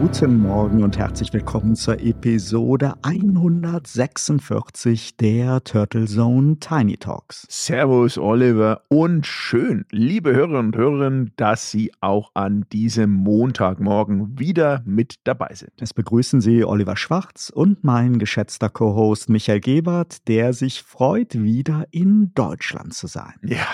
Guten 0.00 0.40
Morgen 0.40 0.82
und 0.82 0.98
herzlich 0.98 1.32
willkommen 1.32 1.76
zur 1.76 2.00
Episode 2.00 2.94
146 3.02 5.16
der 5.16 5.62
Turtle 5.62 6.06
Zone 6.06 6.58
Tiny 6.58 6.96
Talks. 6.96 7.46
Servus 7.48 8.18
Oliver 8.18 8.82
und 8.88 9.24
schön, 9.26 9.84
liebe 9.90 10.34
Hörerinnen 10.34 10.66
und 10.66 10.76
Hörer, 10.76 11.26
dass 11.36 11.70
Sie 11.70 11.92
auch 12.00 12.32
an 12.34 12.66
diesem 12.72 13.10
Montagmorgen 13.10 14.36
wieder 14.38 14.82
mit 14.84 15.20
dabei 15.24 15.54
sind. 15.54 15.72
Es 15.80 15.94
begrüßen 15.94 16.40
Sie 16.40 16.64
Oliver 16.64 16.96
Schwarz 16.96 17.52
und 17.54 17.84
mein 17.84 18.18
geschätzter 18.18 18.70
Co-Host 18.70 19.28
Michael 19.28 19.60
Gebert, 19.60 20.26
der 20.28 20.52
sich 20.52 20.82
freut, 20.82 21.34
wieder 21.34 21.84
in 21.92 22.32
Deutschland 22.34 22.94
zu 22.94 23.06
sein. 23.06 23.34
Ja, 23.42 23.68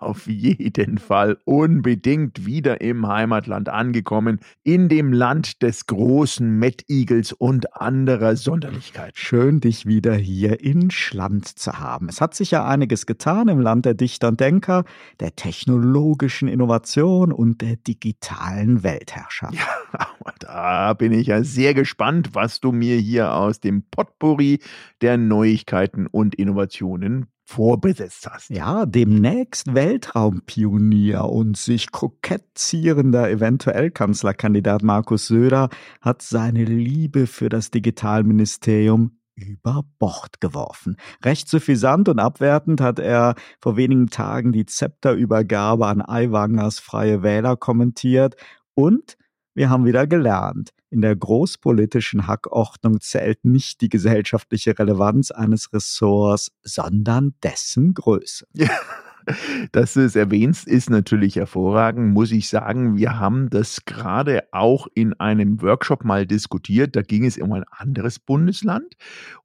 auf 0.00 0.26
jeden 0.26 0.98
Fall 0.98 1.38
unbedingt 1.44 2.46
wieder 2.46 2.80
im 2.80 3.06
Heimatland 3.06 3.68
angekommen, 3.68 4.40
in 4.62 4.88
dem 4.88 5.12
Land 5.12 5.62
des 5.62 5.86
großen 5.86 6.58
Mettigels 6.58 7.32
und 7.32 7.80
anderer 7.80 8.36
Sonderlichkeit. 8.36 9.16
Schön, 9.16 9.60
dich 9.60 9.86
wieder 9.86 10.14
hier 10.14 10.60
in 10.60 10.90
Schland 10.90 11.46
zu 11.46 11.78
haben. 11.78 12.08
Es 12.08 12.20
hat 12.20 12.34
sich 12.34 12.50
ja 12.50 12.66
einiges 12.66 13.06
getan 13.06 13.48
im 13.48 13.60
Land 13.60 13.84
der 13.84 13.94
Dichter 13.94 14.28
und 14.28 14.40
Denker, 14.40 14.84
der 15.20 15.34
technologischen 15.36 16.48
Innovation 16.48 17.32
und 17.32 17.60
der 17.60 17.76
digitalen 17.76 18.82
Weltherrschaft. 18.82 19.54
Ja, 19.54 20.06
da 20.38 20.94
bin 20.94 21.12
ich 21.12 21.28
ja 21.28 21.42
sehr 21.42 21.74
gespannt, 21.74 22.30
was 22.34 22.60
du 22.60 22.72
mir 22.72 22.96
hier 22.96 23.34
aus 23.34 23.60
dem 23.60 23.82
Potpourri 23.90 24.60
der 25.00 25.16
Neuigkeiten 25.16 26.06
und 26.06 26.34
Innovationen 26.34 27.26
vorbesetzt 27.44 28.28
hast. 28.30 28.50
Ja, 28.50 28.86
demnächst 28.86 29.74
Weltraumpionier 29.74 31.24
und 31.24 31.56
sich 31.56 31.90
kokett 31.90 32.44
zierender 32.54 33.30
eventuell 33.30 33.90
Kanzlerkandidat 33.90 34.82
Markus 34.82 35.26
Söder 35.26 35.68
hat 36.00 36.22
seine 36.22 36.64
Liebe 36.64 37.26
für 37.26 37.48
das 37.48 37.70
Digitalministerium 37.70 39.18
über 39.34 39.84
Bord 39.98 40.40
geworfen. 40.40 40.96
Recht 41.24 41.48
suffisant 41.48 42.08
und 42.08 42.18
abwertend 42.18 42.80
hat 42.80 42.98
er 42.98 43.34
vor 43.60 43.76
wenigen 43.76 44.08
Tagen 44.08 44.52
die 44.52 44.66
Zepterübergabe 44.66 45.86
an 45.86 46.02
Aiwangers 46.02 46.78
Freie 46.78 47.22
Wähler 47.22 47.56
kommentiert 47.56 48.36
und 48.74 49.16
wir 49.54 49.68
haben 49.68 49.84
wieder 49.84 50.06
gelernt, 50.06 50.70
in 50.92 51.00
der 51.00 51.16
großpolitischen 51.16 52.26
Hackordnung 52.26 53.00
zählt 53.00 53.44
nicht 53.46 53.80
die 53.80 53.88
gesellschaftliche 53.88 54.78
Relevanz 54.78 55.30
eines 55.30 55.72
Ressorts, 55.72 56.52
sondern 56.62 57.34
dessen 57.42 57.94
Größe. 57.94 58.46
Ja. 58.52 58.68
Dass 59.72 59.94
du 59.94 60.00
es 60.00 60.16
erwähnst, 60.16 60.66
ist 60.66 60.90
natürlich 60.90 61.36
hervorragend, 61.36 62.12
muss 62.12 62.32
ich 62.32 62.48
sagen. 62.48 62.96
Wir 62.96 63.18
haben 63.18 63.50
das 63.50 63.84
gerade 63.84 64.44
auch 64.52 64.86
in 64.94 65.12
einem 65.14 65.60
Workshop 65.62 66.04
mal 66.04 66.26
diskutiert. 66.26 66.96
Da 66.96 67.02
ging 67.02 67.24
es 67.24 67.38
um 67.38 67.52
ein 67.52 67.64
anderes 67.70 68.18
Bundesland. 68.18 68.94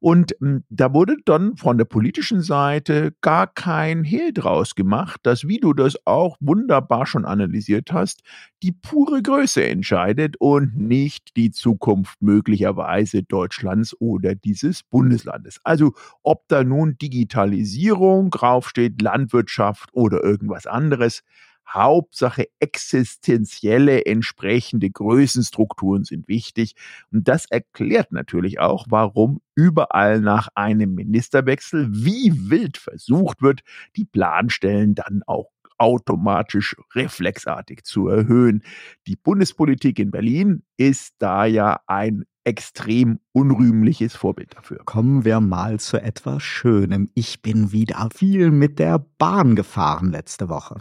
Und 0.00 0.34
hm, 0.40 0.64
da 0.68 0.92
wurde 0.92 1.16
dann 1.24 1.56
von 1.56 1.78
der 1.78 1.84
politischen 1.84 2.42
Seite 2.42 3.14
gar 3.20 3.46
kein 3.46 4.04
Hehl 4.04 4.32
draus 4.32 4.74
gemacht, 4.74 5.20
dass, 5.22 5.46
wie 5.46 5.58
du 5.58 5.72
das 5.72 5.96
auch 6.06 6.36
wunderbar 6.40 7.06
schon 7.06 7.24
analysiert 7.24 7.92
hast, 7.92 8.22
die 8.62 8.72
pure 8.72 9.22
Größe 9.22 9.64
entscheidet 9.64 10.36
und 10.38 10.76
nicht 10.76 11.36
die 11.36 11.50
Zukunft 11.50 12.20
möglicherweise 12.20 13.22
Deutschlands 13.22 13.94
oder 14.00 14.34
dieses 14.34 14.82
Bundeslandes. 14.82 15.60
Also 15.62 15.92
ob 16.22 16.48
da 16.48 16.64
nun 16.64 16.98
Digitalisierung 16.98 18.30
draufsteht, 18.30 19.00
Landwirtschaft, 19.00 19.67
Wissenschaft 19.68 19.90
oder 19.92 20.22
irgendwas 20.22 20.66
anderes. 20.66 21.22
Hauptsache 21.66 22.46
existenzielle 22.60 24.06
entsprechende 24.06 24.88
Größenstrukturen 24.88 26.04
sind 26.04 26.26
wichtig. 26.26 26.74
Und 27.12 27.28
das 27.28 27.44
erklärt 27.44 28.10
natürlich 28.10 28.58
auch, 28.58 28.86
warum 28.88 29.42
überall 29.54 30.20
nach 30.20 30.48
einem 30.54 30.94
Ministerwechsel 30.94 31.88
wie 31.90 32.32
wild 32.50 32.78
versucht 32.78 33.42
wird, 33.42 33.60
die 33.96 34.06
Planstellen 34.06 34.94
dann 34.94 35.22
auch 35.26 35.50
automatisch 35.76 36.74
reflexartig 36.94 37.84
zu 37.84 38.08
erhöhen. 38.08 38.62
Die 39.06 39.16
Bundespolitik 39.16 39.98
in 39.98 40.10
Berlin 40.10 40.62
ist 40.78 41.16
da 41.18 41.44
ja 41.44 41.80
ein 41.86 42.24
extrem 42.48 43.20
unrühmliches 43.32 44.16
Vorbild 44.16 44.56
dafür. 44.56 44.78
Kommen 44.86 45.26
wir 45.26 45.38
mal 45.40 45.78
zu 45.78 46.00
etwas 46.00 46.42
Schönem. 46.42 47.10
Ich 47.12 47.42
bin 47.42 47.72
wieder 47.72 48.08
viel 48.14 48.50
mit 48.50 48.78
der 48.78 49.04
Bahn 49.18 49.54
gefahren 49.54 50.10
letzte 50.10 50.48
Woche. 50.48 50.76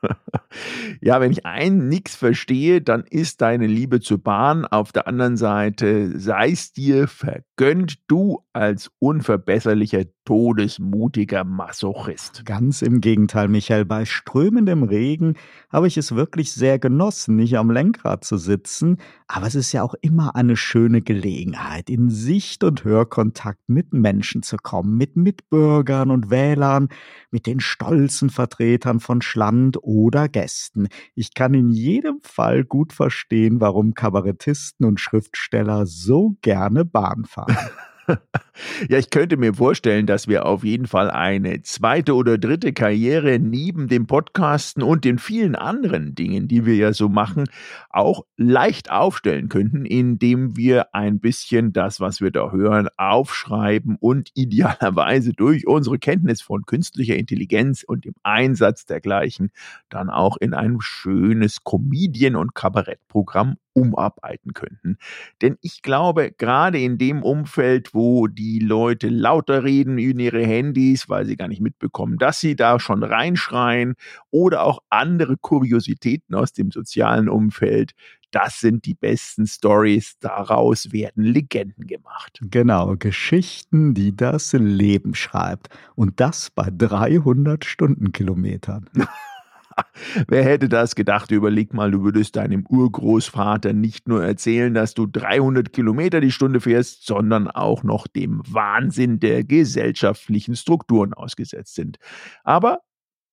ja, 1.00 1.20
wenn 1.20 1.32
ich 1.32 1.44
ein 1.44 1.88
nix 1.88 2.14
verstehe, 2.14 2.82
dann 2.82 3.02
ist 3.02 3.40
deine 3.40 3.66
Liebe 3.66 3.98
zur 4.00 4.22
Bahn. 4.22 4.64
Auf 4.64 4.92
der 4.92 5.08
anderen 5.08 5.36
Seite 5.36 6.20
sei 6.20 6.50
es 6.50 6.72
dir 6.72 7.08
vergönnt, 7.08 7.98
du 8.06 8.44
als 8.56 8.90
unverbesserlicher, 9.00 10.04
todesmutiger 10.24 11.44
Masochist. 11.44 12.46
Ganz 12.46 12.80
im 12.80 13.02
Gegenteil, 13.02 13.48
Michael. 13.48 13.84
Bei 13.84 14.06
strömendem 14.06 14.82
Regen 14.82 15.34
habe 15.70 15.86
ich 15.86 15.98
es 15.98 16.16
wirklich 16.16 16.52
sehr 16.54 16.78
genossen, 16.78 17.36
nicht 17.36 17.58
am 17.58 17.70
Lenkrad 17.70 18.24
zu 18.24 18.38
sitzen. 18.38 18.96
Aber 19.28 19.46
es 19.46 19.54
ist 19.56 19.72
ja 19.72 19.82
auch 19.82 19.94
immer 20.00 20.36
eine 20.36 20.56
schöne 20.56 21.02
Gelegenheit, 21.02 21.90
in 21.90 22.08
Sicht- 22.08 22.64
und 22.64 22.82
Hörkontakt 22.82 23.60
mit 23.66 23.92
Menschen 23.92 24.42
zu 24.42 24.56
kommen, 24.56 24.96
mit 24.96 25.16
Mitbürgern 25.16 26.10
und 26.10 26.30
Wählern, 26.30 26.88
mit 27.30 27.46
den 27.46 27.60
stolzen 27.60 28.30
Vertretern 28.30 29.00
von 29.00 29.20
Schland 29.20 29.76
oder 29.82 30.30
Gästen. 30.30 30.88
Ich 31.14 31.34
kann 31.34 31.52
in 31.52 31.68
jedem 31.68 32.20
Fall 32.22 32.64
gut 32.64 32.94
verstehen, 32.94 33.60
warum 33.60 33.92
Kabarettisten 33.92 34.86
und 34.86 34.98
Schriftsteller 34.98 35.84
so 35.84 36.36
gerne 36.40 36.86
Bahn 36.86 37.26
fahren. 37.26 37.54
Ja, 38.88 38.98
ich 38.98 39.10
könnte 39.10 39.36
mir 39.36 39.52
vorstellen, 39.52 40.06
dass 40.06 40.28
wir 40.28 40.46
auf 40.46 40.64
jeden 40.64 40.86
Fall 40.86 41.10
eine 41.10 41.62
zweite 41.62 42.14
oder 42.14 42.38
dritte 42.38 42.72
Karriere 42.72 43.38
neben 43.38 43.86
dem 43.88 44.06
Podcasten 44.06 44.82
und 44.82 45.04
den 45.04 45.18
vielen 45.18 45.54
anderen 45.54 46.14
Dingen, 46.14 46.48
die 46.48 46.64
wir 46.64 46.74
ja 46.74 46.92
so 46.94 47.10
machen, 47.10 47.44
auch 47.90 48.24
leicht 48.36 48.90
aufstellen 48.90 49.50
könnten, 49.50 49.84
indem 49.84 50.56
wir 50.56 50.94
ein 50.94 51.20
bisschen 51.20 51.72
das, 51.74 52.00
was 52.00 52.22
wir 52.22 52.30
da 52.30 52.50
hören, 52.50 52.88
aufschreiben 52.96 53.96
und 54.00 54.30
idealerweise 54.34 55.32
durch 55.32 55.66
unsere 55.66 55.98
Kenntnis 55.98 56.40
von 56.40 56.64
künstlicher 56.64 57.16
Intelligenz 57.16 57.82
und 57.82 58.04
dem 58.04 58.14
Einsatz 58.22 58.86
dergleichen 58.86 59.50
dann 59.90 60.08
auch 60.08 60.36
in 60.38 60.54
ein 60.54 60.78
schönes 60.80 61.62
Comedian- 61.62 62.36
und 62.36 62.54
Kabarettprogramm 62.54 63.56
umarbeiten 63.76 64.54
könnten. 64.54 64.96
Denn 65.42 65.58
ich 65.60 65.82
glaube, 65.82 66.32
gerade 66.36 66.78
in 66.80 66.96
dem 66.96 67.22
Umfeld, 67.22 67.92
wo 67.92 68.26
die 68.26 68.58
Leute 68.58 69.08
lauter 69.08 69.64
reden 69.64 69.98
in 69.98 70.18
ihre 70.18 70.44
Handys, 70.44 71.08
weil 71.08 71.26
sie 71.26 71.36
gar 71.36 71.48
nicht 71.48 71.60
mitbekommen, 71.60 72.16
dass 72.16 72.40
sie 72.40 72.56
da 72.56 72.80
schon 72.80 73.02
reinschreien 73.02 73.94
oder 74.30 74.64
auch 74.64 74.80
andere 74.88 75.36
Kuriositäten 75.36 76.34
aus 76.34 76.52
dem 76.52 76.70
sozialen 76.70 77.28
Umfeld, 77.28 77.92
das 78.30 78.60
sind 78.60 78.86
die 78.86 78.94
besten 78.94 79.46
Stories, 79.46 80.18
daraus 80.20 80.92
werden 80.92 81.22
Legenden 81.22 81.86
gemacht. 81.86 82.40
Genau, 82.42 82.96
Geschichten, 82.96 83.94
die 83.94 84.16
das 84.16 84.52
Leben 84.52 85.14
schreibt 85.14 85.68
und 85.94 86.18
das 86.20 86.50
bei 86.50 86.68
300 86.70 87.64
Stundenkilometern. 87.64 88.90
Wer 90.28 90.44
hätte 90.44 90.68
das 90.68 90.94
gedacht? 90.94 91.30
Überleg 91.30 91.74
mal, 91.74 91.90
du 91.90 92.02
würdest 92.02 92.36
deinem 92.36 92.66
Urgroßvater 92.66 93.72
nicht 93.72 94.08
nur 94.08 94.24
erzählen, 94.24 94.72
dass 94.72 94.94
du 94.94 95.06
300 95.06 95.72
Kilometer 95.72 96.20
die 96.20 96.32
Stunde 96.32 96.60
fährst, 96.60 97.06
sondern 97.06 97.48
auch 97.48 97.82
noch 97.82 98.06
dem 98.06 98.42
Wahnsinn 98.46 99.20
der 99.20 99.44
gesellschaftlichen 99.44 100.56
Strukturen 100.56 101.14
ausgesetzt 101.14 101.74
sind. 101.74 101.98
Aber 102.44 102.80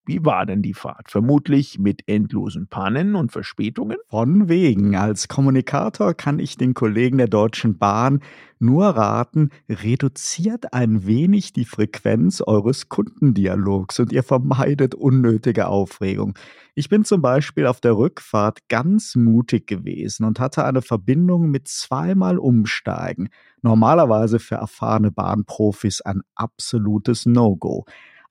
wie 0.06 0.24
war 0.24 0.46
denn 0.46 0.62
die 0.62 0.74
Fahrt? 0.74 1.10
Vermutlich 1.10 1.78
mit 1.78 2.02
endlosen 2.06 2.66
Pannen 2.66 3.14
und 3.14 3.32
Verspätungen? 3.32 3.96
Von 4.08 4.48
wegen. 4.48 4.96
Als 4.96 5.28
Kommunikator 5.28 6.14
kann 6.14 6.38
ich 6.38 6.56
den 6.56 6.74
Kollegen 6.74 7.18
der 7.18 7.28
Deutschen 7.28 7.78
Bahn 7.78 8.20
nur 8.58 8.86
raten, 8.86 9.50
reduziert 9.68 10.72
ein 10.72 11.06
wenig 11.06 11.52
die 11.52 11.64
Frequenz 11.64 12.40
eures 12.40 12.88
Kundendialogs 12.88 14.00
und 14.00 14.12
ihr 14.12 14.22
vermeidet 14.22 14.94
unnötige 14.94 15.68
Aufregung. 15.68 16.38
Ich 16.74 16.88
bin 16.88 17.04
zum 17.04 17.22
Beispiel 17.22 17.66
auf 17.66 17.80
der 17.80 17.96
Rückfahrt 17.96 18.68
ganz 18.68 19.16
mutig 19.16 19.66
gewesen 19.66 20.24
und 20.24 20.40
hatte 20.40 20.64
eine 20.64 20.82
Verbindung 20.82 21.50
mit 21.50 21.68
zweimal 21.68 22.38
Umsteigen. 22.38 23.28
Normalerweise 23.62 24.38
für 24.38 24.56
erfahrene 24.56 25.10
Bahnprofis 25.10 26.00
ein 26.00 26.22
absolutes 26.34 27.26
No-Go. 27.26 27.84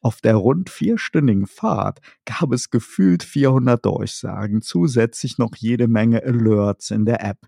Auf 0.04 0.20
der 0.20 0.36
rund 0.36 0.70
vierstündigen 0.70 1.48
Fahrt 1.48 2.02
gab 2.26 2.52
es 2.52 2.70
gefühlt 2.70 3.24
400 3.24 3.86
Durchsagen, 3.86 4.62
zusätzlich 4.62 5.38
noch 5.38 5.56
jede 5.56 5.88
Menge 5.88 6.22
Alerts 6.24 6.92
in 6.92 7.06
der 7.06 7.24
App. 7.24 7.48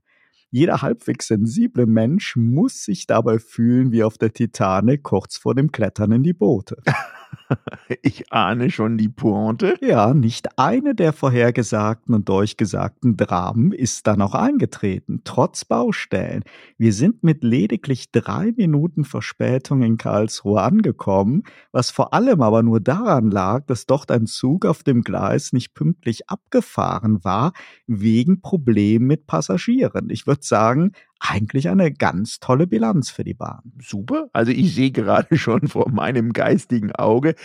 Jeder 0.51 0.81
halbwegs 0.81 1.27
sensible 1.27 1.85
Mensch 1.85 2.37
muss 2.37 2.85
sich 2.85 3.07
dabei 3.07 3.39
fühlen 3.39 3.91
wie 3.91 4.03
auf 4.03 4.17
der 4.17 4.31
Titanic 4.31 5.03
kurz 5.03 5.35
vor 5.35 5.53
dem 5.53 5.73
Klettern 5.73 6.13
in 6.13 6.23
die 6.23 6.31
Boote. 6.31 6.77
Ich 8.01 8.31
ahne 8.31 8.69
schon 8.71 8.97
die 8.97 9.09
Pointe. 9.09 9.75
Ja, 9.81 10.13
nicht 10.13 10.57
eine 10.57 10.95
der 10.95 11.13
vorhergesagten 11.13 12.15
und 12.15 12.29
durchgesagten 12.29 13.17
Dramen 13.17 13.71
ist 13.71 14.07
dann 14.07 14.21
auch 14.21 14.33
eingetreten, 14.33 15.21
trotz 15.23 15.65
Baustellen. 15.65 16.43
Wir 16.77 16.93
sind 16.93 17.23
mit 17.23 17.43
lediglich 17.43 18.11
drei 18.11 18.53
Minuten 18.55 19.05
Verspätung 19.05 19.81
in 19.83 19.97
Karlsruhe 19.97 20.61
angekommen, 20.61 21.43
was 21.71 21.91
vor 21.91 22.13
allem 22.13 22.41
aber 22.41 22.63
nur 22.63 22.79
daran 22.79 23.29
lag, 23.31 23.65
dass 23.67 23.85
dort 23.85 24.11
ein 24.11 24.25
Zug 24.25 24.65
auf 24.65 24.83
dem 24.83 25.01
Gleis 25.03 25.53
nicht 25.53 25.73
pünktlich 25.73 26.29
abgefahren 26.29 27.23
war, 27.23 27.53
wegen 27.87 28.41
Problemen 28.41 29.07
mit 29.07 29.27
Passagieren. 29.27 30.09
Ich 30.09 30.27
würde 30.27 30.43
sagen, 30.43 30.91
eigentlich 31.19 31.69
eine 31.69 31.91
ganz 31.91 32.39
tolle 32.39 32.67
Bilanz 32.67 33.09
für 33.09 33.23
die 33.23 33.33
Bahn. 33.33 33.73
Super. 33.81 34.27
Also 34.33 34.51
ich 34.51 34.75
sehe 34.75 34.91
gerade 34.91 35.37
schon 35.37 35.67
vor 35.67 35.89
meinem 35.89 36.33
geistigen 36.33 36.91
Auge 36.91 37.35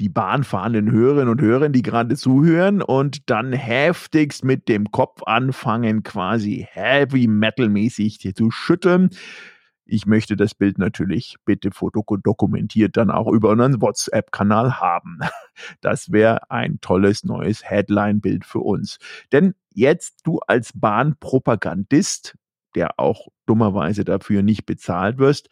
die 0.00 0.08
bahnfahrenden 0.08 0.90
Hörerinnen 0.90 1.28
und 1.28 1.40
Hörer, 1.40 1.68
die 1.68 1.82
gerade 1.82 2.16
zuhören 2.16 2.82
und 2.82 3.28
dann 3.28 3.52
heftigst 3.52 4.44
mit 4.44 4.68
dem 4.68 4.90
Kopf 4.90 5.22
anfangen, 5.24 6.02
quasi 6.02 6.66
heavy 6.70 7.26
metal 7.26 7.68
mäßig 7.68 8.34
zu 8.34 8.50
schütteln. 8.50 9.10
Ich 9.92 10.06
möchte 10.06 10.36
das 10.36 10.54
Bild 10.54 10.78
natürlich 10.78 11.36
bitte 11.44 11.72
fotodokumentiert 11.72 12.96
dann 12.96 13.10
auch 13.10 13.26
über 13.26 13.50
unseren 13.50 13.80
WhatsApp-Kanal 13.80 14.80
haben. 14.80 15.18
Das 15.82 16.10
wäre 16.10 16.50
ein 16.50 16.80
tolles 16.80 17.22
neues 17.22 17.68
Headline-Bild 17.68 18.46
für 18.46 18.60
uns. 18.60 18.96
Denn 19.30 19.52
jetzt 19.74 20.20
du 20.24 20.38
als 20.38 20.70
Bahnpropagandist 20.74 22.34
der 22.74 22.98
auch 22.98 23.28
dummerweise 23.46 24.04
dafür 24.04 24.42
nicht 24.42 24.66
bezahlt 24.66 25.18
wirst. 25.18 25.48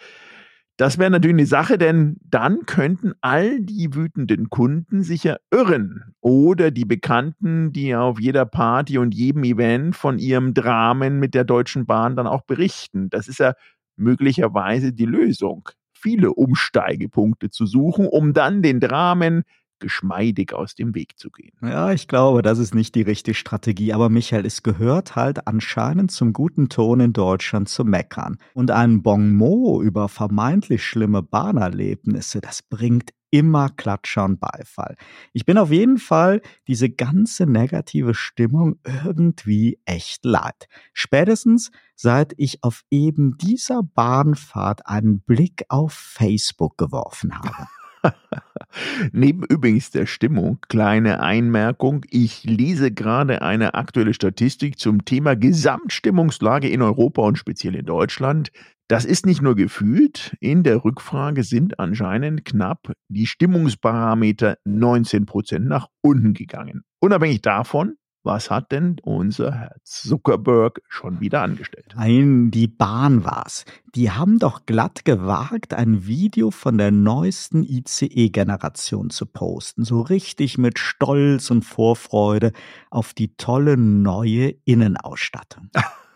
Das 0.79 0.97
wäre 0.97 1.11
natürlich 1.11 1.35
eine 1.35 1.47
Sache, 1.47 1.77
denn 1.77 2.19
dann 2.23 2.65
könnten 2.65 3.13
all 3.21 3.61
die 3.61 3.95
wütenden 3.97 4.49
Kunden 4.49 5.03
sich 5.03 5.25
ja 5.25 5.37
irren. 5.51 6.15
Oder 6.21 6.71
die 6.71 6.85
Bekannten, 6.85 7.73
die 7.73 7.97
auf 7.97 8.21
jeder 8.21 8.47
Party 8.47 8.97
und 8.99 9.13
jedem 9.13 9.43
Event 9.43 9.97
von 9.97 10.21
ihrem 10.21 10.55
Dramen 10.55 11.19
mit 11.19 11.35
der 11.35 11.43
Deutschen 11.43 11.85
Bahn 11.85 12.15
dann 12.15 12.29
auch 12.29 12.43
berichten. 12.43 13.11
Das 13.11 13.27
ist 13.27 13.41
ja 13.41 13.55
möglicherweise 13.97 14.93
die 14.93 15.05
Lösung. 15.05 15.69
Viele 15.93 16.33
Umsteigepunkte 16.33 17.51
zu 17.51 17.67
suchen, 17.67 18.07
um 18.07 18.33
dann 18.33 18.63
den 18.63 18.79
Dramen 18.79 19.43
geschmeidig 19.81 20.53
aus 20.53 20.75
dem 20.75 20.95
Weg 20.95 21.19
zu 21.19 21.31
gehen. 21.31 21.53
Ja, 21.63 21.93
ich 21.93 22.09
glaube, 22.09 22.43
das 22.43 22.59
ist 22.59 22.75
nicht 22.75 22.95
die 22.95 23.03
richtige 23.03 23.35
Strategie. 23.35 23.93
Aber 23.93 24.09
Michael, 24.09 24.47
es 24.47 24.63
gehört 24.63 25.17
halt 25.17 25.47
anscheinend 25.47 26.11
zum 26.11 26.33
guten 26.33 26.69
Ton 26.69 27.01
in 27.01 27.13
Deutschland 27.13 27.69
zu 27.69 27.85
meckern. 27.85 28.39
Und 28.55 28.71
ein 28.71 29.03
Bon 29.03 29.33
mot 29.33 29.83
über 29.83 30.09
vermeintlich 30.09 30.85
schlimme 30.85 31.23
Bahnerlebnisse, 31.23 32.41
das 32.41 32.63
bringt 32.63 33.13
immer 33.31 33.69
Klatscher 33.69 34.25
und 34.25 34.41
Beifall. 34.41 34.97
Ich 35.33 35.45
bin 35.45 35.59
auf 35.59 35.71
jeden 35.71 35.99
Fall 35.99 36.41
diese 36.67 36.91
ganze 36.91 37.47
negative 37.47 38.15
Stimmung 38.15 38.79
irgendwie 38.85 39.79
echt 39.85 40.25
leid. 40.25 40.69
Spätestens 40.93 41.71
seit 41.95 42.33
ich 42.37 42.63
auf 42.63 42.85
eben 42.91 43.37
dieser 43.39 43.83
Bahnfahrt 43.83 44.87
einen 44.87 45.21
Blick 45.21 45.65
auf 45.69 45.93
Facebook 45.93 46.79
geworfen 46.79 47.37
habe. 47.37 47.69
Neben 49.13 49.45
übrigens 49.45 49.91
der 49.91 50.07
Stimmung, 50.07 50.59
kleine 50.69 51.21
Einmerkung, 51.21 52.05
ich 52.11 52.45
lese 52.45 52.93
gerade 52.93 53.43
eine 53.43 53.75
aktuelle 53.75 54.15
Statistik 54.15 54.79
zum 54.79 55.05
Thema 55.05 55.37
Gesamtstimmungslage 55.37 56.69
in 56.69 56.83
Europa 56.83 57.23
und 57.23 57.39
speziell 57.39 57.75
in 57.75 57.87
Deutschland. 57.87 58.51
Das 58.89 59.05
ist 59.05 59.27
nicht 59.27 59.43
nur 59.43 59.55
gefühlt, 59.55 60.35
in 60.41 60.63
der 60.63 60.83
Rückfrage 60.85 61.43
sind 61.43 61.79
anscheinend 61.79 62.45
knapp 62.47 62.93
die 63.09 63.27
Stimmungsparameter 63.27 64.57
19 64.65 65.27
Prozent 65.27 65.67
nach 65.67 65.89
unten 66.01 66.33
gegangen. 66.33 66.85
Unabhängig 67.01 67.43
davon, 67.43 67.97
was 68.29 68.51
hat 68.51 68.73
denn 68.73 68.99
unser 69.03 69.53
Herr 69.53 69.77
Zuckerberg 69.85 70.83
schon 70.87 71.19
wieder 71.19 71.41
angestellt? 71.41 71.95
Nein, 71.97 72.51
die 72.51 72.69
Bahn 72.69 73.25
war's. 73.25 73.65
Die 73.95 74.11
haben 74.11 74.39
doch 74.39 74.67
glatt 74.67 75.07
gewagt, 75.07 75.73
ein 75.73 76.07
Video 76.07 76.51
von 76.51 76.77
der 76.77 76.91
neuesten 76.91 77.65
ICE-Generation 77.65 79.09
zu 79.09 79.25
posten. 79.25 79.83
So 79.83 80.03
richtig 80.03 80.59
mit 80.59 80.79
Stolz 80.79 81.51
und 81.51 81.65
Vorfreude 81.65 82.53
auf 82.91 83.15
die 83.15 83.35
tolle 83.37 83.79
neue 83.79 84.51
Innenausstattung. 84.67 85.71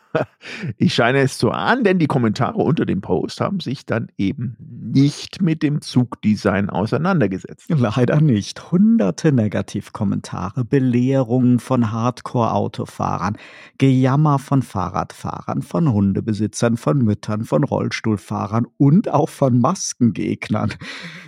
Ich 0.77 0.95
scheine 0.95 1.21
es 1.21 1.39
zu 1.39 1.51
ahnen, 1.51 1.85
denn 1.85 1.99
die 1.99 2.07
Kommentare 2.07 2.59
unter 2.59 2.85
dem 2.85 3.01
Post 3.01 3.41
haben 3.41 3.61
sich 3.61 3.87
dann 3.87 4.09
eben 4.19 4.57
nicht 4.59 5.41
mit 5.41 5.63
dem 5.63 5.81
Zugdesign 5.81 6.69
auseinandergesetzt. 6.69 7.67
Leider 7.69 8.21
nicht. 8.21 8.73
Hunderte 8.73 9.33
Negativkommentare, 9.33 10.65
Belehrungen 10.65 11.59
von 11.59 11.93
Hardcore-Autofahrern, 11.93 13.39
Gejammer 13.79 14.39
von 14.39 14.63
Fahrradfahrern, 14.63 15.63
von 15.63 15.93
Hundebesitzern, 15.93 16.77
von 16.77 16.99
Müttern, 16.99 17.45
von 17.45 17.65
Rollstuhlfahrern 17.65 18.67
und 18.77 19.09
auch 19.09 19.29
von 19.29 19.59
Maskengegnern. 19.59 20.75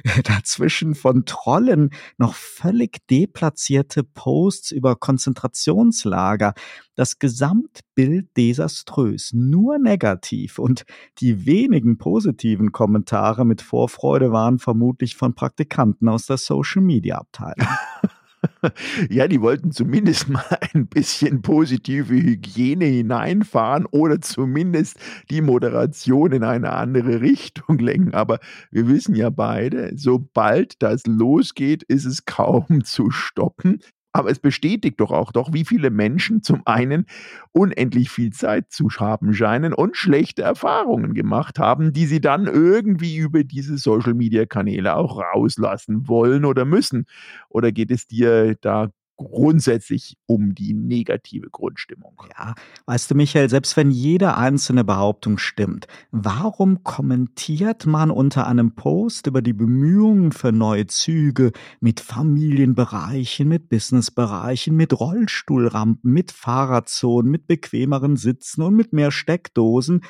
Dazwischen 0.25 0.94
von 0.94 1.25
Trollen 1.25 1.90
noch 2.19 2.34
völlig 2.34 3.06
deplatzierte 3.08 4.04
Posts 4.04 4.72
über 4.72 4.96
Konzentrationslager, 4.96 6.54
das 6.94 7.19
Gesamtbild 7.19 8.29
desaströs, 8.37 9.32
nur 9.32 9.79
negativ 9.79 10.58
und 10.58 10.85
die 11.19 11.46
wenigen 11.46 11.99
positiven 11.99 12.73
Kommentare 12.73 13.44
mit 13.44 13.62
Vorfreude 13.62 14.32
waren 14.32 14.58
vermutlich 14.58 15.17
von 15.17 15.35
Praktikanten 15.35 16.08
aus 16.08 16.26
der 16.26 16.37
Social 16.37 16.82
Media 16.82 17.19
Abteilung. 17.19 17.69
Ja, 19.11 19.29
die 19.29 19.41
wollten 19.41 19.73
zumindest 19.73 20.29
mal 20.29 20.44
ein 20.75 20.87
bisschen 20.87 21.43
positive 21.43 22.14
Hygiene 22.14 22.85
hineinfahren 22.85 23.87
oder 23.87 24.20
zumindest 24.20 24.99
die 25.31 25.41
Moderation 25.41 26.32
in 26.32 26.44
eine 26.44 26.73
andere 26.73 27.20
Richtung 27.20 27.79
lenken. 27.79 28.14
Aber 28.14 28.38
wir 28.70 28.88
wissen 28.88 29.14
ja 29.14 29.31
beide, 29.31 29.93
sobald 29.96 30.82
das 30.82 31.06
losgeht, 31.06 31.82
ist 31.85 32.05
es 32.05 32.25
kaum 32.25 32.85
zu 32.85 33.11
stoppen. 33.11 33.81
Aber 34.16 34.31
es 34.31 34.38
bestätigt 34.38 35.00
doch 35.00 35.11
auch 35.11 35.32
doch, 35.32 35.52
wie 35.52 35.64
viele 35.64 35.90
Menschen 35.90 36.40
zum 36.44 36.62
einen 36.66 37.06
unendlich 37.50 38.11
viel 38.11 38.31
Zeit 38.32 38.70
zu 38.70 38.88
haben 39.00 39.34
scheinen 39.34 39.75
und 39.75 39.96
schlechte 39.96 40.43
Erfahrungen 40.43 41.14
gemacht 41.14 41.58
haben, 41.58 41.93
die 41.93 42.06
sie 42.06 42.20
dann 42.20 42.46
irgendwie 42.46 43.16
über 43.16 43.43
diese 43.43 43.76
Social-Media-Kanäle 43.76 44.94
auch 44.94 45.19
rauslassen 45.20 46.06
wollen 46.06 46.44
oder 46.44 46.65
müssen. 46.65 47.06
Oder 47.48 47.72
geht 47.72 47.91
es 47.91 48.06
dir 48.06 48.55
da 48.60 48.91
grundsätzlich 49.16 50.16
um 50.26 50.54
die 50.54 50.74
negative 50.74 51.50
Grundstimmung. 51.50 52.22
Ja, 52.36 52.54
weißt 52.86 53.10
du, 53.10 53.14
Michael, 53.14 53.48
selbst 53.48 53.76
wenn 53.76 53.90
jede 53.90 54.36
einzelne 54.36 54.84
Behauptung 54.84 55.38
stimmt, 55.38 55.86
warum 56.10 56.82
kommentiert 56.82 57.86
man 57.86 58.10
unter 58.10 58.46
einem 58.46 58.74
Post 58.74 59.26
über 59.26 59.42
die 59.42 59.52
Bemühungen 59.52 60.32
für 60.32 60.52
neue 60.52 60.86
Züge 60.86 61.52
mit 61.80 62.00
Familienbereichen, 62.00 63.48
mit 63.48 63.68
Businessbereichen, 63.68 64.74
mit 64.74 64.98
Rollstuhlrampen, 64.98 66.12
mit 66.12 66.32
Fahrradzonen, 66.32 67.30
mit 67.30 67.46
bequemeren 67.46 68.16
Sitzen 68.16 68.62
und 68.62 68.74
mit 68.74 68.92
mehr 68.92 69.10
Steckdosen, 69.10 70.02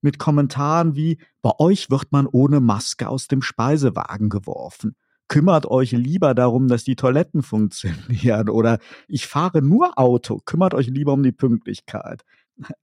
mit 0.00 0.18
Kommentaren 0.18 0.96
wie, 0.96 1.18
bei 1.42 1.52
euch 1.58 1.90
wird 1.90 2.10
man 2.10 2.26
ohne 2.26 2.60
Maske 2.60 3.08
aus 3.08 3.28
dem 3.28 3.42
Speisewagen 3.42 4.28
geworfen 4.28 4.96
kümmert 5.32 5.64
euch 5.64 5.92
lieber 5.92 6.34
darum, 6.34 6.68
dass 6.68 6.84
die 6.84 6.94
Toiletten 6.94 7.42
funktionieren 7.42 8.50
oder 8.50 8.78
ich 9.08 9.26
fahre 9.26 9.62
nur 9.62 9.98
Auto, 9.98 10.42
kümmert 10.44 10.74
euch 10.74 10.88
lieber 10.88 11.14
um 11.14 11.22
die 11.22 11.32
Pünktlichkeit. 11.32 12.22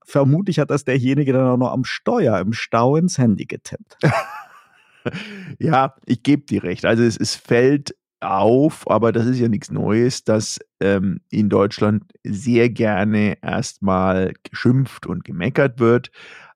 Vermutlich 0.04 0.58
hat 0.58 0.70
das 0.70 0.84
derjenige 0.84 1.32
dann 1.32 1.46
auch 1.46 1.56
noch 1.56 1.70
am 1.70 1.84
Steuer 1.84 2.40
im 2.40 2.52
Stau 2.52 2.96
ins 2.96 3.18
Handy 3.18 3.46
getippt. 3.46 3.98
ja, 5.60 5.94
ich 6.06 6.24
gebe 6.24 6.42
dir 6.42 6.64
recht. 6.64 6.84
Also 6.84 7.04
es, 7.04 7.16
es 7.16 7.36
fällt 7.36 7.94
auf, 8.18 8.90
aber 8.90 9.12
das 9.12 9.26
ist 9.26 9.38
ja 9.38 9.46
nichts 9.46 9.70
Neues, 9.70 10.24
dass 10.24 10.58
ähm, 10.80 11.20
in 11.30 11.50
Deutschland 11.50 12.02
sehr 12.24 12.68
gerne 12.68 13.38
erstmal 13.42 14.32
geschimpft 14.42 15.06
und 15.06 15.24
gemeckert 15.24 15.78
wird 15.78 16.10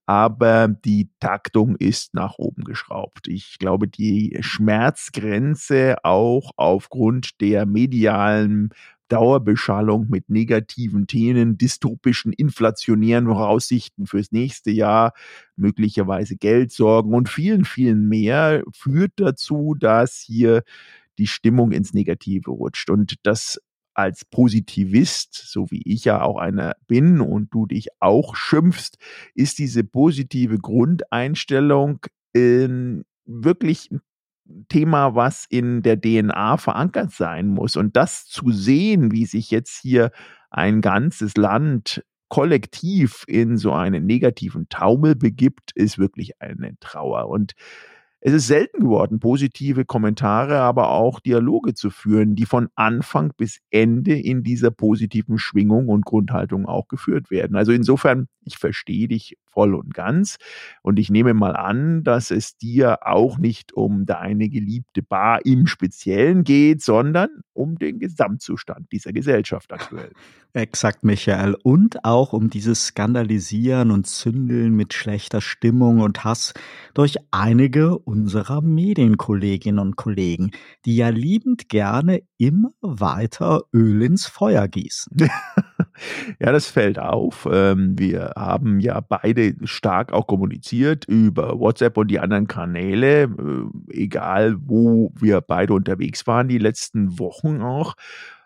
aber 0.06 0.68
die 0.68 1.08
Taktung 1.20 1.76
ist 1.76 2.14
nach 2.14 2.34
oben 2.38 2.64
geschraubt. 2.64 3.28
Ich 3.28 3.58
glaube, 3.58 3.88
die 3.88 4.36
Schmerzgrenze 4.40 5.96
auch 6.04 6.50
aufgrund 6.56 7.40
der 7.40 7.66
medialen 7.66 8.70
Dauerbeschallung 9.08 10.06
mit 10.08 10.28
negativen 10.30 11.06
Themen, 11.06 11.56
dystopischen, 11.58 12.32
inflationären 12.32 13.26
Voraussichten 13.26 14.06
fürs 14.06 14.32
nächste 14.32 14.70
Jahr, 14.70 15.12
möglicherweise 15.56 16.36
Geldsorgen 16.36 17.14
und 17.14 17.28
vielen, 17.28 17.64
vielen 17.64 18.08
mehr 18.08 18.62
führt 18.72 19.12
dazu, 19.16 19.74
dass 19.78 20.18
hier 20.18 20.62
die 21.18 21.26
Stimmung 21.26 21.72
ins 21.72 21.94
Negative 21.94 22.50
rutscht. 22.50 22.90
Und 22.90 23.14
das 23.22 23.60
als 23.94 24.24
Positivist, 24.24 25.34
so 25.34 25.70
wie 25.70 25.82
ich 25.84 26.04
ja 26.04 26.22
auch 26.22 26.36
einer 26.36 26.74
bin 26.86 27.20
und 27.20 27.52
du 27.52 27.66
dich 27.66 27.88
auch 28.00 28.36
schimpfst, 28.36 28.98
ist 29.34 29.58
diese 29.58 29.84
positive 29.84 30.58
Grundeinstellung 30.58 32.00
in 32.32 33.04
wirklich 33.24 33.90
ein 33.90 34.00
Thema, 34.68 35.14
was 35.14 35.46
in 35.48 35.82
der 35.82 36.00
DNA 36.00 36.58
verankert 36.58 37.12
sein 37.12 37.48
muss. 37.48 37.76
Und 37.76 37.96
das 37.96 38.26
zu 38.26 38.50
sehen, 38.50 39.12
wie 39.12 39.26
sich 39.26 39.50
jetzt 39.50 39.80
hier 39.80 40.10
ein 40.50 40.80
ganzes 40.80 41.36
Land 41.36 42.04
kollektiv 42.28 43.24
in 43.26 43.56
so 43.56 43.72
einen 43.72 44.06
negativen 44.06 44.68
Taumel 44.68 45.14
begibt, 45.14 45.70
ist 45.74 45.98
wirklich 45.98 46.40
eine 46.40 46.76
Trauer. 46.80 47.28
Und 47.28 47.52
es 48.26 48.32
ist 48.32 48.46
selten 48.46 48.80
geworden, 48.80 49.20
positive 49.20 49.84
Kommentare, 49.84 50.58
aber 50.60 50.88
auch 50.92 51.20
Dialoge 51.20 51.74
zu 51.74 51.90
führen, 51.90 52.34
die 52.34 52.46
von 52.46 52.68
Anfang 52.74 53.32
bis 53.36 53.60
Ende 53.70 54.18
in 54.18 54.42
dieser 54.42 54.70
positiven 54.70 55.38
Schwingung 55.38 55.88
und 55.90 56.06
Grundhaltung 56.06 56.64
auch 56.64 56.88
geführt 56.88 57.30
werden. 57.30 57.54
Also 57.54 57.72
insofern, 57.72 58.28
ich 58.44 58.58
verstehe 58.58 59.08
dich 59.08 59.36
voll 59.46 59.74
und 59.74 59.94
ganz 59.94 60.36
und 60.82 60.98
ich 60.98 61.10
nehme 61.10 61.34
mal 61.34 61.56
an, 61.56 62.02
dass 62.02 62.30
es 62.30 62.56
dir 62.56 63.06
auch 63.06 63.38
nicht 63.38 63.72
um 63.72 64.06
deine 64.06 64.48
geliebte 64.48 65.02
Bar 65.02 65.44
im 65.44 65.66
Speziellen 65.66 66.44
geht, 66.44 66.82
sondern 66.82 67.28
um 67.52 67.78
den 67.78 67.98
Gesamtzustand 67.98 68.90
dieser 68.92 69.12
Gesellschaft 69.12 69.72
aktuell. 69.72 70.10
Exakt, 70.56 71.02
Michael. 71.02 71.56
Und 71.64 72.04
auch 72.04 72.32
um 72.32 72.48
dieses 72.48 72.86
Skandalisieren 72.86 73.90
und 73.90 74.06
Zündeln 74.06 74.74
mit 74.76 74.94
schlechter 74.94 75.40
Stimmung 75.40 76.00
und 76.00 76.22
Hass 76.22 76.54
durch 76.94 77.16
einige 77.32 77.98
unserer 77.98 78.60
Medienkolleginnen 78.60 79.80
und 79.80 79.96
Kollegen, 79.96 80.52
die 80.84 80.94
ja 80.94 81.08
liebend 81.08 81.68
gerne 81.68 82.22
immer 82.38 82.70
weiter 82.80 83.64
Öl 83.72 84.02
ins 84.02 84.26
Feuer 84.26 84.68
gießen. 84.68 85.28
Ja, 86.40 86.52
das 86.52 86.66
fällt 86.66 86.98
auf. 86.98 87.48
Ähm, 87.50 87.98
wir 87.98 88.32
haben 88.36 88.80
ja 88.80 89.00
beide 89.00 89.54
stark 89.64 90.12
auch 90.12 90.26
kommuniziert 90.26 91.04
über 91.06 91.58
WhatsApp 91.58 91.96
und 91.96 92.08
die 92.08 92.18
anderen 92.20 92.46
Kanäle, 92.48 93.24
äh, 93.24 93.92
egal 93.92 94.56
wo 94.58 95.12
wir 95.14 95.40
beide 95.40 95.72
unterwegs 95.74 96.26
waren, 96.26 96.48
die 96.48 96.58
letzten 96.58 97.18
Wochen 97.18 97.62
auch. 97.62 97.94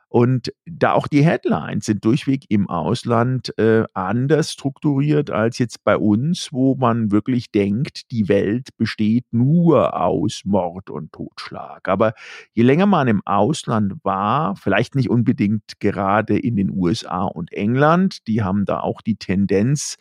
Und 0.08 0.52
da 0.64 0.92
auch 0.92 1.06
die 1.06 1.22
Headlines 1.22 1.84
sind 1.84 2.04
durchweg 2.04 2.44
im 2.48 2.68
Ausland 2.68 3.56
äh, 3.58 3.84
anders 3.92 4.52
strukturiert 4.52 5.30
als 5.30 5.58
jetzt 5.58 5.84
bei 5.84 5.98
uns, 5.98 6.48
wo 6.50 6.76
man 6.76 7.12
wirklich 7.12 7.50
denkt, 7.50 8.10
die 8.10 8.28
Welt 8.28 8.70
besteht 8.78 9.26
nur 9.32 10.00
aus 10.00 10.42
Mord 10.46 10.88
und 10.88 11.12
Totschlag. 11.12 11.88
Aber 11.88 12.14
je 12.54 12.62
länger 12.62 12.86
man 12.86 13.06
im 13.06 13.20
Ausland 13.26 13.96
war, 14.02 14.56
vielleicht 14.56 14.94
nicht 14.94 15.10
unbedingt 15.10 15.78
gerade 15.78 16.38
in 16.38 16.56
den 16.56 16.70
USA 16.70 17.24
und 17.24 17.52
England, 17.52 18.26
die 18.26 18.42
haben 18.42 18.64
da 18.64 18.80
auch 18.80 19.02
die 19.02 19.16
Tendenz, 19.16 19.96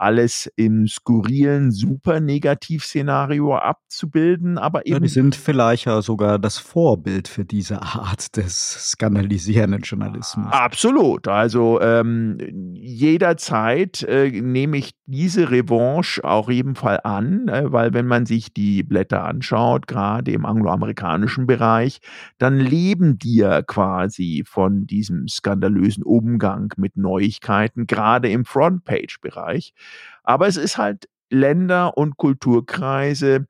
alles 0.00 0.50
im 0.56 0.86
skurrilen, 0.86 1.70
super 1.72 2.20
Negativszenario 2.20 3.56
abzubilden, 3.56 4.58
aber 4.58 4.86
eben. 4.86 4.94
Ja, 4.94 5.00
die 5.00 5.08
sind 5.08 5.36
vielleicht 5.36 5.84
ja 5.86 6.00
sogar 6.02 6.38
das 6.38 6.58
Vorbild 6.58 7.28
für 7.28 7.44
diese 7.44 7.82
Art 7.82 8.36
des 8.36 8.92
skandalisierenden 8.92 9.82
Journalismus. 9.82 10.46
Absolut. 10.50 11.28
Also 11.28 11.80
ähm, 11.80 12.38
jederzeit 12.74 14.02
äh, 14.02 14.30
nehme 14.30 14.78
ich 14.78 14.92
diese 15.06 15.50
Revanche 15.50 16.24
auch 16.24 16.48
jeden 16.48 16.76
Fall 16.76 17.00
an, 17.04 17.48
äh, 17.48 17.70
weil 17.70 17.92
wenn 17.92 18.06
man 18.06 18.26
sich 18.26 18.52
die 18.52 18.82
Blätter 18.82 19.24
anschaut, 19.24 19.86
gerade 19.86 20.30
im 20.32 20.46
angloamerikanischen 20.46 21.46
Bereich, 21.46 22.00
dann 22.38 22.58
leben 22.58 23.18
die 23.18 23.36
ja 23.36 23.62
quasi 23.62 24.44
von 24.46 24.86
diesem 24.86 25.28
skandalösen 25.28 26.04
Umgang 26.04 26.72
mit 26.76 26.96
Neuigkeiten, 26.96 27.86
gerade 27.86 28.30
im 28.30 28.44
Frontpage-Bereich. 28.44 29.74
Aber 30.22 30.46
es 30.46 30.56
ist 30.56 30.78
halt 30.78 31.08
Länder 31.30 31.96
und 31.96 32.16
Kulturkreise, 32.16 33.46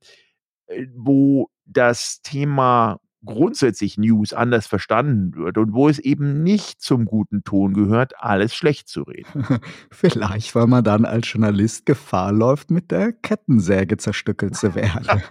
äh, 0.67 0.87
wo 0.95 1.49
das 1.65 2.21
Thema 2.23 3.01
grundsätzlich 3.25 3.99
News 3.99 4.33
anders 4.33 4.67
verstanden 4.67 5.35
wird 5.35 5.59
und 5.59 5.75
wo 5.75 5.89
es 5.89 5.99
eben 5.99 6.43
nicht 6.43 6.81
zum 6.81 7.05
guten 7.05 7.45
Ton 7.45 7.75
gehört, 7.75 8.15
alles 8.19 8.55
schlecht 8.55 8.89
zu 8.89 9.03
reden. 9.03 9.45
Vielleicht, 9.91 10.55
weil 10.55 10.67
man 10.67 10.85
dann 10.85 11.05
als 11.05 11.31
Journalist 11.31 11.85
Gefahr 11.85 12.33
läuft, 12.33 12.71
mit 12.71 12.91
der 12.91 13.13
Kettensäge 13.13 13.99
zerstückelt 13.99 14.57
zu 14.57 14.75
werden. 14.75 15.23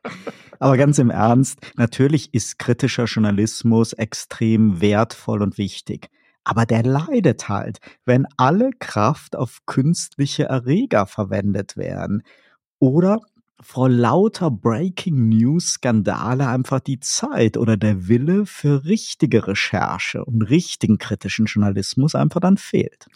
Aber 0.58 0.76
ganz 0.76 0.98
im 0.98 1.10
Ernst, 1.10 1.58
natürlich 1.76 2.32
ist 2.32 2.58
kritischer 2.58 3.04
Journalismus 3.04 3.92
extrem 3.92 4.80
wertvoll 4.80 5.42
und 5.42 5.58
wichtig. 5.58 6.08
Aber 6.44 6.66
der 6.66 6.82
leidet 6.82 7.48
halt, 7.48 7.78
wenn 8.04 8.26
alle 8.36 8.70
Kraft 8.78 9.36
auf 9.36 9.60
künstliche 9.66 10.44
Erreger 10.44 11.06
verwendet 11.06 11.76
werden. 11.76 12.22
Oder 12.78 13.20
vor 13.64 13.88
lauter 13.88 14.50
Breaking 14.50 15.30
News 15.30 15.74
Skandale 15.74 16.46
einfach 16.46 16.80
die 16.80 17.00
Zeit 17.00 17.56
oder 17.56 17.78
der 17.78 18.08
Wille 18.08 18.44
für 18.44 18.84
richtige 18.84 19.48
Recherche 19.48 20.22
und 20.22 20.42
richtigen 20.42 20.98
kritischen 20.98 21.46
Journalismus 21.46 22.14
einfach 22.14 22.40
dann 22.40 22.58
fehlt. 22.58 23.06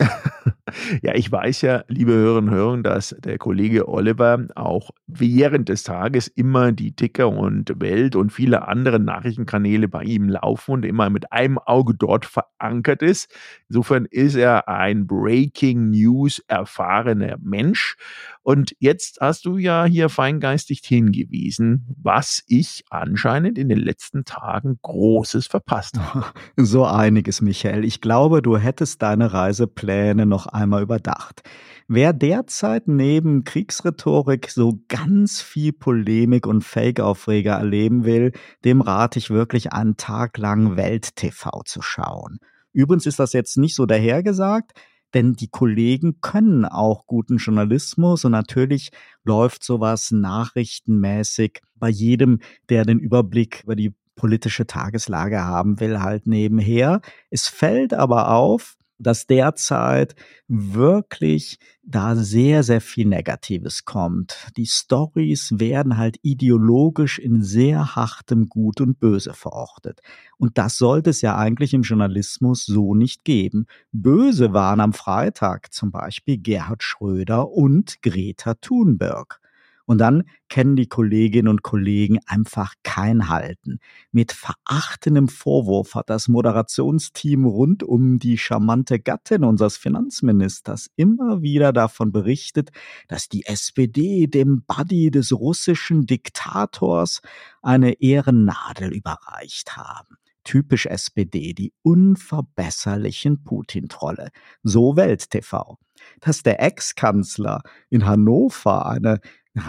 ja, 1.02 1.14
ich 1.14 1.31
weiß 1.31 1.61
ja, 1.62 1.85
liebe 1.88 2.12
Hörerinnen 2.12 2.49
und 2.49 2.57
Hörer, 2.57 2.78
dass 2.78 3.14
der 3.19 3.37
Kollege 3.37 3.88
Oliver 3.88 4.47
auch 4.55 4.90
während 5.07 5.69
des 5.69 5.83
Tages 5.83 6.28
immer 6.28 6.73
die 6.73 6.93
Ticker 6.93 7.28
und 7.28 7.78
Welt 7.81 8.17
und 8.17 8.33
viele 8.33 8.67
andere 8.67 8.99
Nachrichtenkanäle 8.99 9.87
bei 9.87 10.02
ihm 10.05 10.31
laufen 10.31 10.73
und 10.73 10.85
immer 10.87 11.11
mit 11.11 11.31
einem 11.31 11.59
Auge 11.59 11.95
dort 11.95 12.25
verankert 12.25 13.02
ist. 13.02 13.31
Insofern 13.69 14.07
ist 14.07 14.35
er 14.35 14.67
ein 14.67 15.07
Breaking 15.07 15.90
News 15.90 16.43
erfahrener 16.49 17.37
Mensch. 17.43 17.97
Und 18.43 18.75
jetzt 18.78 19.19
hast 19.21 19.45
du 19.45 19.59
ja 19.59 19.85
hier 19.85 20.09
feingeistig 20.38 20.83
hingewiesen, 20.85 21.87
was 22.00 22.45
ich 22.47 22.85
anscheinend 22.90 23.59
in 23.59 23.68
den 23.68 23.78
letzten 23.78 24.25
Tagen 24.25 24.78
Großes 24.83 25.47
verpasst 25.47 25.99
habe. 25.99 26.26
So 26.57 26.85
einiges, 26.85 27.40
Michael. 27.40 27.85
Ich 27.85 28.00
glaube, 28.00 28.42
du 28.42 28.57
hättest 28.57 29.02
deine 29.02 29.33
Reisepläne 29.33 30.26
noch 30.26 30.47
einmal 30.47 30.83
überdacht. 30.83 31.42
Wer 31.87 32.12
derzeit 32.12 32.88
neben 32.88 33.45
Kriegsrhetorik 33.45 34.50
so 34.50 34.80
ganz 34.88 35.40
viel 35.40 35.73
Polemik 35.73 36.47
und 36.47 36.62
Fake-Aufreger 36.62 37.54
erleben 37.54 38.04
will, 38.04 38.33
dem 38.64 38.80
rate 38.80 39.18
ich 39.18 39.30
wirklich 39.30 39.73
einen 39.73 39.97
Tag 39.97 40.37
lang 40.38 40.76
Welt-TV 40.76 41.62
zu 41.64 41.80
schauen. 41.80 42.38
Übrigens 42.73 43.07
ist 43.07 43.18
das 43.18 43.33
jetzt 43.33 43.57
nicht 43.57 43.75
so 43.75 43.87
dahergesagt, 43.87 44.73
denn 45.15 45.35
die 45.35 45.49
Kollegen 45.49 46.21
können 46.21 46.65
auch 46.65 47.07
guten 47.07 47.38
Journalismus 47.38 48.25
und 48.25 48.33
natürlich 48.33 48.91
läuft 49.25 49.65
sowas 49.65 50.11
nachrichtenmäßig 50.11 51.61
bei 51.77 51.88
jedem, 51.88 52.41
der 52.69 52.85
den 52.85 52.99
Überblick 52.99 53.62
über 53.65 53.77
die 53.77 53.95
politische 54.17 54.67
Tageslage 54.67 55.45
haben 55.45 55.81
will, 55.81 56.00
halt 56.00 56.27
nebenher. 56.27 57.00
Es 57.31 57.47
fällt 57.47 57.95
aber 57.95 58.31
auf, 58.31 58.77
dass 58.99 59.26
derzeit 59.26 60.14
wirklich 60.49 61.59
da 61.83 62.17
sehr, 62.17 62.62
sehr 62.62 62.81
viel 62.81 63.07
Negatives 63.07 63.85
kommt. 63.85 64.49
Die 64.57 64.67
Stories 64.67 65.55
werden 65.59 65.97
halt 65.97 66.19
ideologisch 66.23 67.19
in 67.19 67.43
sehr 67.43 67.97
hartem 67.97 68.49
Gut 68.49 68.81
und 68.81 69.00
Böse 69.00 69.33
verortet. 69.33 70.00
Und 70.37 70.59
das 70.59 70.76
sollte 70.78 71.11
es 71.11 71.23
ja 71.23 71.37
eigentlich 71.37 71.75
im 71.75 71.83
Journalismus 71.83 72.67
so 72.67 72.95
nicht 72.95 73.25
geben. 73.25 73.67
Böse 73.93 74.52
waren 74.52 74.81
am 74.81 74.93
Freitag 74.93 75.73
zum 75.73 75.90
Beispiel 75.90 76.38
Gerhard 76.38 76.83
Schröder 76.83 77.50
und 77.50 78.02
Greta 78.02 78.55
Thunberg. 78.55 79.40
Und 79.88 79.97
dann 79.97 80.25
kennen 80.50 80.76
die 80.76 80.87
Kolleginnen 80.87 81.49
und 81.49 81.62
Kollegen 81.62 82.18
einfach 82.26 82.75
kein 82.83 83.30
Halten. 83.30 83.78
Mit 84.12 84.33
verachtendem 84.33 85.28
Vorwurf 85.28 85.95
hat 85.95 86.11
das 86.11 86.28
Moderationsteam 86.28 87.47
rund 87.47 87.83
um 87.83 88.18
die 88.18 88.37
charmante 88.37 89.00
Gattin 89.00 89.45
unseres 89.45 89.78
Finanzministers 89.78 90.90
immer 90.97 91.40
wieder 91.40 91.73
davon 91.73 92.12
berichtet, 92.12 92.68
dass 93.09 93.30
die 93.30 93.47
SPD 93.47 94.26
dem 94.26 94.62
Buddy 94.66 95.11
des 95.11 95.33
russischen 95.33 96.04
Diktators 96.04 97.23
eine 97.62 97.99
Ehrennadel 98.02 98.92
überreicht 98.92 99.78
haben 99.78 100.18
typisch 100.45 100.87
SPD, 100.87 101.52
die 101.52 101.75
unverbesserlichen 101.83 103.45
Putin-Trolle. 103.45 104.30
So 104.62 104.97
Welt 104.97 105.28
TV. 105.28 105.76
Dass 106.21 106.42
der 106.42 106.62
Ex-Kanzler 106.62 107.61
in 107.90 108.07
Hannover 108.07 108.87
eine 108.87 109.21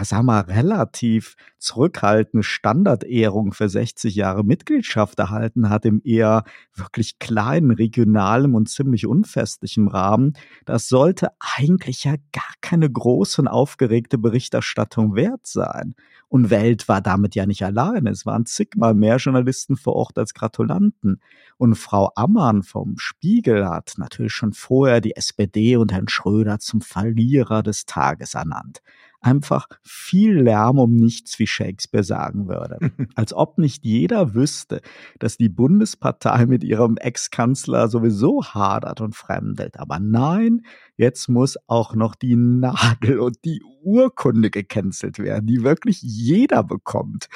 sag 0.02 0.22
mal, 0.22 0.40
relativ 0.40 1.36
zurückhaltende 1.58 2.42
Standardehrung 2.42 3.52
für 3.52 3.68
60 3.68 4.14
Jahre 4.14 4.44
Mitgliedschaft 4.44 5.18
erhalten 5.18 5.68
hat 5.68 5.84
im 5.84 6.00
eher 6.04 6.44
wirklich 6.74 7.18
kleinen, 7.18 7.70
regionalen 7.70 8.54
und 8.54 8.68
ziemlich 8.68 9.06
unfestlichen 9.06 9.88
Rahmen, 9.88 10.34
das 10.64 10.88
sollte 10.88 11.28
eigentlich 11.38 12.04
ja 12.04 12.14
gar 12.32 12.54
keine 12.60 12.90
große 12.90 13.42
und 13.42 13.48
aufgeregte 13.48 14.18
Berichterstattung 14.18 15.14
wert 15.14 15.46
sein. 15.46 15.94
Und 16.28 16.50
Welt 16.50 16.88
war 16.88 17.00
damit 17.00 17.34
ja 17.34 17.44
nicht 17.44 17.64
alleine. 17.64 18.10
Es 18.10 18.24
waren 18.24 18.46
zigmal 18.46 18.94
mehr 18.94 19.16
Journalisten 19.16 19.76
vor 19.76 19.96
Ort 19.96 20.16
als 20.16 20.32
Gratulanten. 20.32 21.20
Und 21.56 21.74
Frau 21.74 22.12
Ammann 22.14 22.62
vom 22.62 22.98
Spiegel 22.98 23.68
hat 23.68 23.94
natürlich 23.96 24.32
schon 24.32 24.52
vorher 24.52 25.00
die 25.00 25.16
SPD 25.16 25.76
und 25.76 25.92
Herrn 25.92 26.08
Schröder 26.08 26.60
zum 26.60 26.82
Verlierer 26.82 27.64
des 27.64 27.84
Tages 27.84 28.34
ernannt 28.34 28.80
einfach 29.20 29.66
viel 29.82 30.40
Lärm 30.40 30.78
um 30.78 30.96
nichts, 30.96 31.38
wie 31.38 31.46
Shakespeare 31.46 32.04
sagen 32.04 32.48
würde. 32.48 32.78
Als 33.14 33.32
ob 33.32 33.58
nicht 33.58 33.84
jeder 33.84 34.34
wüsste, 34.34 34.80
dass 35.18 35.36
die 35.36 35.48
Bundespartei 35.48 36.46
mit 36.46 36.64
ihrem 36.64 36.96
Ex-Kanzler 36.96 37.88
sowieso 37.88 38.42
hadert 38.44 39.00
und 39.00 39.14
fremdelt. 39.14 39.78
Aber 39.78 39.98
nein, 40.00 40.62
jetzt 41.00 41.28
muss 41.28 41.56
auch 41.66 41.94
noch 41.94 42.14
die 42.14 42.36
Nagel 42.36 43.20
und 43.20 43.38
die 43.46 43.62
Urkunde 43.82 44.50
gecancelt 44.50 45.18
werden, 45.18 45.46
die 45.46 45.62
wirklich 45.62 46.02
jeder 46.02 46.62
bekommt 46.62 47.28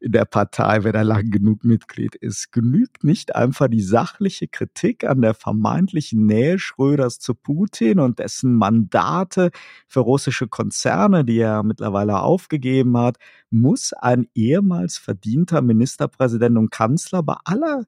in 0.00 0.10
der 0.10 0.24
Partei, 0.24 0.82
wenn 0.82 0.96
er 0.96 1.04
lang 1.04 1.30
genug 1.30 1.64
Mitglied 1.64 2.16
ist. 2.16 2.50
Genügt 2.50 3.04
nicht 3.04 3.36
einfach 3.36 3.68
die 3.68 3.80
sachliche 3.80 4.48
Kritik 4.48 5.04
an 5.04 5.22
der 5.22 5.34
vermeintlichen 5.34 6.26
Nähe 6.26 6.58
Schröders 6.58 7.20
zu 7.20 7.34
Putin 7.34 8.00
und 8.00 8.18
dessen 8.18 8.56
Mandate 8.56 9.52
für 9.86 10.00
russische 10.00 10.48
Konzerne, 10.48 11.24
die 11.24 11.38
er 11.38 11.62
mittlerweile 11.62 12.20
aufgegeben 12.22 12.98
hat, 12.98 13.18
muss 13.50 13.92
ein 13.92 14.26
ehemals 14.34 14.98
verdienter 14.98 15.62
Ministerpräsident 15.62 16.58
und 16.58 16.72
Kanzler 16.72 17.22
bei 17.22 17.36
aller 17.44 17.84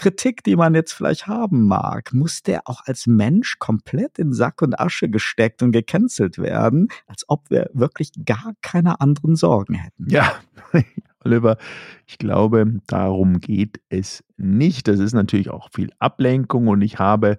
Kritik, 0.00 0.42
die 0.44 0.56
man 0.56 0.74
jetzt 0.74 0.94
vielleicht 0.94 1.26
haben 1.26 1.66
mag, 1.66 2.14
muss 2.14 2.42
der 2.42 2.62
auch 2.64 2.80
als 2.86 3.06
Mensch 3.06 3.58
komplett 3.58 4.18
in 4.18 4.32
Sack 4.32 4.62
und 4.62 4.80
Asche 4.80 5.10
gesteckt 5.10 5.62
und 5.62 5.72
gecancelt 5.72 6.38
werden, 6.38 6.88
als 7.06 7.26
ob 7.28 7.50
wir 7.50 7.68
wirklich 7.74 8.12
gar 8.24 8.54
keine 8.62 9.02
anderen 9.02 9.36
Sorgen 9.36 9.74
hätten. 9.74 10.08
Ja, 10.08 10.32
Oliver, 11.24 11.58
ich 12.06 12.16
glaube, 12.16 12.80
darum 12.86 13.40
geht 13.40 13.82
es 13.90 14.24
nicht. 14.38 14.88
Das 14.88 14.98
ist 15.00 15.12
natürlich 15.12 15.50
auch 15.50 15.68
viel 15.70 15.92
Ablenkung 15.98 16.68
und 16.68 16.80
ich 16.80 16.98
habe 16.98 17.36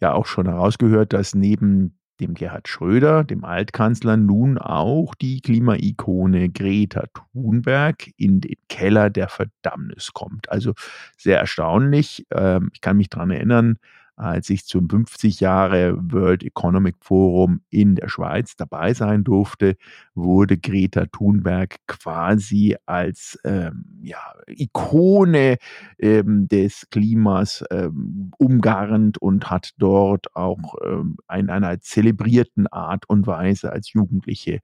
ja 0.00 0.12
auch 0.12 0.26
schon 0.26 0.46
herausgehört, 0.46 1.12
dass 1.12 1.36
neben 1.36 1.94
dem 2.20 2.34
Gerhard 2.34 2.68
Schröder, 2.68 3.24
dem 3.24 3.44
Altkanzler, 3.44 4.16
nun 4.16 4.58
auch 4.58 5.14
die 5.14 5.40
Klimaikone 5.40 6.50
Greta 6.50 7.04
Thunberg 7.14 8.10
in 8.16 8.40
den 8.40 8.56
Keller 8.68 9.10
der 9.10 9.28
Verdammnis 9.28 10.12
kommt. 10.12 10.50
Also 10.50 10.74
sehr 11.16 11.38
erstaunlich. 11.38 12.26
Ähm, 12.30 12.70
ich 12.72 12.80
kann 12.80 12.96
mich 12.96 13.08
daran 13.08 13.30
erinnern, 13.30 13.78
als 14.20 14.50
ich 14.50 14.66
zum 14.66 14.88
50 14.88 15.40
Jahre 15.40 15.96
World 15.98 16.42
Economic 16.42 16.96
Forum 17.00 17.62
in 17.70 17.94
der 17.94 18.08
Schweiz 18.08 18.54
dabei 18.54 18.92
sein 18.92 19.24
durfte, 19.24 19.76
wurde 20.14 20.58
Greta 20.58 21.06
Thunberg 21.06 21.76
quasi 21.86 22.76
als 22.84 23.38
ähm, 23.44 23.84
ja, 24.02 24.18
Ikone 24.46 25.56
ähm, 25.98 26.48
des 26.48 26.88
Klimas 26.90 27.64
ähm, 27.70 28.30
umgarnt 28.36 29.16
und 29.18 29.50
hat 29.50 29.70
dort 29.78 30.36
auch 30.36 30.74
ähm, 30.84 31.16
in 31.34 31.48
einer 31.48 31.80
zelebrierten 31.80 32.66
Art 32.66 33.08
und 33.08 33.26
Weise 33.26 33.72
als 33.72 33.92
Jugendliche 33.94 34.60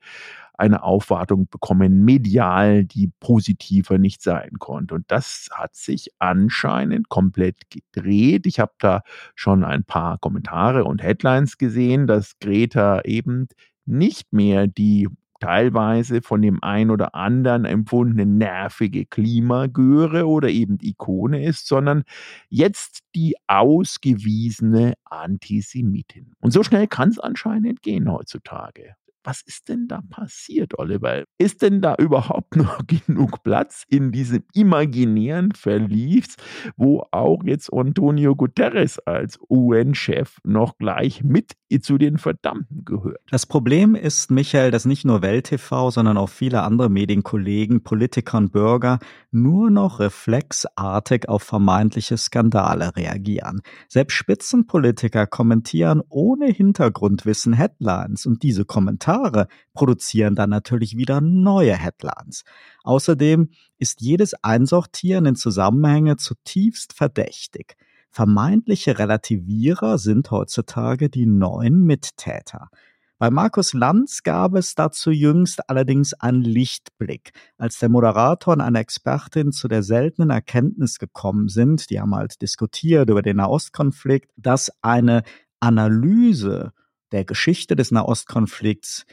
eine 0.58 0.82
Aufwartung 0.82 1.48
bekommen, 1.48 2.04
medial, 2.04 2.84
die 2.84 3.10
positiver 3.20 3.98
nicht 3.98 4.22
sein 4.22 4.52
konnte. 4.58 4.94
Und 4.94 5.04
das 5.08 5.48
hat 5.52 5.74
sich 5.74 6.10
anscheinend 6.18 7.08
komplett 7.08 7.70
gedreht. 7.70 8.46
Ich 8.46 8.60
habe 8.60 8.72
da 8.78 9.02
schon 9.34 9.64
ein 9.64 9.84
paar 9.84 10.18
Kommentare 10.18 10.84
und 10.84 11.02
Headlines 11.02 11.58
gesehen, 11.58 12.06
dass 12.06 12.38
Greta 12.38 13.02
eben 13.04 13.48
nicht 13.84 14.32
mehr 14.32 14.66
die 14.66 15.08
teilweise 15.40 16.22
von 16.22 16.40
dem 16.40 16.62
ein 16.62 16.90
oder 16.90 17.14
anderen 17.14 17.64
empfundene 17.66 18.26
nervige 18.26 19.04
Klimagöre 19.04 20.26
oder 20.26 20.48
eben 20.48 20.78
Ikone 20.80 21.44
ist, 21.44 21.66
sondern 21.66 22.04
jetzt 22.48 23.00
die 23.14 23.36
ausgewiesene 23.46 24.94
Antisemitin. 25.04 26.32
Und 26.40 26.52
so 26.52 26.62
schnell 26.62 26.86
kann 26.86 27.10
es 27.10 27.18
anscheinend 27.18 27.82
gehen 27.82 28.10
heutzutage 28.10 28.96
was 29.26 29.42
ist 29.42 29.68
denn 29.68 29.88
da 29.88 30.00
passiert, 30.08 30.78
Oliver? 30.78 31.24
Ist 31.36 31.62
denn 31.62 31.80
da 31.80 31.96
überhaupt 31.98 32.56
noch 32.56 32.80
genug 32.86 33.42
Platz 33.42 33.84
in 33.88 34.12
diesem 34.12 34.44
imaginären 34.54 35.52
Verlies, 35.52 36.36
wo 36.76 37.04
auch 37.10 37.42
jetzt 37.44 37.72
Antonio 37.72 38.36
Guterres 38.36 38.98
als 39.00 39.38
UN-Chef 39.50 40.38
noch 40.44 40.78
gleich 40.78 41.24
mit 41.24 41.52
zu 41.68 41.98
den 41.98 42.18
Verdammten 42.18 42.84
gehört? 42.84 43.20
Das 43.30 43.46
Problem 43.46 43.94
ist, 43.94 44.30
Michael, 44.30 44.70
dass 44.70 44.84
nicht 44.84 45.04
nur 45.04 45.22
Welt 45.22 45.46
TV, 45.46 45.90
sondern 45.90 46.16
auch 46.16 46.28
viele 46.28 46.62
andere 46.62 46.88
Medienkollegen, 46.88 47.82
Politiker 47.82 48.38
und 48.38 48.52
Bürger 48.52 48.98
nur 49.30 49.70
noch 49.70 50.00
reflexartig 50.00 51.28
auf 51.28 51.42
vermeintliche 51.42 52.16
Skandale 52.16 52.94
reagieren. 52.96 53.60
Selbst 53.88 54.14
Spitzenpolitiker 54.14 55.26
kommentieren 55.26 56.02
ohne 56.08 56.46
Hintergrundwissen 56.46 57.52
Headlines 57.52 58.26
und 58.26 58.42
diese 58.42 58.64
Kommentare 58.64 59.48
produzieren 59.74 60.34
dann 60.34 60.50
natürlich 60.50 60.96
wieder 60.96 61.20
neue 61.20 61.76
Headlines. 61.76 62.44
Außerdem 62.84 63.50
ist 63.78 64.00
jedes 64.00 64.34
Einsortieren 64.44 65.26
in 65.26 65.34
Zusammenhänge 65.36 66.16
zutiefst 66.16 66.92
verdächtig. 66.92 67.76
Vermeintliche 68.16 68.98
Relativierer 68.98 69.98
sind 69.98 70.30
heutzutage 70.30 71.10
die 71.10 71.26
neuen 71.26 71.84
Mittäter. 71.84 72.70
Bei 73.18 73.28
Markus 73.28 73.74
Lanz 73.74 74.22
gab 74.22 74.54
es 74.54 74.74
dazu 74.74 75.10
jüngst 75.10 75.68
allerdings 75.68 76.14
einen 76.14 76.40
Lichtblick, 76.40 77.32
als 77.58 77.78
der 77.78 77.90
Moderator 77.90 78.54
und 78.54 78.62
eine 78.62 78.78
Expertin 78.78 79.52
zu 79.52 79.68
der 79.68 79.82
seltenen 79.82 80.30
Erkenntnis 80.30 80.98
gekommen 80.98 81.48
sind, 81.48 81.90
die 81.90 82.00
haben 82.00 82.14
halt 82.14 82.40
diskutiert 82.40 83.10
über 83.10 83.20
den 83.20 83.36
Nahostkonflikt, 83.36 84.30
dass 84.38 84.72
eine 84.80 85.22
Analyse 85.60 86.72
der 87.12 87.26
Geschichte 87.26 87.76
des 87.76 87.90
Nahostkonflikts 87.90 89.04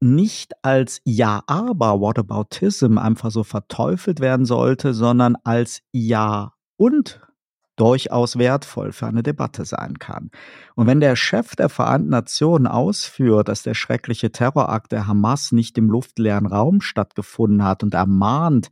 nicht 0.00 0.52
als 0.62 1.00
Ja, 1.04 1.42
aber 1.46 2.02
Whataboutism 2.02 2.98
einfach 2.98 3.30
so 3.30 3.44
verteufelt 3.44 4.20
werden 4.20 4.44
sollte, 4.44 4.92
sondern 4.92 5.36
als 5.42 5.80
Ja 5.90 6.52
und 6.76 7.18
durchaus 7.76 8.38
wertvoll 8.38 8.92
für 8.92 9.06
eine 9.06 9.22
Debatte 9.22 9.64
sein 9.64 9.98
kann. 9.98 10.30
Und 10.74 10.86
wenn 10.86 11.00
der 11.00 11.16
Chef 11.16 11.54
der 11.56 11.68
Vereinten 11.68 12.10
Nationen 12.10 12.66
ausführt, 12.66 13.48
dass 13.48 13.62
der 13.62 13.74
schreckliche 13.74 14.32
Terrorakt 14.32 14.92
der 14.92 15.06
Hamas 15.06 15.52
nicht 15.52 15.78
im 15.78 15.90
luftleeren 15.90 16.46
Raum 16.46 16.80
stattgefunden 16.80 17.62
hat 17.62 17.82
und 17.82 17.94
ermahnt, 17.94 18.70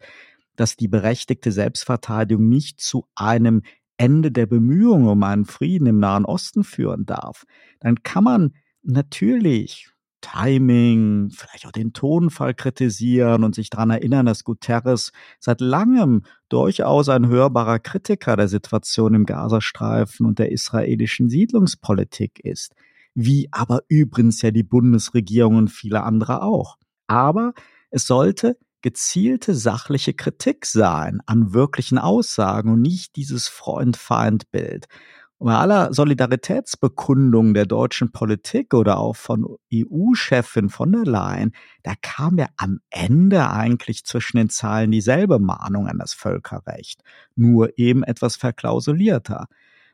dass 0.57 0.77
die 0.77 0.89
berechtigte 0.89 1.53
Selbstverteidigung 1.53 2.49
nicht 2.49 2.81
zu 2.81 3.07
einem 3.15 3.63
Ende 3.97 4.33
der 4.33 4.47
Bemühungen 4.47 5.09
um 5.09 5.23
einen 5.23 5.45
Frieden 5.45 5.87
im 5.87 5.99
Nahen 5.99 6.25
Osten 6.25 6.65
führen 6.65 7.07
darf, 7.07 7.45
dann 7.81 8.03
kann 8.03 8.25
man 8.25 8.55
natürlich 8.83 9.94
Timing, 10.25 11.29
vielleicht 11.31 11.67
auch 11.67 11.73
den 11.73 11.93
Tonfall 11.93 12.55
kritisieren 12.55 13.45
und 13.45 13.55
sich 13.55 13.69
daran 13.69 13.91
erinnern, 13.91 14.25
dass 14.25 14.43
Guterres 14.43 15.13
seit 15.39 15.61
langem 15.61 16.23
durchaus 16.49 17.11
ein 17.11 17.29
hörbarer 17.29 17.79
Kritiker 17.79 18.35
der 18.37 18.49
Situation 18.49 19.13
im 19.13 19.27
Gazastreifen 19.27 20.25
und 20.25 20.39
der 20.39 20.51
israelischen 20.51 21.29
Siedlungspolitik 21.29 22.41
ist, 22.43 22.75
wie 23.15 23.49
aber 23.53 23.83
übrigens 23.89 24.41
ja 24.41 24.51
die 24.51 24.63
Bundesregierung 24.63 25.57
und 25.57 25.69
viele 25.69 26.03
andere 26.03 26.43
auch. 26.43 26.79
Aber 27.07 27.53
es 27.91 28.07
sollte 28.07 28.57
gezielte 28.81 29.55
sachliche 29.55 30.15
Kritik 30.15 30.65
sein 30.65 31.21
an 31.27 31.53
wirklichen 31.53 31.99
Aussagen 31.99 32.73
und 32.73 32.81
nicht 32.81 33.17
dieses 33.17 33.47
Freund-Feind-Bild. 33.49 34.87
Und 35.39 35.49
bei 35.49 35.57
aller 35.57 35.93
Solidaritätsbekundung 35.93 37.55
der 37.55 37.67
deutschen 37.67 38.13
Politik 38.13 38.73
oder 38.73 38.99
auch 38.99 39.17
von 39.17 39.45
EU-Chefin 39.73 40.69
von 40.71 40.93
der 40.93 41.05
Leyen, 41.05 41.53
da 41.83 41.95
kam 42.01 42.39
ja 42.39 42.47
am 42.57 42.81
Ende 42.91 43.51
eigentlich 43.51 44.05
zwischen 44.05 44.37
den 44.37 44.49
Zahlen 44.49 44.91
dieselbe 44.91 45.39
Mahnung 45.39 45.89
an 45.89 45.99
das 45.99 46.15
Völkerrecht, 46.15 47.03
nur 47.35 47.79
eben 47.79 48.05
etwas 48.05 48.37
verklausulierter. 48.37 49.49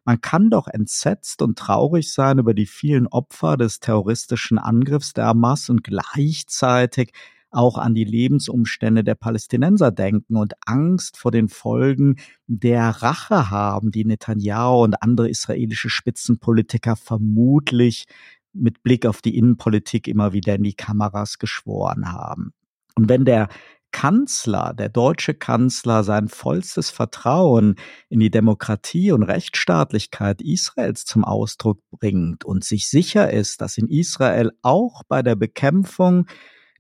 Man 0.05 0.21
kann 0.21 0.51
doch 0.51 0.67
entsetzt 0.69 1.43
und 1.43 1.59
traurig 1.59 2.13
sein 2.13 2.39
über 2.39 2.55
die 2.55 2.67
vielen 2.67 3.07
Opfer 3.07 3.57
des 3.57 3.81
terroristischen 3.81 4.59
Angriffs 4.59 5.13
der 5.13 5.27
Hamas 5.27 5.69
und 5.69 5.85
gleichzeitig 5.85 7.13
auch 7.51 7.79
an 7.79 7.95
die 7.95 8.05
Lebensumstände 8.05 9.05
der 9.05 9.15
Palästinenser 9.15 9.91
denken 9.91 10.37
und 10.37 10.55
Angst 10.67 11.17
vor 11.17 11.31
den 11.31 11.49
Folgen 11.49 12.17
der 12.47 12.89
Rache 12.89 13.51
haben, 13.51 13.91
die 13.91 14.05
Netanyahu 14.05 14.85
und 14.85 15.03
andere 15.03 15.29
israelische 15.29 15.91
Spitzenpolitiker 15.91 16.97
vermutlich 16.97 18.07
mit 18.53 18.83
Blick 18.83 19.07
auf 19.07 19.23
die 19.23 19.37
Innenpolitik 19.37 20.09
immer 20.09 20.33
wieder 20.33 20.55
in 20.57 20.63
die 20.63 20.75
Kameras 20.75 21.39
geschworen 21.39 22.13
haben. 22.13 22.53
Und 22.97 23.09
wenn 23.09 23.25
der 23.25 23.49
Kanzler, 23.93 24.73
der 24.75 24.89
deutsche 24.89 25.35
Kanzler, 25.35 26.05
sein 26.05 26.29
vollstes 26.29 26.91
Vertrauen 26.91 27.77
in 28.09 28.21
die 28.21 28.31
Demokratie 28.31 29.13
und 29.13 29.23
Rechtsstaatlichkeit 29.23 30.43
Israels 30.43 31.05
zum 31.05 31.25
Ausdruck 31.25 31.81
bringt 31.91 32.45
und 32.45 32.65
sich 32.65 32.89
sicher 32.89 33.33
ist, 33.33 33.61
dass 33.61 33.79
in 33.79 33.89
Israel 33.89 34.53
auch 34.63 35.03
bei 35.09 35.23
der 35.23 35.35
Bekämpfung 35.35 36.27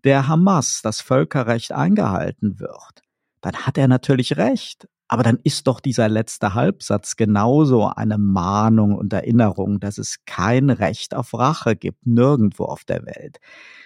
der 0.04 0.28
Hamas 0.28 0.80
das 0.82 1.00
Völkerrecht 1.00 1.72
eingehalten 1.72 2.60
wird, 2.60 3.02
dann 3.40 3.54
hat 3.54 3.78
er 3.78 3.88
natürlich 3.88 4.36
recht. 4.36 4.88
Aber 5.12 5.24
dann 5.24 5.40
ist 5.42 5.66
doch 5.66 5.80
dieser 5.80 6.08
letzte 6.08 6.54
Halbsatz 6.54 7.16
genauso 7.16 7.88
eine 7.88 8.16
Mahnung 8.16 8.94
und 8.94 9.12
Erinnerung, 9.12 9.80
dass 9.80 9.98
es 9.98 10.18
kein 10.24 10.70
Recht 10.70 11.16
auf 11.16 11.34
Rache 11.34 11.74
gibt, 11.74 12.06
nirgendwo 12.06 12.66
auf 12.66 12.84
der 12.84 13.04
Welt. 13.04 13.38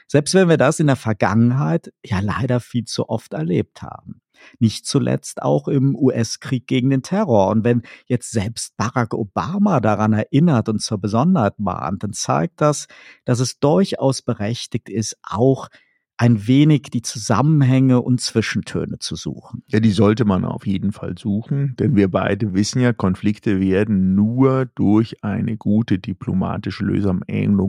Selbst 0.06 0.34
wenn 0.34 0.50
wir 0.50 0.58
das 0.58 0.80
in 0.80 0.86
der 0.86 0.96
Vergangenheit 0.96 1.94
ja 2.04 2.20
leider 2.20 2.60
viel 2.60 2.84
zu 2.84 3.08
oft 3.08 3.32
erlebt 3.32 3.80
haben. 3.80 4.20
Nicht 4.58 4.84
zuletzt 4.84 5.40
auch 5.40 5.66
im 5.66 5.96
US-Krieg 5.96 6.66
gegen 6.66 6.90
den 6.90 7.02
Terror. 7.02 7.48
Und 7.48 7.64
wenn 7.64 7.82
jetzt 8.06 8.30
selbst 8.30 8.76
Barack 8.76 9.14
Obama 9.14 9.80
daran 9.80 10.12
erinnert 10.12 10.68
und 10.68 10.82
zur 10.82 10.98
Besonderheit 10.98 11.58
mahnt, 11.58 12.02
dann 12.02 12.12
zeigt 12.12 12.60
das, 12.60 12.86
dass 13.24 13.40
es 13.40 13.58
durchaus 13.58 14.20
berechtigt 14.20 14.90
ist, 14.90 15.16
auch 15.22 15.68
ein 16.16 16.46
wenig 16.46 16.82
die 16.92 17.02
Zusammenhänge 17.02 18.00
und 18.00 18.20
Zwischentöne 18.20 18.98
zu 18.98 19.16
suchen. 19.16 19.64
Ja, 19.66 19.80
die 19.80 19.90
sollte 19.90 20.24
man 20.24 20.44
auf 20.44 20.66
jeden 20.66 20.92
Fall 20.92 21.16
suchen, 21.18 21.74
denn 21.78 21.96
wir 21.96 22.08
beide 22.08 22.54
wissen 22.54 22.80
ja, 22.80 22.92
Konflikte 22.92 23.60
werden 23.60 24.14
nur 24.14 24.66
durch 24.66 25.24
eine 25.24 25.56
gute 25.56 25.98
diplomatische 25.98 26.84
Lösung 26.84 27.22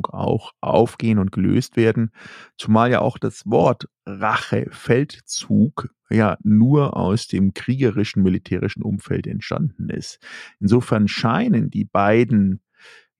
auch 0.10 0.52
aufgehen 0.62 1.20
und 1.20 1.32
gelöst 1.32 1.76
werden, 1.76 2.12
zumal 2.58 2.92
ja 2.92 3.02
auch 3.02 3.18
das 3.18 3.44
Wort 3.46 3.88
Rache, 4.06 4.68
Feldzug 4.70 5.90
ja 6.10 6.38
nur 6.44 6.96
aus 6.96 7.28
dem 7.28 7.54
kriegerischen 7.54 8.22
militärischen 8.22 8.84
Umfeld 8.84 9.26
entstanden 9.26 9.90
ist. 9.90 10.20
Insofern 10.60 11.08
scheinen 11.08 11.72
die 11.72 11.86
beiden 11.86 12.62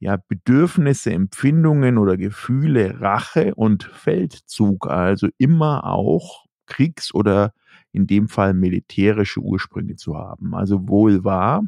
ja, 0.06 0.18
Bedürfnisse, 0.18 1.12
Empfindungen 1.12 1.98
oder 1.98 2.16
Gefühle, 2.16 3.02
Rache 3.02 3.56
und 3.56 3.86
Feldzug, 3.86 4.86
also 4.86 5.30
immer 5.40 5.84
auch 5.84 6.46
Kriegs- 6.68 7.12
oder 7.12 7.54
in 7.92 8.06
dem 8.06 8.28
Fall 8.28 8.54
militärische 8.54 9.40
Ursprünge 9.40 9.96
zu 9.96 10.16
haben. 10.16 10.54
Also 10.54 10.88
wohl 10.88 11.24
wahr. 11.24 11.64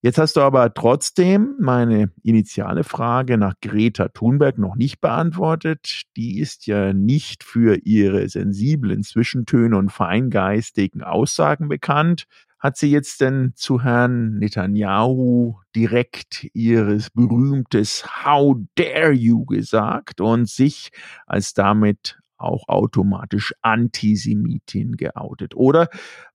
Jetzt 0.00 0.18
hast 0.18 0.36
du 0.36 0.42
aber 0.42 0.72
trotzdem 0.74 1.56
meine 1.58 2.12
initiale 2.22 2.84
Frage 2.84 3.36
nach 3.36 3.54
Greta 3.60 4.08
Thunberg 4.08 4.56
noch 4.56 4.76
nicht 4.76 5.00
beantwortet. 5.00 6.02
Die 6.16 6.38
ist 6.38 6.68
ja 6.68 6.92
nicht 6.92 7.42
für 7.42 7.78
ihre 7.84 8.28
sensiblen 8.28 9.02
Zwischentöne 9.02 9.76
und 9.76 9.90
feingeistigen 9.90 11.02
Aussagen 11.02 11.68
bekannt 11.68 12.26
hat 12.60 12.76
sie 12.76 12.90
jetzt 12.90 13.20
denn 13.20 13.52
zu 13.56 13.82
Herrn 13.82 14.38
Netanyahu 14.38 15.56
direkt 15.74 16.46
ihres 16.52 17.10
berühmtes 17.10 18.04
How 18.24 18.56
dare 18.76 19.12
you 19.12 19.46
gesagt 19.46 20.20
und 20.20 20.48
sich 20.48 20.90
als 21.26 21.54
damit 21.54 22.19
auch 22.40 22.68
automatisch 22.68 23.54
Antisemitin 23.62 24.96
geoutet? 24.96 25.54
Oder 25.54 25.88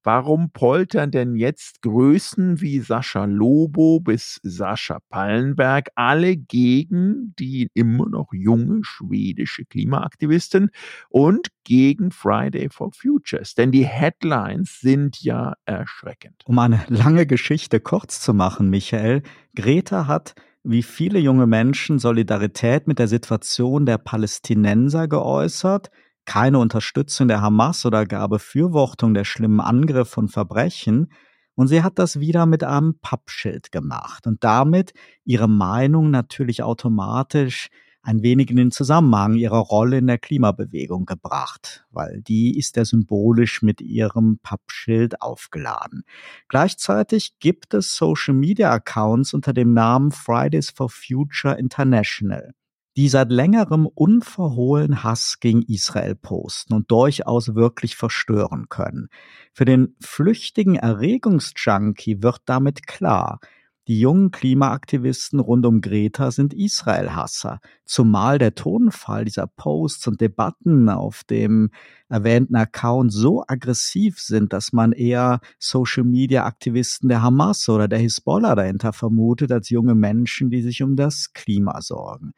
warum 0.04 0.52
poltern 0.52 1.12
denn 1.12 1.36
jetzt 1.36 1.82
Größen 1.82 2.62
wie 2.62 2.80
Sascha 2.80 3.26
Lobo 3.26 4.00
bis 4.00 4.40
Sascha 4.44 5.00
Pallenberg 5.10 5.90
alle 5.96 6.38
gegen 6.38 7.34
die 7.40 7.70
immer 7.74 8.08
noch 8.08 8.32
junge 8.32 8.82
schwedische 8.84 9.66
Klimaaktivistin 9.66 10.70
und 11.10 11.50
gegen 11.64 12.12
Friday 12.12 12.70
for 12.70 12.92
Futures? 12.92 13.56
Denn 13.56 13.72
die 13.72 13.86
Headlines 13.86 14.80
sind 14.80 15.22
ja 15.22 15.54
erschreckend. 15.66 16.44
Um 16.46 16.60
eine 16.60 16.86
lange 16.88 17.26
Geschichte 17.26 17.80
kurz 17.80 18.20
zu 18.20 18.34
machen, 18.34 18.70
Michael, 18.70 19.24
Greta 19.56 20.08
hat 20.08 20.36
wie 20.66 20.84
viele 20.84 21.20
junge 21.20 21.48
Menschen 21.48 22.00
Solidarität 22.00 22.88
mit 22.88 23.00
der 23.00 23.08
Situation 23.08 23.86
der 23.86 23.98
Palästinenser 24.00 25.08
geäußert, 25.08 25.92
keine 26.26 26.60
Unterstützung 26.60 27.28
der 27.28 27.42
Hamas 27.42 27.86
oder 27.86 28.06
gar 28.06 28.28
Befürwortung 28.28 29.14
der 29.14 29.26
schlimmen 29.26 29.60
Angriffe 29.60 30.20
und 30.20 30.30
Verbrechen, 30.30 31.12
und 31.58 31.68
sie 31.68 31.84
hat 31.84 32.00
das 32.00 32.20
wieder 32.20 32.46
mit 32.46 32.64
einem 32.64 33.00
Pappschild 33.00 33.72
gemacht 33.72 34.28
und 34.28 34.44
damit 34.44 34.94
ihre 35.24 35.48
Meinung 35.48 36.12
natürlich 36.12 36.64
automatisch 36.64 37.70
ein 38.06 38.22
wenig 38.22 38.52
in 38.52 38.58
den 38.58 38.72
Zusammenhang 38.72 39.34
ihrer 39.34 39.58
Rolle 39.58 39.98
in 39.98 40.06
der 40.06 40.20
Klimabewegung 40.20 41.06
gebracht, 41.06 41.86
weil 41.90 42.22
die 42.22 42.58
ist 42.58 42.76
ja 42.76 42.86
symbolisch 42.86 43.64
mit 43.64 43.82
ihrem 43.82 44.38
Pappschild 44.44 45.22
aufgeladen. 45.24 46.04
Gleichzeitig 46.48 47.40
gibt 47.40 47.74
es 47.74 47.96
Social 47.96 48.36
Media 48.36 48.72
Accounts 48.72 49.34
unter 49.34 49.54
dem 49.54 49.74
Namen 49.74 50.12
Fridays 50.12 50.70
for 50.70 50.90
Future 50.90 51.58
International 51.58 52.54
die 52.98 53.10
seit 53.10 53.30
längerem 53.30 53.88
unverhohlen 53.88 55.04
Hass 55.04 55.40
gegen 55.42 55.64
Israel 55.64 56.16
posten 56.16 56.74
und 56.74 56.90
durchaus 56.92 57.54
wirklich 57.54 57.98
verstören 57.98 58.68
können. 58.70 59.10
Für 59.52 59.66
den 59.66 59.96
flüchtigen 60.00 60.76
Erregungsjunkie 60.76 62.24
wird 62.24 62.44
damit 62.46 62.88
klar, 62.88 63.40
die 63.88 64.00
jungen 64.00 64.32
Klimaaktivisten 64.32 65.40
rund 65.40 65.66
um 65.66 65.82
Greta 65.82 66.32
sind 66.32 66.54
Israel-Hasser, 66.54 67.60
zumal 67.86 68.40
der 68.40 68.56
Tonfall 68.56 69.26
dieser 69.26 69.48
Posts 69.48 70.08
und 70.08 70.22
Debatten 70.22 70.90
auf 70.90 71.24
dem 71.24 71.70
erwähnten 72.10 72.56
Account 72.56 73.14
so 73.14 73.44
aggressiv 73.48 74.20
sind, 74.20 74.54
dass 74.54 74.74
man 74.74 74.92
eher 74.92 75.40
Social-Media-Aktivisten 75.60 77.10
der 77.10 77.22
Hamas 77.22 77.70
oder 77.70 77.88
der 77.88 78.00
Hisbollah 78.00 78.56
dahinter 78.56 78.92
vermutet, 78.92 79.52
als 79.52 79.70
junge 79.70 79.96
Menschen, 79.96 80.50
die 80.50 80.62
sich 80.62 80.82
um 80.82 80.96
das 80.96 81.34
Klima 81.34 81.82
sorgen. 81.82 82.34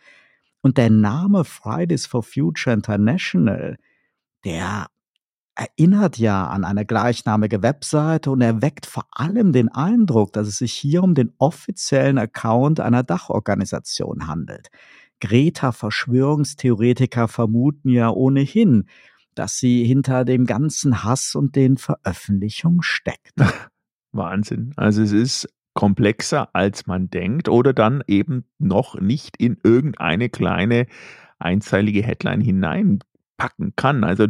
Und 0.61 0.77
der 0.77 0.89
Name 0.89 1.45
Fridays 1.45 2.05
for 2.05 2.23
Future 2.23 2.73
International, 2.73 3.77
der 4.43 4.87
erinnert 5.57 6.17
ja 6.19 6.47
an 6.47 6.63
eine 6.63 6.85
gleichnamige 6.85 7.63
Webseite 7.63 8.29
und 8.29 8.41
erweckt 8.41 8.85
vor 8.85 9.07
allem 9.11 9.53
den 9.53 9.69
Eindruck, 9.69 10.33
dass 10.33 10.47
es 10.47 10.59
sich 10.59 10.73
hier 10.73 11.01
um 11.03 11.15
den 11.15 11.33
offiziellen 11.39 12.19
Account 12.19 12.79
einer 12.79 13.01
Dachorganisation 13.03 14.27
handelt. 14.27 14.67
Greta-Verschwörungstheoretiker 15.19 17.27
vermuten 17.27 17.89
ja 17.89 18.11
ohnehin, 18.11 18.85
dass 19.33 19.57
sie 19.57 19.83
hinter 19.83 20.25
dem 20.25 20.45
ganzen 20.45 21.03
Hass 21.03 21.33
und 21.33 21.55
den 21.55 21.77
Veröffentlichungen 21.77 22.83
steckt. 22.83 23.33
Wahnsinn. 24.11 24.73
Also 24.75 25.01
es 25.01 25.11
ist 25.11 25.49
komplexer 25.73 26.49
als 26.53 26.85
man 26.87 27.09
denkt 27.09 27.49
oder 27.49 27.73
dann 27.73 28.03
eben 28.07 28.45
noch 28.59 28.99
nicht 28.99 29.37
in 29.37 29.57
irgendeine 29.63 30.29
kleine 30.29 30.85
einzeilige 31.39 32.03
Headline 32.03 32.41
hineinpacken 32.41 33.73
kann. 33.75 34.03
Also 34.03 34.27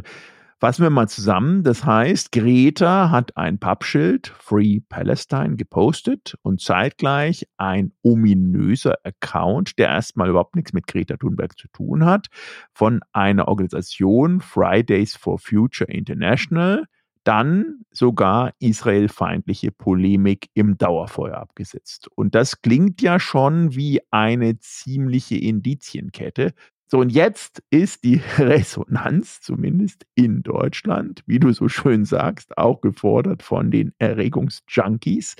Fassen 0.60 0.82
wir 0.82 0.90
mal 0.90 1.08
zusammen. 1.08 1.62
Das 1.62 1.86
heißt, 1.86 2.32
Greta 2.32 3.12
hat 3.12 3.38
ein 3.38 3.60
Pappschild 3.60 4.34
Free 4.40 4.80
Palestine 4.90 5.56
gepostet 5.56 6.36
und 6.42 6.62
zeitgleich 6.62 7.48
ein 7.58 7.92
ominöser 8.02 8.96
Account, 9.04 9.78
der 9.78 9.90
erstmal 9.90 10.30
überhaupt 10.30 10.56
nichts 10.56 10.74
mit 10.74 10.88
Greta 10.88 11.16
Thunberg 11.18 11.56
zu 11.60 11.68
tun 11.68 12.06
hat, 12.06 12.28
von 12.74 13.02
einer 13.14 13.48
Organisation 13.48 14.42
Fridays 14.42 15.16
for 15.16 15.38
Future 15.38 15.92
International, 15.92 16.86
dann 17.24 17.82
sogar 17.92 18.54
israelfeindliche 18.60 19.72
Polemik 19.72 20.50
im 20.56 20.78
Dauerfeuer 20.80 21.38
abgesetzt. 21.38 22.08
Und 22.16 22.34
das 22.34 22.64
klingt 22.64 23.04
ja 23.04 23.20
schon 23.20 23.76
wie 23.76 24.00
eine 24.10 24.58
ziemliche 24.58 25.36
Indizienkette, 25.36 26.54
so, 26.90 27.00
und 27.00 27.10
jetzt 27.10 27.62
ist 27.70 28.04
die 28.06 28.22
Resonanz, 28.38 29.42
zumindest 29.42 30.06
in 30.16 30.42
Deutschland, 30.42 31.22
wie 31.26 31.40
du 31.40 31.52
so 31.52 31.68
schön 31.68 32.06
sagst, 32.06 32.58
auch 32.58 32.80
gefordert 32.82 33.44
von 33.44 33.72
den 33.72 33.94
Erregungsjunkies, 34.00 35.36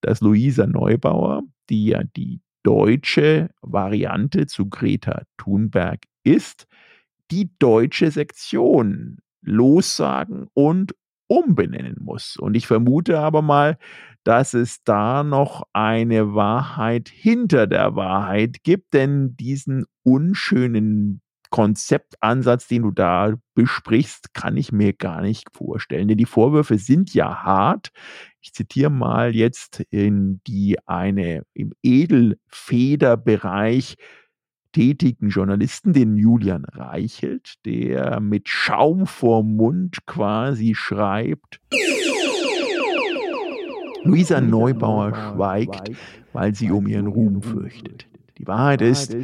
dass 0.00 0.20
Luisa 0.20 0.66
Neubauer, 0.66 1.42
die 1.68 1.86
ja 1.86 2.02
die 2.16 2.40
deutsche 2.64 3.50
Variante 3.62 4.46
zu 4.46 4.68
Greta 4.68 5.22
Thunberg 5.36 6.00
ist, 6.24 6.66
die 7.30 7.50
deutsche 7.58 8.10
Sektion 8.10 9.18
lossagen 9.42 10.48
und 10.54 10.94
umbenennen 11.30 11.96
muss. 12.00 12.36
Und 12.36 12.56
ich 12.56 12.66
vermute 12.66 13.20
aber 13.20 13.40
mal, 13.40 13.78
dass 14.24 14.52
es 14.52 14.82
da 14.82 15.22
noch 15.22 15.62
eine 15.72 16.34
Wahrheit 16.34 17.08
hinter 17.08 17.68
der 17.68 17.94
Wahrheit 17.94 18.64
gibt, 18.64 18.94
denn 18.94 19.36
diesen 19.36 19.86
unschönen 20.02 21.22
Konzeptansatz, 21.50 22.66
den 22.68 22.82
du 22.82 22.90
da 22.90 23.34
besprichst, 23.54 24.34
kann 24.34 24.56
ich 24.56 24.72
mir 24.72 24.92
gar 24.92 25.20
nicht 25.20 25.48
vorstellen. 25.52 26.08
Denn 26.08 26.18
die 26.18 26.24
Vorwürfe 26.24 26.78
sind 26.78 27.14
ja 27.14 27.42
hart. 27.42 27.90
Ich 28.40 28.52
zitiere 28.52 28.90
mal 28.90 29.34
jetzt 29.34 29.80
in 29.90 30.40
die 30.46 30.78
eine 30.86 31.42
im 31.54 31.72
Edelfederbereich 31.82 33.96
tätigen 34.72 35.28
Journalisten, 35.28 35.92
den 35.92 36.16
Julian 36.16 36.64
Reichelt, 36.64 37.54
der 37.64 38.20
mit 38.20 38.48
Schaum 38.48 39.06
vorm 39.06 39.56
Mund 39.56 40.06
quasi 40.06 40.74
schreibt. 40.74 41.60
Luisa 44.04 44.40
Neubauer 44.40 45.14
schweigt, 45.14 45.90
weil 46.32 46.54
sie 46.54 46.70
um 46.70 46.86
ihren 46.86 47.06
Ruhm 47.06 47.42
fürchtet. 47.42 48.06
Die 48.38 48.46
Wahrheit 48.46 48.80
ist, 48.80 49.16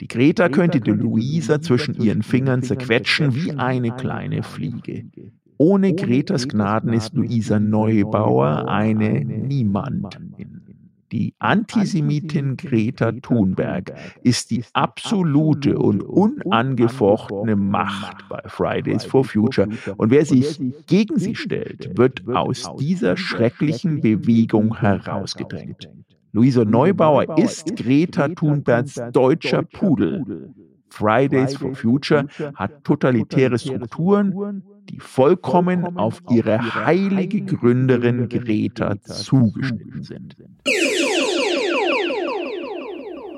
die 0.00 0.08
Greta 0.08 0.48
könnte 0.48 0.80
die 0.80 0.90
Luisa 0.90 1.60
zwischen 1.60 1.94
ihren 1.94 2.22
Fingern 2.22 2.62
zerquetschen 2.62 3.34
wie 3.34 3.52
eine 3.52 3.90
kleine 3.92 4.42
Fliege. 4.42 5.06
Ohne 5.56 5.94
Gretas 5.94 6.46
Gnaden 6.46 6.92
ist 6.92 7.14
Luisa 7.14 7.58
Neubauer 7.58 8.68
eine 8.68 9.24
Niemandin. 9.24 10.77
Die 11.12 11.34
Antisemitin 11.38 12.56
Greta 12.56 13.12
Thunberg 13.12 13.94
ist 14.22 14.50
die 14.50 14.62
absolute 14.74 15.78
und 15.78 16.02
unangefochtene 16.02 17.56
Macht 17.56 18.28
bei 18.28 18.42
Fridays 18.46 19.04
for 19.04 19.24
Future. 19.24 19.68
Und 19.96 20.10
wer 20.10 20.26
sich 20.26 20.60
gegen 20.86 21.18
sie 21.18 21.34
stellt, 21.34 21.96
wird 21.96 22.28
aus 22.28 22.70
dieser 22.78 23.16
schrecklichen 23.16 24.00
Bewegung 24.00 24.78
herausgedrängt. 24.78 25.88
Luisa 26.32 26.64
Neubauer 26.64 27.38
ist 27.38 27.74
Greta 27.76 28.28
Thunbergs 28.28 29.00
deutscher 29.12 29.62
Pudel. 29.62 30.52
Fridays 30.90 31.56
for 31.56 31.74
Future 31.74 32.26
hat 32.54 32.84
totalitäre 32.84 33.58
Strukturen, 33.58 34.62
die 34.88 35.00
vollkommen 35.00 35.96
auf 35.96 36.22
ihre 36.30 36.74
heilige 36.74 37.42
Gründerin 37.42 38.28
Greta 38.28 39.00
zugeschnitten 39.00 40.02
sind. 40.02 40.36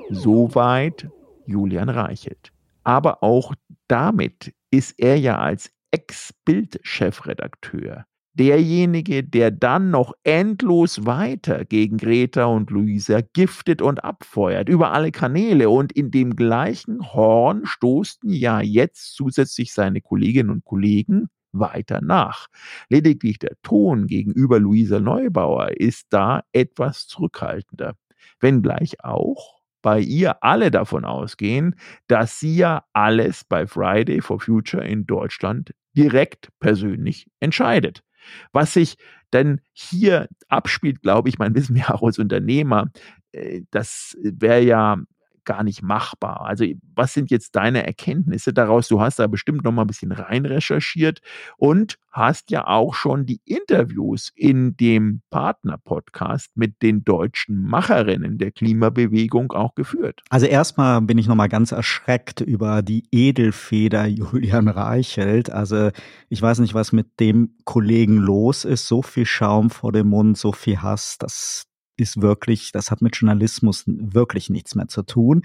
Soweit 0.09 1.07
Julian 1.45 1.89
Reichelt. 1.89 2.51
Aber 2.83 3.23
auch 3.23 3.53
damit 3.87 4.53
ist 4.71 4.99
er 4.99 5.17
ja 5.17 5.37
als 5.37 5.71
Ex-Bild-Chefredakteur 5.91 8.05
derjenige, 8.33 9.23
der 9.23 9.51
dann 9.51 9.91
noch 9.91 10.13
endlos 10.23 11.05
weiter 11.05 11.65
gegen 11.65 11.97
Greta 11.97 12.45
und 12.45 12.69
Luisa 12.69 13.19
giftet 13.33 13.81
und 13.81 14.03
abfeuert 14.03 14.69
über 14.69 14.93
alle 14.93 15.11
Kanäle 15.11 15.69
und 15.69 15.91
in 15.91 16.11
dem 16.11 16.35
gleichen 16.35 17.13
Horn 17.13 17.65
stoßen 17.65 18.31
ja 18.31 18.61
jetzt 18.61 19.15
zusätzlich 19.15 19.73
seine 19.73 20.01
Kolleginnen 20.01 20.49
und 20.49 20.63
Kollegen 20.63 21.27
weiter 21.51 22.01
nach. 22.01 22.47
Lediglich 22.89 23.39
der 23.39 23.55
Ton 23.63 24.07
gegenüber 24.07 24.59
Luisa 24.59 24.99
Neubauer 24.99 25.71
ist 25.79 26.07
da 26.09 26.43
etwas 26.51 27.07
zurückhaltender, 27.07 27.95
wenngleich 28.39 29.03
auch 29.03 29.61
bei 29.81 29.99
ihr 29.99 30.43
alle 30.43 30.71
davon 30.71 31.05
ausgehen, 31.05 31.75
dass 32.07 32.39
sie 32.39 32.57
ja 32.57 32.83
alles 32.93 33.43
bei 33.43 33.65
Friday 33.65 34.21
for 34.21 34.39
Future 34.39 34.85
in 34.85 35.05
Deutschland 35.05 35.73
direkt 35.97 36.49
persönlich 36.59 37.27
entscheidet. 37.39 38.03
Was 38.51 38.73
sich 38.73 38.97
denn 39.33 39.61
hier 39.73 40.27
abspielt, 40.47 41.01
glaube 41.01 41.29
ich, 41.29 41.39
mein 41.39 41.55
wissen 41.55 41.75
wir 41.75 41.93
auch 41.93 42.03
als 42.03 42.19
Unternehmer, 42.19 42.91
äh, 43.31 43.61
das 43.71 44.17
wäre 44.21 44.61
ja 44.61 44.97
gar 45.45 45.63
nicht 45.63 45.81
machbar. 45.81 46.41
Also 46.41 46.65
was 46.95 47.13
sind 47.13 47.31
jetzt 47.31 47.55
deine 47.55 47.85
Erkenntnisse 47.85 48.53
daraus? 48.53 48.87
Du 48.87 49.01
hast 49.01 49.19
da 49.19 49.27
bestimmt 49.27 49.63
noch 49.63 49.71
mal 49.71 49.83
ein 49.83 49.87
bisschen 49.87 50.11
rein 50.11 50.45
recherchiert 50.45 51.21
und 51.57 51.97
hast 52.11 52.51
ja 52.51 52.67
auch 52.67 52.93
schon 52.93 53.25
die 53.25 53.39
Interviews 53.45 54.31
in 54.35 54.75
dem 54.75 55.21
Partner-Podcast 55.29 56.49
mit 56.55 56.81
den 56.81 57.05
deutschen 57.05 57.63
Macherinnen 57.63 58.37
der 58.37 58.51
Klimabewegung 58.51 59.53
auch 59.53 59.75
geführt. 59.75 60.21
Also 60.29 60.45
erstmal 60.45 61.01
bin 61.01 61.17
ich 61.17 61.27
noch 61.27 61.35
mal 61.35 61.47
ganz 61.47 61.71
erschreckt 61.71 62.41
über 62.41 62.81
die 62.81 63.07
Edelfeder 63.11 64.05
Julian 64.07 64.67
Reichelt. 64.67 65.49
Also 65.51 65.91
ich 66.29 66.41
weiß 66.41 66.59
nicht, 66.59 66.73
was 66.73 66.91
mit 66.91 67.19
dem 67.19 67.55
Kollegen 67.63 68.17
los 68.17 68.65
ist. 68.65 68.87
So 68.87 69.01
viel 69.01 69.25
Schaum 69.25 69.69
vor 69.69 69.91
dem 69.91 70.07
Mund, 70.07 70.37
so 70.37 70.51
viel 70.51 70.81
Hass, 70.81 71.17
das 71.17 71.70
ist 72.01 72.21
wirklich, 72.21 72.71
das 72.71 72.91
hat 72.91 73.01
mit 73.01 73.15
Journalismus 73.15 73.83
wirklich 73.85 74.49
nichts 74.49 74.75
mehr 74.75 74.87
zu 74.87 75.03
tun. 75.03 75.43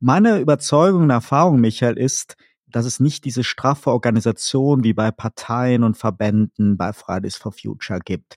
Meine 0.00 0.40
Überzeugung 0.40 1.02
und 1.02 1.10
Erfahrung, 1.10 1.60
Michael, 1.60 1.98
ist, 1.98 2.36
dass 2.66 2.86
es 2.86 3.00
nicht 3.00 3.24
diese 3.24 3.44
straffe 3.44 3.90
Organisation 3.90 4.84
wie 4.84 4.94
bei 4.94 5.10
Parteien 5.10 5.84
und 5.84 5.96
Verbänden 5.96 6.76
bei 6.76 6.92
Fridays 6.92 7.36
for 7.36 7.52
Future 7.52 8.00
gibt. 8.04 8.36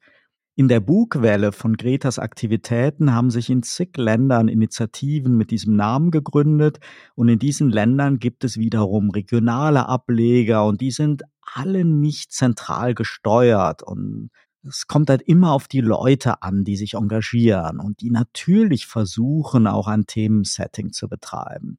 In 0.56 0.68
der 0.68 0.82
Bugwelle 0.82 1.52
von 1.52 1.78
Gretas 1.78 2.20
Aktivitäten 2.20 3.12
haben 3.16 3.32
sich 3.32 3.50
in 3.50 3.64
zig 3.64 3.98
Ländern 3.98 4.48
Initiativen 4.48 5.36
mit 5.36 5.50
diesem 5.50 5.76
Namen 5.76 6.12
gegründet 6.12 6.80
und 7.16 7.28
in 7.28 7.40
diesen 7.40 7.72
Ländern 7.72 8.20
gibt 8.20 8.44
es 8.44 8.58
wiederum 8.58 9.10
regionale 9.10 9.90
Ableger 9.90 10.66
und 10.66 10.80
die 10.80 10.92
sind 10.92 11.24
alle 11.56 11.86
nicht 11.86 12.32
zentral 12.32 12.94
gesteuert 12.94 13.82
und 13.82 14.30
es 14.68 14.88
kommt 14.88 15.10
halt 15.10 15.22
immer 15.22 15.52
auf 15.52 15.68
die 15.68 15.82
Leute 15.82 16.42
an, 16.42 16.64
die 16.64 16.78
sich 16.78 16.94
engagieren 16.94 17.80
und 17.80 18.02
die 18.02 18.10
natürlich 18.10 18.88
versuchen, 18.88 19.68
auch 19.68 19.88
ein 19.88 20.06
Themensetting 20.06 20.92
zu 20.94 21.08
betreiben. 21.08 21.78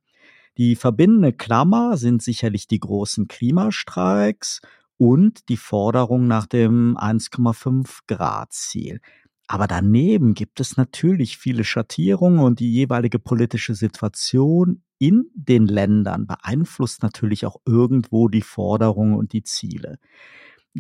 Die 0.57 0.77
verbindende 0.77 1.33
Klammer 1.33 1.97
sind 1.97 2.23
sicherlich 2.23 2.69
die 2.69 2.79
großen 2.79 3.27
Klimastreiks 3.27 4.61
und 4.97 5.49
die 5.49 5.57
Forderung 5.57 6.29
nach 6.29 6.47
dem 6.47 6.97
1,5 6.97 8.01
Grad 8.07 8.53
Ziel. 8.53 9.01
Aber 9.47 9.67
daneben 9.67 10.35
gibt 10.35 10.61
es 10.61 10.77
natürlich 10.77 11.37
viele 11.37 11.65
Schattierungen 11.65 12.39
und 12.39 12.61
die 12.61 12.73
jeweilige 12.73 13.19
politische 13.19 13.75
Situation 13.75 14.83
in 14.99 15.29
den 15.35 15.67
Ländern 15.67 16.27
beeinflusst 16.27 17.03
natürlich 17.03 17.45
auch 17.45 17.61
irgendwo 17.67 18.29
die 18.29 18.43
Forderungen 18.43 19.17
und 19.17 19.33
die 19.33 19.43
Ziele. 19.43 19.99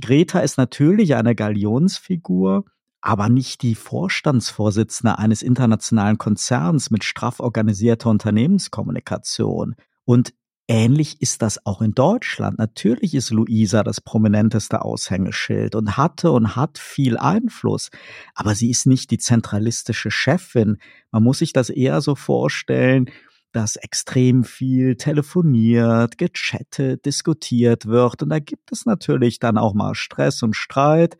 Greta 0.01 0.41
ist 0.41 0.59
natürlich 0.59 1.15
eine 1.15 1.35
Galionsfigur, 1.35 2.65
aber 3.01 3.29
nicht 3.29 3.63
die 3.63 3.75
Vorstandsvorsitzende 3.75 5.19
eines 5.19 5.43
internationalen 5.43 6.19
Konzerns 6.19 6.91
mit 6.91 7.05
straff 7.05 7.39
organisierter 7.39 8.11
Unternehmenskommunikation. 8.11 9.77
Und 10.05 10.33
ähnlich 10.69 11.21
ist 11.21 11.43
das 11.43 11.65
auch 11.67 11.83
in 11.83 11.93
Deutschland. 11.93 12.59
Natürlich 12.59 13.15
ist 13.15 13.31
Luisa 13.31 13.83
das 13.83 14.01
prominenteste 14.01 14.83
Aushängeschild 14.83 15.75
und 15.75 15.97
hatte 15.97 16.33
und 16.33 16.57
hat 16.57 16.79
viel 16.79 17.19
Einfluss, 17.19 17.91
aber 18.35 18.55
sie 18.55 18.71
ist 18.71 18.87
nicht 18.87 19.11
die 19.11 19.19
zentralistische 19.19 20.11
Chefin. 20.11 20.79
Man 21.11 21.23
muss 21.23 21.39
sich 21.39 21.53
das 21.53 21.69
eher 21.69 22.01
so 22.01 22.15
vorstellen, 22.15 23.11
dass 23.55 23.77
extrem 23.77 24.43
viel 24.43 24.97
telefoniert, 24.97 26.19
gechattet, 26.19 27.07
diskutiert 27.07 27.87
wird. 27.87 28.23
Und 28.23 28.31
da 28.31 28.41
gibt 28.41 28.73
es 28.73 28.85
natürlich 28.85 29.39
dann 29.39 29.59
auch 29.59 29.75
mal 29.75 29.95
Stress 29.95 30.43
und 30.43 30.57
Streit. 30.57 31.17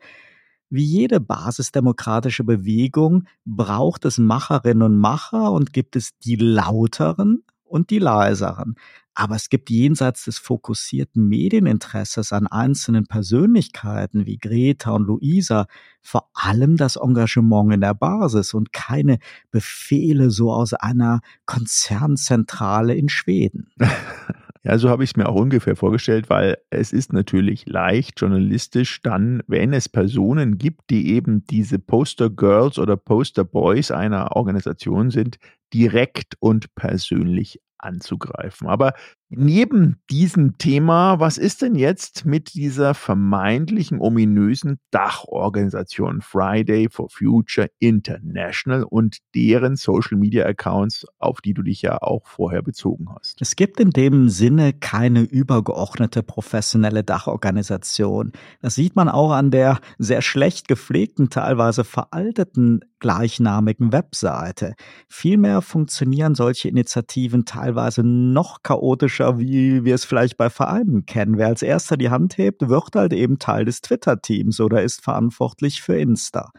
Wie 0.69 0.83
jede 0.83 1.21
basisdemokratische 1.21 2.43
Bewegung 2.43 3.23
braucht 3.45 4.03
es 4.03 4.17
Macherinnen 4.17 4.81
und 4.81 4.97
Macher 4.97 5.51
und 5.51 5.71
gibt 5.71 5.95
es 5.95 6.17
die 6.19 6.35
lauteren 6.35 7.43
und 7.63 7.89
die 7.89 7.99
leiseren. 7.99 8.75
Aber 9.15 9.35
es 9.35 9.49
gibt 9.49 9.69
jenseits 9.69 10.25
des 10.25 10.37
fokussierten 10.37 11.27
Medieninteresses 11.27 12.33
an 12.33 12.47
einzelnen 12.47 13.07
Persönlichkeiten 13.07 14.25
wie 14.25 14.37
Greta 14.37 14.91
und 14.91 15.05
Luisa 15.05 15.67
vor 16.01 16.29
allem 16.33 16.75
das 16.75 16.97
Engagement 16.97 17.73
in 17.73 17.81
der 17.81 17.93
Basis 17.93 18.53
und 18.53 18.73
keine 18.73 19.19
Befehle 19.51 20.29
so 20.29 20.51
aus 20.51 20.73
einer 20.73 21.21
Konzernzentrale 21.45 22.93
in 22.93 23.09
Schweden. 23.09 23.71
Ja, 24.67 24.79
so 24.79 24.89
habe 24.89 25.03
ich 25.03 25.11
es 25.11 25.15
mir 25.15 25.29
auch 25.29 25.35
ungefähr 25.35 25.75
vorgestellt, 25.75 26.27
weil 26.31 26.57
es 26.71 26.91
ist 26.91 27.13
natürlich 27.13 27.67
leicht 27.67 28.19
journalistisch 28.19 28.99
dann, 29.03 29.43
wenn 29.45 29.73
es 29.73 29.87
Personen 29.87 30.57
gibt, 30.57 30.89
die 30.89 31.13
eben 31.13 31.45
diese 31.45 31.77
Poster 31.77 32.31
Girls 32.31 32.79
oder 32.79 32.97
Poster 32.97 33.43
Boys 33.43 33.91
einer 33.91 34.35
Organisation 34.35 35.11
sind, 35.11 35.37
direkt 35.71 36.33
und 36.39 36.73
persönlich 36.73 37.61
anzugreifen. 37.85 38.67
Aber 38.67 38.93
neben 39.29 39.97
diesem 40.09 40.57
Thema, 40.57 41.19
was 41.19 41.37
ist 41.37 41.61
denn 41.61 41.75
jetzt 41.75 42.25
mit 42.25 42.53
dieser 42.53 42.93
vermeintlichen 42.93 43.99
ominösen 43.99 44.79
Dachorganisation 44.91 46.21
Friday 46.21 46.89
for 46.89 47.09
Future 47.09 47.69
International 47.79 48.83
und 48.83 49.17
deren 49.33 49.75
Social 49.75 50.17
Media 50.17 50.45
Accounts, 50.45 51.05
auf 51.17 51.41
die 51.41 51.53
du 51.53 51.63
dich 51.63 51.81
ja 51.81 52.01
auch 52.01 52.27
vorher 52.27 52.61
bezogen 52.61 53.07
hast? 53.15 53.41
Es 53.41 53.55
gibt 53.55 53.79
in 53.79 53.91
dem 53.91 54.29
Sinne 54.29 54.73
keine 54.73 55.21
übergeordnete 55.21 56.23
professionelle 56.23 57.03
Dachorganisation. 57.03 58.31
Das 58.61 58.75
sieht 58.75 58.95
man 58.95 59.09
auch 59.09 59.31
an 59.31 59.51
der 59.51 59.79
sehr 59.97 60.21
schlecht 60.21 60.67
gepflegten, 60.67 61.29
teilweise 61.29 61.83
veralteten 61.83 62.81
gleichnamigen 62.99 63.91
Webseite. 63.91 64.73
Vielmehr 65.07 65.61
funktionieren 65.61 66.33
solche 66.33 66.69
Initiativen 66.69 67.45
teilweise 67.45 67.74
noch 68.03 68.63
chaotischer, 68.63 69.39
wie 69.39 69.83
wir 69.83 69.95
es 69.95 70.05
vielleicht 70.05 70.37
bei 70.37 70.49
Vereinen 70.49 71.05
kennen. 71.05 71.37
Wer 71.37 71.47
als 71.47 71.61
erster 71.61 71.97
die 71.97 72.09
Hand 72.09 72.37
hebt, 72.37 72.67
wird 72.67 72.95
halt 72.95 73.13
eben 73.13 73.39
Teil 73.39 73.65
des 73.65 73.81
Twitter-Teams 73.81 74.59
oder 74.59 74.83
ist 74.83 75.01
verantwortlich 75.01 75.81
für 75.81 75.97
Insta. 75.97 76.51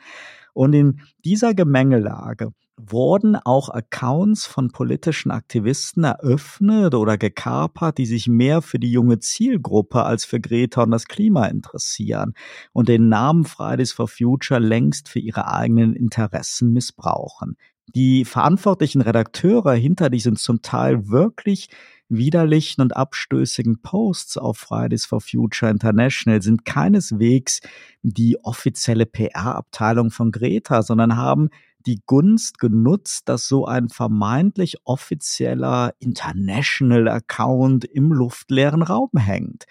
Und 0.54 0.72
in 0.72 1.00
dieser 1.24 1.54
Gemengelage 1.54 2.52
wurden 2.78 3.36
auch 3.36 3.70
Accounts 3.70 4.46
von 4.46 4.70
politischen 4.70 5.30
Aktivisten 5.30 6.04
eröffnet 6.04 6.94
oder 6.94 7.16
gekapert, 7.16 7.98
die 7.98 8.06
sich 8.06 8.28
mehr 8.28 8.60
für 8.60 8.78
die 8.78 8.92
junge 8.92 9.18
Zielgruppe 9.18 10.04
als 10.04 10.24
für 10.24 10.40
Greta 10.40 10.82
und 10.82 10.90
das 10.90 11.06
Klima 11.06 11.46
interessieren 11.46 12.34
und 12.72 12.88
den 12.88 13.08
Namen 13.08 13.44
Fridays 13.44 13.92
for 13.92 14.08
Future 14.08 14.60
längst 14.60 15.08
für 15.08 15.20
ihre 15.20 15.50
eigenen 15.50 15.94
Interessen 15.94 16.72
missbrauchen. 16.72 17.56
Die 17.94 18.24
verantwortlichen 18.24 19.00
Redakteure 19.00 19.74
hinter 19.74 20.10
diesen 20.10 20.36
zum 20.36 20.60
Teil 20.62 21.08
wirklich 21.08 21.68
widerlichen 22.08 22.82
und 22.82 22.96
abstößigen 22.96 23.80
Posts 23.82 24.38
auf 24.38 24.58
Fridays 24.58 25.06
for 25.06 25.20
Future 25.20 25.70
International 25.70 26.42
sind 26.42 26.64
keineswegs 26.64 27.60
die 28.02 28.38
offizielle 28.44 29.06
PR-Abteilung 29.06 30.10
von 30.10 30.30
Greta, 30.30 30.82
sondern 30.82 31.16
haben 31.16 31.50
die 31.86 32.02
Gunst 32.04 32.58
genutzt, 32.58 33.28
dass 33.28 33.46
so 33.46 33.66
ein 33.66 33.88
vermeintlich 33.88 34.78
offizieller 34.84 35.94
International 36.00 37.08
Account 37.08 37.84
im 37.84 38.12
luftleeren 38.12 38.82
Raum 38.82 39.10
hängt. 39.16 39.66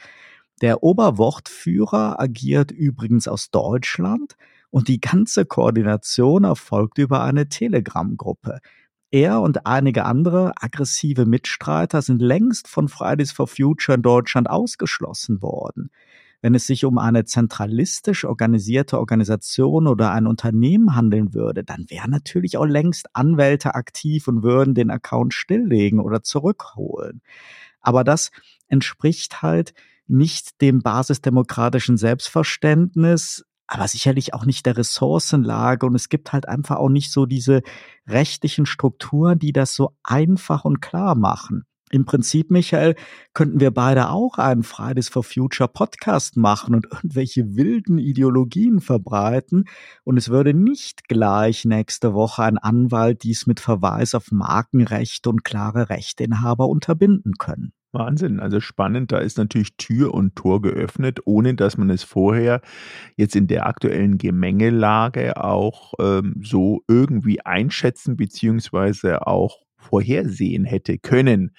Der 0.61 0.83
Oberwortführer 0.83 2.19
agiert 2.19 2.71
übrigens 2.71 3.27
aus 3.27 3.51
Deutschland 3.51 4.37
und 4.75 4.89
die 4.89 4.99
ganze 4.99 5.45
Koordination 5.45 6.43
erfolgt 6.43 6.97
über 6.97 7.23
eine 7.23 7.47
Telegram-Gruppe. 7.47 8.59
Er 9.09 9.39
und 9.39 9.65
einige 9.65 10.03
andere 10.03 10.51
aggressive 10.61 11.25
Mitstreiter 11.25 12.01
sind 12.01 12.21
längst 12.21 12.67
von 12.67 12.89
Fridays 12.89 13.31
for 13.31 13.47
Future 13.47 13.95
in 13.95 14.01
Deutschland 14.01 14.49
ausgeschlossen 14.49 15.41
worden. 15.41 15.91
Wenn 16.41 16.55
es 16.55 16.67
sich 16.67 16.83
um 16.83 16.97
eine 16.97 17.23
zentralistisch 17.23 18.25
organisierte 18.25 18.99
Organisation 18.99 19.87
oder 19.87 20.11
ein 20.11 20.27
Unternehmen 20.27 20.93
handeln 20.93 21.33
würde, 21.33 21.63
dann 21.63 21.85
wären 21.87 22.11
natürlich 22.11 22.57
auch 22.57 22.65
längst 22.65 23.07
Anwälte 23.15 23.75
aktiv 23.75 24.27
und 24.27 24.43
würden 24.43 24.73
den 24.73 24.91
Account 24.91 25.33
stilllegen 25.33 26.01
oder 26.01 26.21
zurückholen. 26.21 27.21
Aber 27.79 28.03
das 28.03 28.29
entspricht 28.67 29.41
halt 29.41 29.73
nicht 30.05 30.59
dem 30.59 30.81
basisdemokratischen 30.81 31.95
Selbstverständnis, 31.95 33.45
aber 33.67 33.87
sicherlich 33.87 34.33
auch 34.33 34.45
nicht 34.45 34.65
der 34.65 34.77
Ressourcenlage 34.77 35.85
und 35.85 35.95
es 35.95 36.09
gibt 36.09 36.33
halt 36.33 36.47
einfach 36.47 36.77
auch 36.77 36.89
nicht 36.89 37.11
so 37.11 37.25
diese 37.25 37.61
rechtlichen 38.07 38.65
Strukturen, 38.65 39.39
die 39.39 39.53
das 39.53 39.75
so 39.75 39.95
einfach 40.03 40.65
und 40.65 40.81
klar 40.81 41.15
machen. 41.15 41.65
Im 41.91 42.03
Prinzip, 42.03 42.49
Michael, 42.49 42.95
könnten 43.33 43.59
wir 43.59 43.71
beide 43.71 44.09
auch 44.09 44.39
einen 44.39 44.63
Fridays 44.63 45.07
for 45.07 45.23
Future 45.23 45.69
Podcast 45.69 46.35
machen 46.35 46.73
und 46.73 46.87
irgendwelche 46.91 47.55
wilden 47.55 47.99
Ideologien 47.99 48.81
verbreiten. 48.81 49.65
Und 50.03 50.17
es 50.17 50.29
würde 50.29 50.53
nicht 50.53 51.07
gleich 51.07 51.63
nächste 51.63 52.13
Woche 52.13 52.43
ein 52.43 52.57
Anwalt 52.57 53.21
dies 53.23 53.45
mit 53.45 53.59
Verweis 53.59 54.15
auf 54.15 54.31
Markenrecht 54.31 55.27
und 55.27 55.43
klare 55.43 55.89
Rechteinhaber 55.89 56.67
unterbinden 56.67 57.35
können. 57.37 57.71
Wahnsinn, 57.95 58.39
also 58.39 58.59
spannend, 58.59 59.11
da 59.11 59.17
ist 59.17 59.37
natürlich 59.37 59.75
Tür 59.77 60.13
und 60.13 60.35
Tor 60.35 60.61
geöffnet, 60.61 61.21
ohne 61.25 61.55
dass 61.55 61.77
man 61.77 61.89
es 61.89 62.03
vorher 62.03 62.61
jetzt 63.17 63.35
in 63.35 63.47
der 63.47 63.65
aktuellen 63.65 64.17
Gemengelage 64.19 65.43
auch 65.43 65.93
ähm, 65.99 66.35
so 66.43 66.83
irgendwie 66.87 67.43
einschätzen 67.43 68.15
beziehungsweise 68.15 69.25
auch 69.25 69.63
vorhersehen 69.77 70.65
hätte 70.65 70.97
können. 70.99 71.55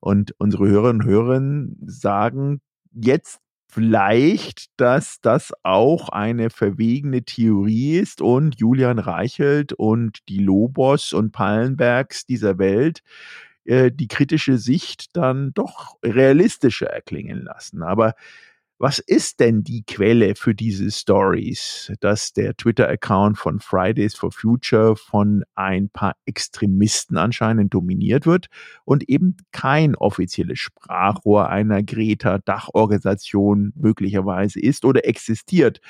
Und 0.00 0.34
unsere 0.38 0.68
Hörerinnen 0.68 1.02
und 1.02 1.06
Hörer 1.06 1.40
sagen 1.86 2.60
jetzt 2.92 3.40
vielleicht, 3.72 4.66
dass 4.76 5.20
das 5.22 5.52
auch 5.62 6.10
eine 6.10 6.50
verwegene 6.50 7.22
Theorie 7.22 7.98
ist 7.98 8.20
und 8.20 8.60
Julian 8.60 8.98
Reichelt 8.98 9.72
und 9.72 10.18
die 10.28 10.40
Lobos 10.40 11.14
und 11.14 11.32
Pallenbergs 11.32 12.26
dieser 12.26 12.58
Welt 12.58 13.02
die 13.64 14.08
kritische 14.08 14.58
Sicht 14.58 15.16
dann 15.16 15.52
doch 15.54 15.96
realistischer 16.02 16.88
erklingen 16.88 17.42
lassen. 17.42 17.82
Aber 17.82 18.14
was 18.82 18.98
ist 18.98 19.38
denn 19.38 19.62
die 19.62 19.84
Quelle 19.84 20.34
für 20.34 20.56
diese 20.56 20.90
Stories, 20.90 21.92
dass 22.00 22.32
der 22.32 22.56
Twitter-Account 22.56 23.38
von 23.38 23.60
Fridays 23.60 24.16
for 24.16 24.32
Future 24.32 24.96
von 24.96 25.44
ein 25.54 25.88
paar 25.88 26.16
Extremisten 26.26 27.16
anscheinend 27.16 27.72
dominiert 27.72 28.26
wird 28.26 28.48
und 28.84 29.08
eben 29.08 29.36
kein 29.52 29.94
offizielles 29.94 30.58
Sprachrohr 30.58 31.48
einer 31.48 31.84
Greta-Dachorganisation 31.84 33.72
möglicherweise 33.76 34.58
ist 34.58 34.84
oder 34.84 35.06
existiert 35.06 35.80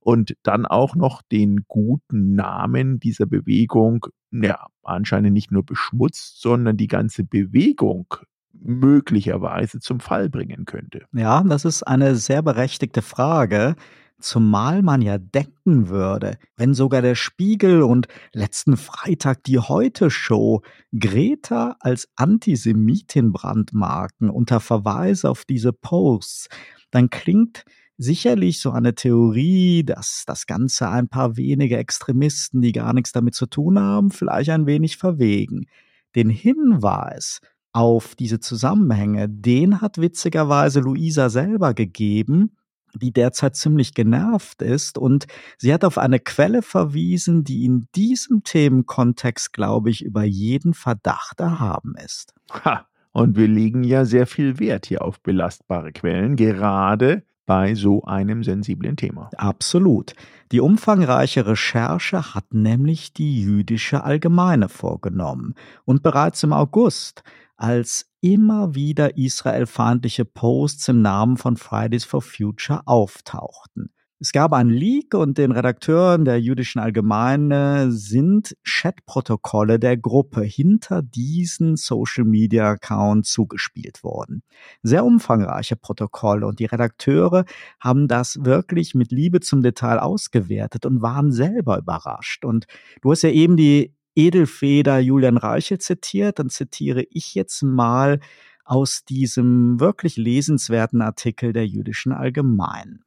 und 0.00 0.36
dann 0.42 0.66
auch 0.66 0.94
noch 0.94 1.22
den 1.22 1.64
guten 1.68 2.34
Namen 2.34 3.00
dieser 3.00 3.24
Bewegung 3.24 4.04
ja, 4.30 4.66
anscheinend 4.82 5.32
nicht 5.32 5.52
nur 5.52 5.64
beschmutzt, 5.64 6.42
sondern 6.42 6.76
die 6.76 6.88
ganze 6.88 7.24
Bewegung 7.24 8.14
möglicherweise 8.52 9.80
zum 9.80 10.00
Fall 10.00 10.28
bringen 10.28 10.64
könnte? 10.64 11.06
Ja, 11.12 11.42
das 11.42 11.64
ist 11.64 11.82
eine 11.82 12.14
sehr 12.16 12.42
berechtigte 12.42 13.02
Frage. 13.02 13.76
Zumal 14.18 14.82
man 14.82 15.02
ja 15.02 15.18
denken 15.18 15.88
würde, 15.88 16.38
wenn 16.56 16.74
sogar 16.74 17.02
der 17.02 17.16
Spiegel 17.16 17.82
und 17.82 18.06
letzten 18.32 18.76
Freitag 18.76 19.42
die 19.42 19.58
Heute-Show 19.58 20.62
Greta 20.96 21.76
als 21.80 22.08
Antisemitin 22.14 23.32
brandmarken 23.32 24.30
unter 24.30 24.60
Verweis 24.60 25.24
auf 25.24 25.44
diese 25.44 25.72
Posts, 25.72 26.48
dann 26.92 27.10
klingt 27.10 27.64
sicherlich 27.98 28.60
so 28.60 28.70
eine 28.70 28.94
Theorie, 28.94 29.84
dass 29.84 30.24
das 30.26 30.46
Ganze 30.46 30.88
ein 30.88 31.08
paar 31.08 31.36
wenige 31.36 31.76
Extremisten, 31.76 32.60
die 32.60 32.72
gar 32.72 32.92
nichts 32.92 33.12
damit 33.12 33.34
zu 33.34 33.46
tun 33.46 33.78
haben, 33.78 34.10
vielleicht 34.10 34.50
ein 34.50 34.66
wenig 34.66 34.98
verwegen. 34.98 35.66
Den 36.14 36.28
Hinweis, 36.28 37.40
auf 37.72 38.14
diese 38.14 38.40
Zusammenhänge, 38.40 39.28
den 39.28 39.80
hat 39.80 39.98
witzigerweise 39.98 40.80
Luisa 40.80 41.30
selber 41.30 41.74
gegeben, 41.74 42.56
die 42.94 43.12
derzeit 43.12 43.56
ziemlich 43.56 43.94
genervt 43.94 44.62
ist. 44.62 44.98
Und 44.98 45.26
sie 45.56 45.72
hat 45.72 45.84
auf 45.84 45.98
eine 45.98 46.18
Quelle 46.18 46.62
verwiesen, 46.62 47.44
die 47.44 47.64
in 47.64 47.88
diesem 47.94 48.44
Themenkontext, 48.44 49.52
glaube 49.52 49.90
ich, 49.90 50.04
über 50.04 50.24
jeden 50.24 50.74
Verdacht 50.74 51.40
erhaben 51.40 51.94
ist. 52.04 52.34
Ha, 52.64 52.86
und 53.12 53.36
wir 53.36 53.48
legen 53.48 53.84
ja 53.84 54.04
sehr 54.04 54.26
viel 54.26 54.58
Wert 54.58 54.86
hier 54.86 55.02
auf 55.02 55.20
belastbare 55.20 55.92
Quellen, 55.92 56.36
gerade 56.36 57.22
bei 57.46 57.74
so 57.74 58.04
einem 58.04 58.44
sensiblen 58.44 58.96
Thema. 58.96 59.30
Absolut. 59.36 60.14
Die 60.52 60.60
umfangreiche 60.60 61.46
Recherche 61.46 62.34
hat 62.34 62.54
nämlich 62.54 63.12
die 63.12 63.42
jüdische 63.42 64.04
Allgemeine 64.04 64.68
vorgenommen. 64.68 65.54
Und 65.84 66.02
bereits 66.02 66.42
im 66.42 66.52
August 66.52 67.22
als 67.62 68.10
immer 68.20 68.74
wieder 68.74 69.16
israelfeindliche 69.16 70.24
Posts 70.24 70.88
im 70.88 71.02
Namen 71.02 71.36
von 71.36 71.56
Fridays 71.56 72.04
for 72.04 72.20
Future 72.20 72.82
auftauchten. 72.86 73.92
Es 74.18 74.32
gab 74.32 74.52
einen 74.52 74.70
Leak 74.70 75.14
und 75.14 75.38
den 75.38 75.52
Redakteuren 75.52 76.24
der 76.24 76.40
jüdischen 76.40 76.80
Allgemeine 76.80 77.90
sind 77.90 78.56
Chatprotokolle 78.64 79.78
der 79.78 79.96
Gruppe 79.96 80.42
hinter 80.42 81.02
diesen 81.02 81.76
Social 81.76 82.24
Media 82.24 82.70
Account 82.70 83.26
zugespielt 83.26 84.02
worden. 84.02 84.42
Sehr 84.82 85.04
umfangreiche 85.04 85.76
Protokolle 85.76 86.46
und 86.46 86.58
die 86.58 86.66
Redakteure 86.66 87.44
haben 87.80 88.08
das 88.08 88.44
wirklich 88.44 88.94
mit 88.94 89.12
Liebe 89.12 89.40
zum 89.40 89.62
Detail 89.62 89.98
ausgewertet 89.98 90.84
und 90.86 91.02
waren 91.02 91.30
selber 91.30 91.78
überrascht. 91.78 92.44
Und 92.44 92.66
du 93.02 93.10
hast 93.12 93.22
ja 93.22 93.30
eben 93.30 93.56
die 93.56 93.92
Edelfeder 94.14 94.98
Julian 94.98 95.36
Reichel 95.36 95.78
zitiert, 95.78 96.38
dann 96.38 96.50
zitiere 96.50 97.04
ich 97.10 97.34
jetzt 97.34 97.62
mal 97.62 98.20
aus 98.64 99.04
diesem 99.04 99.80
wirklich 99.80 100.16
lesenswerten 100.16 101.02
Artikel 101.02 101.52
der 101.52 101.66
Jüdischen 101.66 102.12
Allgemeinen. 102.12 103.04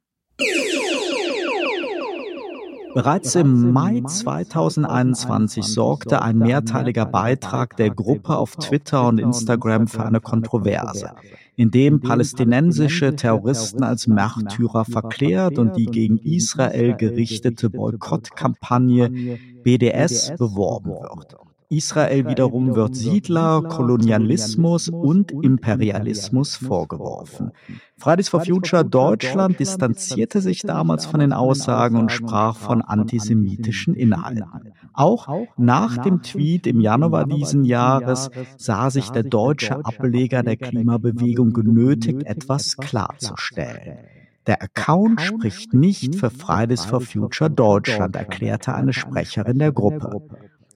Bereits 2.96 3.34
im 3.34 3.72
Mai 3.72 4.00
2021 4.06 5.62
sorgte 5.62 6.22
ein 6.22 6.38
mehrteiliger 6.38 7.04
Beitrag 7.04 7.76
der 7.76 7.90
Gruppe 7.90 8.38
auf 8.38 8.56
Twitter 8.56 9.06
und 9.06 9.20
Instagram 9.20 9.86
für 9.86 10.02
eine 10.02 10.20
Kontroverse, 10.20 11.12
in 11.56 11.70
dem 11.70 12.00
palästinensische 12.00 13.16
Terroristen 13.16 13.82
als 13.82 14.06
Märtyrer 14.06 14.84
verklärt 14.84 15.58
und 15.58 15.76
die 15.76 15.86
gegen 15.86 16.18
Israel 16.18 16.94
gerichtete 16.94 17.70
Boykottkampagne 17.70 19.38
BDS 19.62 20.34
beworben 20.36 20.90
wird. 20.90 21.45
Israel 21.68 22.26
wiederum 22.28 22.76
wird 22.76 22.94
Siedler, 22.94 23.62
Kolonialismus 23.62 24.88
und 24.88 25.32
Imperialismus 25.32 26.56
vorgeworfen. 26.56 27.50
Fridays 27.96 28.28
for 28.28 28.44
Future 28.44 28.84
Deutschland 28.84 29.58
distanzierte 29.58 30.40
sich 30.40 30.62
damals 30.62 31.06
von 31.06 31.20
den 31.20 31.32
Aussagen 31.32 31.96
und 31.96 32.12
sprach 32.12 32.56
von 32.56 32.82
antisemitischen 32.82 33.94
Inhalten. 33.94 34.72
Auch 34.92 35.28
nach 35.56 35.98
dem 35.98 36.22
Tweet 36.22 36.66
im 36.66 36.80
Januar 36.80 37.26
diesen 37.26 37.64
Jahres 37.64 38.30
sah 38.56 38.90
sich 38.90 39.10
der 39.10 39.24
deutsche 39.24 39.84
Ableger 39.84 40.42
der 40.42 40.56
Klimabewegung 40.56 41.52
genötigt, 41.52 42.22
etwas 42.24 42.76
klarzustellen. 42.76 43.98
Der 44.46 44.62
Account 44.62 45.20
spricht 45.20 45.74
nicht 45.74 46.14
für 46.14 46.30
Fridays 46.30 46.84
for 46.84 47.00
Future 47.00 47.50
Deutschland, 47.50 48.14
erklärte 48.14 48.74
eine 48.74 48.92
Sprecherin 48.92 49.58
der 49.58 49.72
Gruppe. 49.72 50.22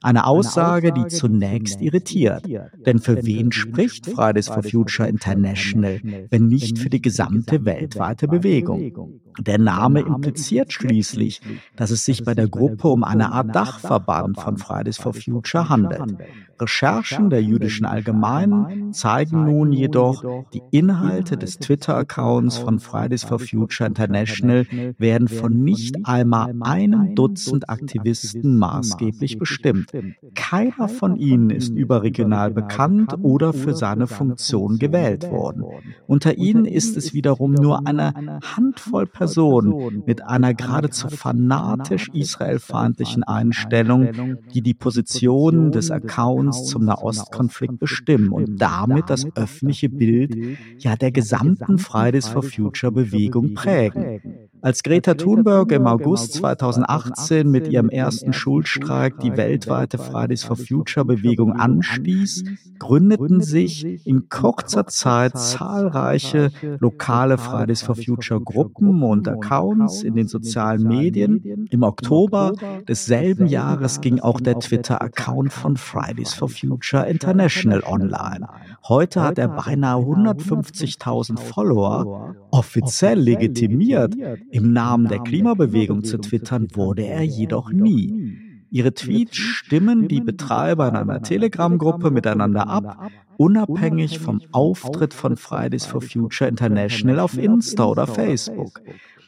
Eine 0.03 0.27
Aussage, 0.27 0.93
die 0.93 1.07
zunächst 1.09 1.81
irritiert. 1.81 2.45
Denn 2.87 2.99
für 2.99 3.25
wen 3.25 3.53
spricht 3.53 4.07
Fridays 4.07 4.49
for 4.49 4.63
Future 4.63 5.09
International, 5.09 6.01
wenn 6.31 6.47
nicht 6.47 6.79
für 6.79 6.91
die 6.91 7.03
gesamte 7.03 7.65
weltweite 7.65 8.29
Bewegung? 8.29 9.21
Der 9.39 9.59
Name 9.59 10.01
impliziert 10.01 10.73
schließlich, 10.73 11.41
dass 11.77 11.91
es 11.91 12.05
sich 12.05 12.25
bei 12.25 12.35
der 12.35 12.49
Gruppe 12.49 12.89
um 12.89 13.05
eine 13.05 13.33
Art 13.33 13.55
Dachverband 13.55 14.41
von 14.41 14.57
Fridays 14.57 14.99
for 14.99 15.15
Future 15.15 15.69
handelt. 15.69 16.17
Recherchen 16.61 17.31
der 17.31 17.43
jüdischen 17.43 17.87
Allgemeinen 17.87 18.93
zeigen 18.93 19.45
nun 19.45 19.73
jedoch, 19.73 20.45
die 20.53 20.63
Inhalte 20.71 21.37
des 21.37 21.59
Twitter-Accounts 21.59 22.59
von 22.59 22.79
Fridays 22.79 23.25
for 23.25 23.39
Future 23.39 23.89
International 23.89 24.67
werden 24.99 25.29
von 25.29 25.55
nicht 25.55 25.97
einmal 26.05 26.55
einem 26.61 27.15
Dutzend 27.15 27.71
Aktivisten 27.71 28.59
maßgeblich 28.59 29.39
bestimmt. 29.39 29.91
Keiner 30.35 30.89
von 30.89 31.17
ihnen 31.17 31.51
ist 31.51 31.71
überregional 31.71 32.51
bekannt 32.51 33.15
oder 33.23 33.53
für 33.53 33.75
seine 33.75 34.07
Funktion 34.07 34.79
gewählt 34.79 35.31
worden. 35.31 35.65
Unter 36.07 36.37
ihnen 36.37 36.67
ist 36.67 36.97
es 36.97 37.15
wiederum 37.15 37.53
nur 37.53 37.87
eine 37.87 38.13
Handvoll 38.57 39.07
Personen 39.21 40.03
mit 40.07 40.23
einer 40.23 40.55
geradezu 40.55 41.09
fanatisch 41.09 42.09
israelfeindlichen 42.15 43.23
Einstellung, 43.23 44.09
die 44.55 44.63
die 44.63 44.73
Position 44.73 45.73
des 45.73 45.91
Accounts 45.91 46.65
zum 46.65 46.87
Nahostkonflikt 46.87 47.79
bestimmen 47.79 48.31
und 48.31 48.57
damit 48.57 49.11
das 49.11 49.27
öffentliche 49.35 49.91
Bild 49.91 50.35
ja 50.79 50.97
der 50.97 51.13
gesamten 51.13 51.77
Fridays 51.77 52.29
for 52.29 52.43
Future 52.43 52.93
Bewegung 52.93 53.53
prägen. 53.53 54.49
Als 54.63 54.83
Greta 54.83 55.15
Thunberg 55.15 55.73
im 55.73 55.87
August 55.87 56.35
2018 56.35 57.51
mit 57.51 57.69
ihrem 57.69 57.89
ersten 57.89 58.33
Schulstreik 58.33 59.19
die 59.21 59.37
weltweite 59.37 59.97
Fridays 59.97 60.45
for 60.45 60.57
Future 60.57 61.07
Bewegung 61.07 61.53
anstieß, 61.53 62.45
gründeten 62.79 63.41
sich 63.41 64.07
in 64.07 64.29
kurzer 64.29 64.87
Zeit 64.87 65.39
zahlreiche 65.39 66.51
lokale 66.79 67.39
Fridays 67.39 67.83
for 67.83 67.95
Future 67.95 68.41
Gruppen 68.41 69.03
und 69.03 69.29
Accounts 69.29 70.03
in 70.03 70.15
den 70.15 70.29
sozialen 70.29 70.83
Medien. 70.83 71.67
Im 71.71 71.83
Oktober 71.83 72.53
desselben 72.87 73.47
Jahres 73.47 74.01
ging 74.01 74.21
auch 74.21 74.41
der 74.41 74.59
Twitter-Account 74.59 75.53
von 75.53 75.77
Fridays 75.77 76.35
for 76.35 76.49
Future 76.49 77.07
International 77.07 77.83
online. 77.85 78.47
Heute 78.89 79.23
hat 79.23 79.39
er 79.39 79.49
beinahe 79.49 80.03
150.000 80.03 81.39
Follower, 81.39 82.35
offiziell 82.51 83.19
legitimiert 83.19 84.15
im 84.51 84.73
Namen 84.73 85.09
der 85.09 85.21
Klimabewegung 85.21 86.05
zu 86.05 86.19
twittern 86.19 86.69
wurde 86.75 87.07
er 87.07 87.23
jedoch 87.23 87.71
nie. 87.71 88.39
Ihre 88.71 88.95
Tweets 88.95 89.37
stimmen 89.37 90.07
die 90.07 90.21
Betreiber 90.21 90.89
in 90.89 90.97
einer 90.97 91.23
Telegram-Gruppe 91.23 92.11
miteinander 92.11 92.69
ab, 92.69 93.11
unabhängig 93.37 94.21
vom 94.21 94.41
Auftritt 94.53 95.13
von 95.13 95.37
Fridays 95.37 95.87
for 95.87 96.01
Future 96.01 96.49
International 96.49 97.19
auf 97.21 97.37
Insta 97.37 97.85
oder 97.87 98.07
Facebook. 98.07 98.81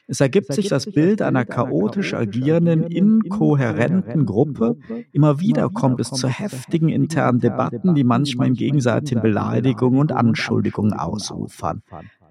Es 0.07 0.21
ergibt 0.21 0.53
sich 0.53 0.69
das 0.69 0.87
Bild 0.87 1.23
einer 1.23 1.45
chaotisch 1.45 2.13
agierenden, 2.13 2.85
inkohärenten 2.85 4.27
Gruppe. 4.27 4.77
Immer 5.13 5.41
wieder 5.41 5.71
kommt 5.71 6.01
es 6.01 6.11
zu 6.11 6.29
heftigen 6.29 6.89
internen 6.89 7.41
Debatten, 7.41 7.95
die 7.95 8.05
manchmal 8.05 8.49
in 8.49 8.55
gegenseitigen 8.55 9.23
Beleidigungen 9.23 9.99
und 9.99 10.13
Anschuldigungen 10.13 10.93
ausufern. 10.93 11.83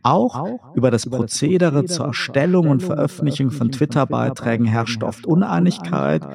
Auch 0.03 0.59
über 0.75 0.91
das 0.91 1.05
Prozedere 1.05 1.85
zur 1.85 2.07
Erstellung 2.07 2.69
und 2.69 2.81
Veröffentlichung 2.81 3.51
von 3.51 3.71
Twitter-Beiträgen 3.71 4.65
herrscht 4.65 5.03
oft 5.03 5.25
Uneinigkeit. 5.25 6.27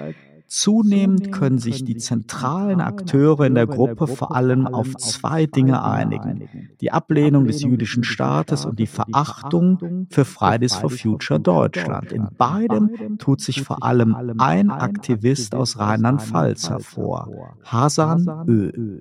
Zunehmend 0.49 1.33
können 1.33 1.59
sich 1.59 1.85
die 1.85 1.97
zentralen 1.97 2.81
Akteure 2.81 3.47
in 3.47 3.57
der 3.57 3.67
Gruppe 3.67 4.07
vor 4.07 4.35
allem 4.35 4.69
auf 4.69 4.95
zwei 4.97 5.47
Dinge 5.47 5.83
einigen. 5.83 6.49
Die 6.81 6.93
Ablehnung 6.93 7.47
des 7.47 7.63
jüdischen 7.63 8.05
Staates 8.05 8.65
und 8.65 8.79
die 8.79 8.87
Verachtung 8.87 10.07
für 10.09 10.25
Fridays 10.25 10.77
for 10.77 10.91
Future 10.91 11.41
Deutschland. 11.41 12.13
In 12.13 12.29
beidem 12.39 13.19
tut 13.19 13.41
sich 13.41 13.63
vor 13.63 13.83
allem 13.83 14.15
ein 14.39 14.71
Aktivist 14.71 15.55
aus 15.55 15.79
Rheinland-Pfalz 15.79 16.71
hervor. 16.71 17.57
Hasan 17.65 18.45
Ö. 18.47 19.01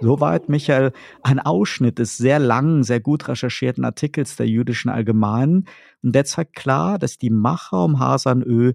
Soweit, 0.00 0.48
Michael, 0.48 0.92
ein 1.22 1.40
Ausschnitt 1.40 1.98
des 1.98 2.16
sehr 2.16 2.38
langen, 2.38 2.82
sehr 2.82 3.00
gut 3.00 3.28
recherchierten 3.28 3.84
Artikels 3.84 4.36
der 4.36 4.48
Jüdischen 4.48 4.90
Allgemeinen. 4.90 5.66
Und 6.02 6.14
der 6.14 6.24
zeigt 6.24 6.56
klar, 6.56 6.98
dass 6.98 7.18
die 7.18 7.30
Macher 7.30 7.84
um 7.84 7.98
Hasanö 7.98 8.72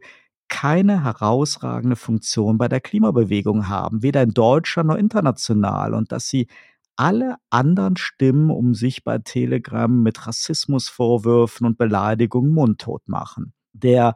keine 0.47 1.03
herausragende 1.03 1.95
Funktion 1.95 2.59
bei 2.59 2.67
der 2.67 2.79
Klimabewegung 2.79 3.67
haben, 3.67 4.03
weder 4.03 4.21
in 4.21 4.31
Deutschland 4.31 4.89
noch 4.89 4.97
international, 4.97 5.95
und 5.95 6.11
dass 6.11 6.27
sie 6.27 6.47
alle 6.95 7.35
anderen 7.49 7.97
Stimmen 7.97 8.51
um 8.51 8.73
sich 8.73 9.03
bei 9.03 9.17
Telegram 9.17 10.03
mit 10.03 10.27
Rassismusvorwürfen 10.27 11.65
und 11.65 11.77
Beleidigungen 11.77 12.53
mundtot 12.53 13.07
machen. 13.07 13.53
Der 13.73 14.13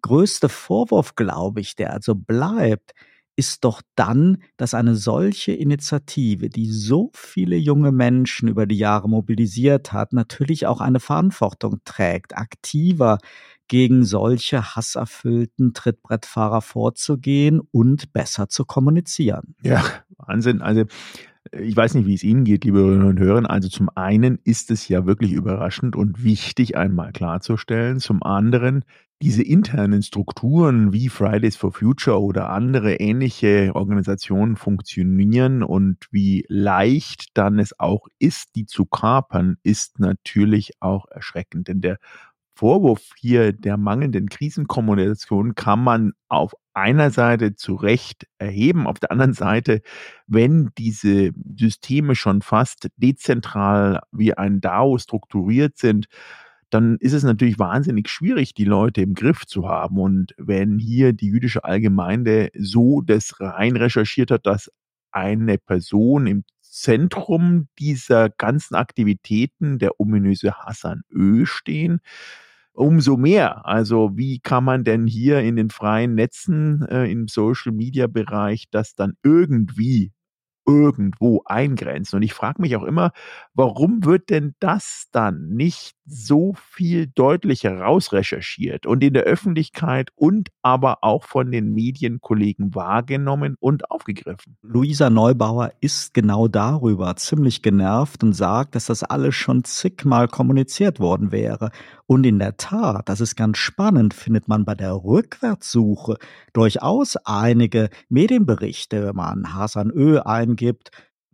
größte 0.00 0.48
Vorwurf, 0.48 1.14
glaube 1.14 1.60
ich, 1.60 1.76
der 1.76 1.92
also 1.92 2.14
bleibt, 2.14 2.92
ist 3.36 3.64
doch 3.64 3.82
dann, 3.94 4.42
dass 4.56 4.74
eine 4.74 4.94
solche 4.94 5.52
Initiative, 5.52 6.48
die 6.48 6.70
so 6.70 7.10
viele 7.14 7.56
junge 7.56 7.92
Menschen 7.92 8.48
über 8.48 8.66
die 8.66 8.76
Jahre 8.76 9.08
mobilisiert 9.08 9.92
hat, 9.92 10.12
natürlich 10.12 10.66
auch 10.66 10.80
eine 10.80 11.00
Verantwortung 11.00 11.80
trägt, 11.84 12.36
aktiver 12.36 13.18
gegen 13.68 14.04
solche 14.04 14.76
hasserfüllten 14.76 15.72
Trittbrettfahrer 15.72 16.60
vorzugehen 16.60 17.60
und 17.70 18.12
besser 18.12 18.48
zu 18.48 18.66
kommunizieren. 18.66 19.54
Ja, 19.62 19.82
Wahnsinn. 20.18 20.60
Also 20.60 20.84
ich 21.50 21.76
weiß 21.76 21.94
nicht, 21.94 22.06
wie 22.06 22.14
es 22.14 22.22
Ihnen 22.22 22.44
geht, 22.44 22.64
liebe 22.64 22.78
Hörerinnen 22.78 23.08
und 23.08 23.18
Hörer. 23.18 23.50
Also 23.50 23.68
zum 23.68 23.90
einen 23.94 24.38
ist 24.44 24.70
es 24.70 24.88
ja 24.88 25.06
wirklich 25.06 25.32
überraschend 25.32 25.96
und 25.96 26.22
wichtig, 26.22 26.76
einmal 26.76 27.12
klarzustellen. 27.12 27.98
Zum 27.98 28.22
anderen, 28.22 28.84
diese 29.20 29.42
internen 29.42 30.02
Strukturen 30.02 30.92
wie 30.92 31.08
Fridays 31.08 31.56
for 31.56 31.72
Future 31.72 32.20
oder 32.22 32.50
andere 32.50 32.94
ähnliche 32.94 33.72
Organisationen 33.74 34.56
funktionieren 34.56 35.62
und 35.62 36.06
wie 36.10 36.44
leicht 36.48 37.36
dann 37.36 37.58
es 37.58 37.78
auch 37.78 38.06
ist, 38.18 38.54
die 38.54 38.66
zu 38.66 38.86
kapern, 38.86 39.56
ist 39.62 39.98
natürlich 39.98 40.72
auch 40.80 41.06
erschreckend. 41.10 41.68
Denn 41.68 41.80
der 41.80 41.98
Vorwurf 42.54 43.10
hier 43.18 43.52
der 43.52 43.76
mangelnden 43.76 44.28
Krisenkommunikation 44.28 45.54
kann 45.54 45.82
man 45.82 46.12
auf 46.28 46.54
einer 46.74 47.10
Seite 47.10 47.54
zu 47.54 47.74
Recht 47.74 48.26
erheben, 48.38 48.86
auf 48.86 48.98
der 48.98 49.10
anderen 49.10 49.32
Seite, 49.32 49.82
wenn 50.26 50.70
diese 50.78 51.32
Systeme 51.56 52.14
schon 52.14 52.42
fast 52.42 52.88
dezentral 52.96 54.00
wie 54.12 54.34
ein 54.34 54.60
DAO 54.60 54.98
strukturiert 54.98 55.76
sind, 55.78 56.06
dann 56.70 56.96
ist 57.00 57.12
es 57.12 57.22
natürlich 57.22 57.58
wahnsinnig 57.58 58.08
schwierig, 58.08 58.54
die 58.54 58.64
Leute 58.64 59.02
im 59.02 59.14
Griff 59.14 59.44
zu 59.46 59.68
haben. 59.68 59.98
Und 59.98 60.34
wenn 60.38 60.78
hier 60.78 61.12
die 61.12 61.26
jüdische 61.26 61.64
Allgemeinde 61.64 62.50
so 62.58 63.02
das 63.02 63.40
rein 63.40 63.76
recherchiert 63.76 64.30
hat, 64.30 64.46
dass 64.46 64.70
eine 65.10 65.58
Person 65.58 66.26
im 66.26 66.44
Zentrum 66.72 67.68
dieser 67.78 68.30
ganzen 68.30 68.74
Aktivitäten, 68.76 69.78
der 69.78 70.00
ominöse 70.00 70.54
Hassan 70.54 71.02
Ö, 71.10 71.44
stehen, 71.46 72.00
umso 72.72 73.16
mehr. 73.16 73.66
Also 73.66 74.12
wie 74.16 74.40
kann 74.40 74.64
man 74.64 74.84
denn 74.84 75.06
hier 75.06 75.40
in 75.40 75.56
den 75.56 75.70
freien 75.70 76.14
Netzen, 76.14 76.82
äh, 76.88 77.10
im 77.10 77.28
Social-Media-Bereich 77.28 78.66
das 78.70 78.94
dann 78.94 79.14
irgendwie 79.22 80.12
irgendwo 80.66 81.42
eingrenzen. 81.46 82.16
Und 82.16 82.22
ich 82.22 82.34
frage 82.34 82.62
mich 82.62 82.76
auch 82.76 82.84
immer, 82.84 83.12
warum 83.54 84.04
wird 84.04 84.30
denn 84.30 84.54
das 84.60 85.06
dann 85.12 85.48
nicht 85.50 85.94
so 86.04 86.54
viel 86.54 87.06
deutlicher 87.06 87.80
rausrecherchiert 87.80 88.86
und 88.86 89.02
in 89.02 89.14
der 89.14 89.22
Öffentlichkeit 89.22 90.10
und 90.14 90.50
aber 90.62 91.04
auch 91.04 91.24
von 91.24 91.50
den 91.50 91.72
Medienkollegen 91.72 92.74
wahrgenommen 92.74 93.56
und 93.60 93.90
aufgegriffen? 93.90 94.56
Luisa 94.62 95.10
Neubauer 95.10 95.72
ist 95.80 96.14
genau 96.14 96.48
darüber 96.48 97.14
ziemlich 97.16 97.62
genervt 97.62 98.22
und 98.24 98.32
sagt, 98.32 98.74
dass 98.74 98.86
das 98.86 99.02
alles 99.02 99.34
schon 99.34 99.64
zigmal 99.64 100.28
kommuniziert 100.28 100.98
worden 101.00 101.32
wäre. 101.32 101.70
Und 102.06 102.24
in 102.24 102.38
der 102.38 102.56
Tat, 102.56 103.08
das 103.08 103.20
ist 103.20 103.36
ganz 103.36 103.58
spannend, 103.58 104.14
findet 104.14 104.48
man 104.48 104.64
bei 104.64 104.74
der 104.74 104.94
Rückwärtssuche 104.94 106.16
durchaus 106.52 107.16
einige 107.24 107.88
Medienberichte, 108.08 109.06
wenn 109.06 109.16
man 109.16 109.54
Hasan 109.54 109.90
Ö 109.90 110.20
eingibt, 110.20 110.90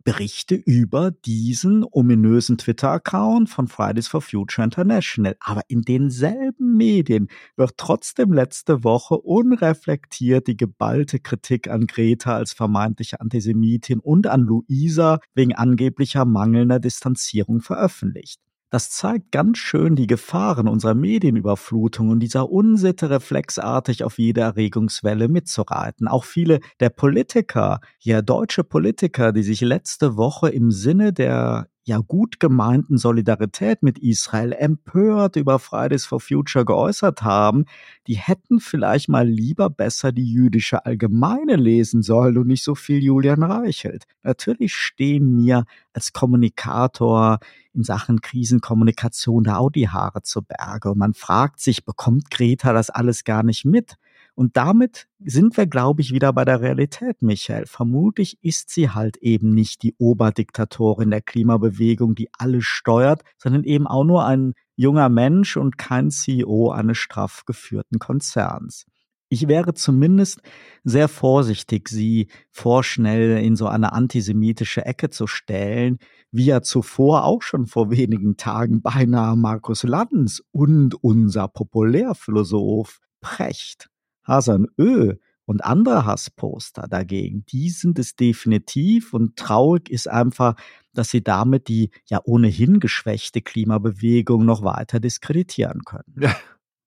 Berichte 0.09 0.55
über 0.55 1.11
diesen 1.11 1.85
ominösen 1.91 2.57
Twitter-Account 2.57 3.47
von 3.47 3.67
Fridays 3.67 4.07
for 4.07 4.21
Future 4.21 4.65
International. 4.65 5.35
Aber 5.39 5.61
in 5.67 5.83
denselben 5.83 6.75
Medien 6.75 7.27
wird 7.55 7.77
trotzdem 7.77 8.33
letzte 8.33 8.83
Woche 8.83 9.19
unreflektiert 9.19 10.47
die 10.47 10.57
geballte 10.57 11.19
Kritik 11.19 11.69
an 11.69 11.85
Greta 11.85 12.35
als 12.35 12.53
vermeintliche 12.53 13.21
Antisemitin 13.21 13.99
und 13.99 14.25
an 14.25 14.41
Luisa 14.41 15.19
wegen 15.35 15.53
angeblicher 15.53 16.25
mangelnder 16.25 16.79
Distanzierung 16.79 17.61
veröffentlicht. 17.61 18.41
Das 18.71 18.91
zeigt 18.91 19.31
ganz 19.31 19.57
schön 19.57 19.95
die 19.95 20.05
Gefahren 20.05 20.67
unserer 20.67 20.93
Medienüberflutung 20.93 22.09
und 22.09 22.19
dieser 22.19 22.51
Unsitte, 22.51 23.09
reflexartig 23.09 24.03
auf 24.03 24.19
jede 24.19 24.41
Erregungswelle 24.41 25.27
mitzureiten. 25.27 26.07
Auch 26.07 26.23
viele 26.23 26.59
der 26.79 26.91
Politiker, 26.91 27.79
ja 27.99 28.21
deutsche 28.21 28.63
Politiker, 28.63 29.31
die 29.31 29.41
sich 29.41 29.61
letzte 29.61 30.17
Woche 30.17 30.49
im 30.49 30.69
Sinne 30.69 31.13
der 31.13 31.67
ja 31.89 31.97
gut 31.97 32.39
gemeinten 32.39 32.97
Solidarität 32.97 33.83
mit 33.83 33.97
Israel 33.97 34.53
empört 34.53 35.35
über 35.35 35.59
Fridays 35.59 36.05
for 36.05 36.19
Future 36.19 36.63
geäußert 36.63 37.23
haben, 37.23 37.65
die 38.07 38.15
hätten 38.15 38.59
vielleicht 38.59 39.09
mal 39.09 39.27
lieber 39.27 39.69
besser 39.69 40.11
die 40.11 40.31
jüdische 40.31 40.85
Allgemeine 40.85 41.55
lesen 41.55 42.03
sollen 42.03 42.37
und 42.37 42.47
nicht 42.47 42.63
so 42.63 42.75
viel 42.75 43.03
Julian 43.03 43.43
Reichelt. 43.43 44.05
Natürlich 44.23 44.73
stehen 44.73 45.35
mir 45.35 45.65
als 45.91 46.13
Kommunikator 46.13 47.39
in 47.73 47.83
Sachen 47.83 48.21
Krisenkommunikation 48.21 49.43
da 49.43 49.57
auch 49.57 49.71
die 49.71 49.89
Haare 49.89 50.21
zu 50.21 50.43
Berge 50.43 50.91
und 50.91 50.99
man 50.99 51.15
fragt 51.15 51.59
sich, 51.59 51.85
bekommt 51.85 52.29
Greta 52.29 52.71
das 52.71 52.89
alles 52.91 53.23
gar 53.23 53.43
nicht 53.43 53.65
mit? 53.65 53.95
Und 54.39 54.55
damit 54.55 55.09
sind 55.19 55.57
wir, 55.57 55.67
glaube 55.67 55.99
ich, 55.99 56.13
wieder 56.13 56.31
bei 56.31 56.45
der 56.45 56.61
Realität, 56.61 57.21
Michael. 57.21 57.65
Vermutlich 57.65 58.37
ist 58.41 58.69
sie 58.69 58.89
halt 58.89 59.17
eben 59.17 59.53
nicht 59.53 59.83
die 59.83 59.95
Oberdiktatorin 59.97 61.11
der 61.11 61.19
Klimabewegung, 61.19 62.15
die 62.15 62.29
alles 62.37 62.63
steuert, 62.63 63.23
sondern 63.37 63.65
eben 63.65 63.85
auch 63.85 64.05
nur 64.05 64.23
ein 64.23 64.53
junger 64.77 65.09
Mensch 65.09 65.57
und 65.57 65.77
kein 65.77 66.09
CEO 66.09 66.71
eines 66.71 66.97
straff 66.97 67.43
geführten 67.45 67.99
Konzerns. 67.99 68.85
Ich 69.27 69.49
wäre 69.49 69.73
zumindest 69.73 70.41
sehr 70.85 71.09
vorsichtig, 71.09 71.89
sie 71.89 72.29
vorschnell 72.49 73.43
in 73.43 73.57
so 73.57 73.67
eine 73.67 73.91
antisemitische 73.91 74.85
Ecke 74.85 75.09
zu 75.09 75.27
stellen, 75.27 75.97
wie 76.31 76.45
ja 76.45 76.61
zuvor 76.61 77.25
auch 77.25 77.41
schon 77.41 77.65
vor 77.65 77.91
wenigen 77.91 78.37
Tagen 78.37 78.81
beinahe 78.81 79.35
Markus 79.35 79.83
Lanz 79.83 80.41
und 80.51 80.95
unser 80.95 81.49
Populärphilosoph 81.49 83.01
Precht. 83.19 83.89
Hasan 84.29 84.67
Ö 84.77 85.15
und 85.45 85.65
andere 85.65 86.05
Hassposter 86.05 86.87
dagegen, 86.87 87.43
die 87.47 87.69
sind 87.69 87.97
es 87.97 88.15
definitiv 88.15 89.13
und 89.13 89.35
traurig 89.35 89.89
ist 89.89 90.07
einfach, 90.07 90.55
dass 90.93 91.09
sie 91.09 91.23
damit 91.23 91.67
die 91.67 91.89
ja 92.05 92.21
ohnehin 92.23 92.79
geschwächte 92.79 93.41
Klimabewegung 93.41 94.45
noch 94.45 94.63
weiter 94.63 94.99
diskreditieren 94.99 95.83
können. 95.85 96.15
Ja. 96.19 96.35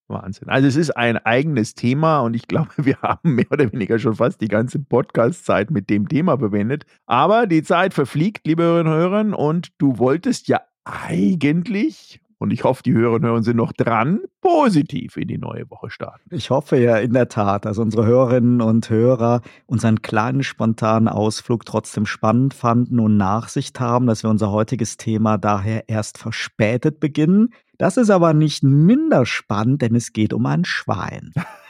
Wahnsinn. 0.08 0.48
Also 0.48 0.68
es 0.68 0.76
ist 0.76 0.90
ein 0.90 1.16
eigenes 1.16 1.74
Thema 1.74 2.20
und 2.20 2.34
ich 2.34 2.46
glaube, 2.46 2.70
wir 2.76 2.98
haben 3.02 3.34
mehr 3.34 3.50
oder 3.50 3.72
weniger 3.72 3.98
schon 3.98 4.14
fast 4.14 4.40
die 4.40 4.48
ganze 4.48 4.78
Podcast-Zeit 4.78 5.70
mit 5.70 5.90
dem 5.90 6.08
Thema 6.08 6.38
verwendet. 6.38 6.84
Aber 7.06 7.46
die 7.46 7.62
Zeit 7.62 7.94
verfliegt, 7.94 8.46
liebe 8.46 8.62
Hörerinnen 8.62 9.34
und 9.34 9.34
Hörer, 9.34 9.38
und 9.38 9.68
du 9.78 9.98
wolltest 9.98 10.46
ja 10.48 10.60
eigentlich 10.84 12.20
und 12.42 12.52
ich 12.52 12.64
hoffe, 12.64 12.82
die 12.82 12.92
Hörerinnen 12.92 13.30
und 13.30 13.34
Hörer 13.34 13.42
sind 13.44 13.56
noch 13.56 13.72
dran, 13.72 14.20
positiv 14.40 15.16
in 15.16 15.28
die 15.28 15.38
neue 15.38 15.70
Woche 15.70 15.90
starten. 15.90 16.34
Ich 16.34 16.50
hoffe 16.50 16.76
ja 16.76 16.96
in 16.96 17.12
der 17.12 17.28
Tat, 17.28 17.64
dass 17.64 17.78
unsere 17.78 18.04
Hörerinnen 18.04 18.60
und 18.60 18.90
Hörer 18.90 19.42
unseren 19.66 20.02
kleinen 20.02 20.42
spontanen 20.42 21.06
Ausflug 21.06 21.64
trotzdem 21.64 22.04
spannend 22.04 22.52
fanden 22.52 22.98
und 22.98 23.16
Nachsicht 23.16 23.78
haben, 23.78 24.06
dass 24.06 24.24
wir 24.24 24.30
unser 24.30 24.50
heutiges 24.50 24.96
Thema 24.96 25.38
daher 25.38 25.88
erst 25.88 26.18
verspätet 26.18 26.98
beginnen. 26.98 27.50
Das 27.78 27.96
ist 27.96 28.10
aber 28.10 28.34
nicht 28.34 28.64
minder 28.64 29.24
spannend, 29.24 29.80
denn 29.80 29.94
es 29.94 30.12
geht 30.12 30.32
um 30.32 30.44
ein 30.46 30.64
Schwein. 30.64 31.32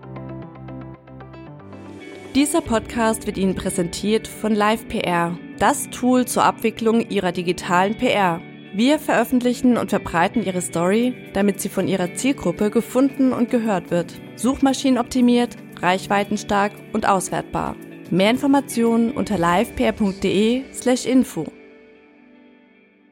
Dieser 2.34 2.62
Podcast 2.62 3.28
wird 3.28 3.38
Ihnen 3.38 3.54
präsentiert 3.54 4.28
von 4.28 4.56
LivePR, 4.56 5.38
das 5.60 5.88
Tool 5.92 6.26
zur 6.26 6.46
Abwicklung 6.46 7.08
Ihrer 7.10 7.32
digitalen 7.32 7.96
PR. 7.96 8.42
Wir 8.74 9.00
veröffentlichen 9.00 9.78
und 9.78 9.90
verbreiten 9.90 10.44
Ihre 10.44 10.62
Story, 10.62 11.16
damit 11.34 11.60
sie 11.62 11.70
von 11.70 11.88
Ihrer 11.88 12.14
Zielgruppe 12.14 12.70
gefunden 12.70 13.34
und 13.34 13.50
gehört 13.50 13.90
wird. 13.92 14.14
Suchmaschinenoptimiert, 14.36 15.56
reichweitenstark 15.82 16.74
und 16.94 17.08
auswertbar. 17.08 17.76
Mehr 18.12 18.32
Informationen 18.32 19.12
unter 19.12 19.38
livepr.de/info. 19.38 21.46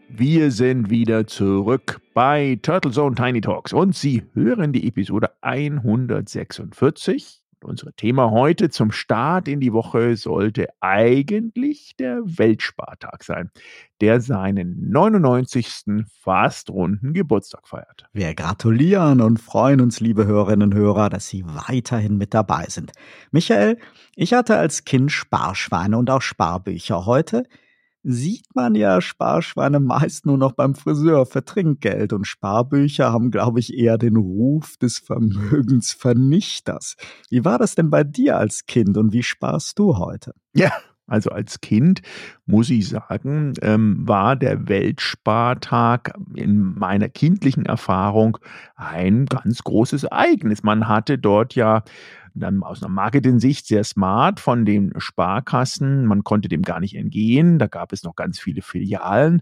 Wir 0.10 0.52
sind 0.52 0.90
wieder 0.90 1.28
zurück 1.28 2.00
bei 2.14 2.60
Turtle 2.62 2.92
Zone 2.92 3.16
Tiny 3.16 3.42
Talks 3.42 3.74
und 3.74 3.94
Sie 3.96 4.24
hören 4.34 4.72
die 4.72 4.88
Episode 4.88 5.32
146 5.42 7.42
unser 7.66 7.96
Thema 7.96 8.32
heute 8.32 8.70
zum 8.70 8.92
Start 8.92 9.48
in 9.48 9.60
die 9.60 9.74
Woche 9.74 10.16
sollte 10.16 10.68
eigentlich 10.80 11.96
der 11.98 12.22
Weltspartag 12.24 13.24
sein, 13.24 13.52
der 14.02 14.22
seinen 14.22 14.90
99. 14.90 16.06
fast 16.22 16.70
runden 16.70 17.14
Geburtstag 17.14 17.68
feiert. 17.68 18.06
Wir 18.14 18.34
gratulieren 18.34 19.22
und 19.22 19.40
freuen 19.40 19.82
uns, 19.82 20.00
liebe 20.00 20.26
Hörerinnen 20.26 20.72
und 20.72 20.76
Hörer, 20.78 21.10
dass 21.10 21.28
Sie 21.28 21.44
weiterhin 21.46 22.18
mit 22.18 22.34
dabei 22.34 22.66
sind. 22.70 22.92
Michael, 23.32 23.78
ich 24.16 24.34
hatte 24.34 24.58
als 24.58 24.86
Kind 24.86 25.12
Sparschweine 25.12 25.98
und 25.98 26.10
auch 26.10 26.22
Sparbücher. 26.22 27.06
Heute 27.06 27.44
sieht 28.08 28.46
man 28.54 28.76
ja 28.76 29.02
Sparschweine 29.02 29.80
meist 29.80 30.28
nur 30.28 30.38
noch 30.38 30.52
beim 30.52 30.76
Friseur 30.76 31.26
für 31.26 31.44
Trinkgeld 31.44 32.14
und 32.14 32.26
Sparbücher 32.28 33.12
haben, 33.12 33.32
glaube 33.32 33.60
ich, 33.60 33.74
eher 33.74 33.98
den 33.98 34.16
Ruf 34.16 34.78
des 34.78 35.00
Vermögensvernichters. 35.00 36.98
Wie 37.32 37.44
war 37.44 37.58
das 37.58 37.74
denn 37.74 37.90
bei 37.90 38.04
dir 38.04 38.38
als 38.38 38.68
Kind 38.68 38.96
und 38.98 39.12
wie 39.12 39.24
sparst 39.24 39.80
du 39.80 39.98
heute? 39.98 40.34
Ja, 40.54 40.72
also 41.08 41.32
als 41.32 41.62
Kind 41.62 42.02
muss 42.46 42.70
ich 42.70 42.90
sagen, 42.90 43.54
ähm, 43.62 44.08
war 44.08 44.36
der 44.36 44.68
Weltspartag 44.68 46.14
in 46.36 46.76
meiner 46.76 47.10
kindlichen 47.10 47.66
Erfahrung 47.66 48.38
ein 48.76 49.26
ganz 49.26 49.64
großes 49.64 50.04
Ereignis. 50.04 50.62
Man 50.64 50.88
hatte 50.88 51.18
dort 51.18 51.56
ja 51.56 51.84
dann 52.40 52.64
aus 52.64 52.82
einer 52.84 52.92
Marketing-Sicht 52.92 53.68
sehr 53.68 53.84
smart 53.84 54.40
von 54.40 54.66
den 54.66 54.94
Sparkassen. 54.98 56.06
Man 56.06 56.24
konnte 56.24 56.50
dem 56.50 56.62
gar 56.62 56.80
nicht 56.80 56.96
entgehen. 56.96 57.60
Da 57.60 57.68
gab 57.68 57.94
es 57.94 58.04
noch 58.04 58.16
ganz 58.16 58.40
viele 58.40 58.62
Filialen. 58.62 59.42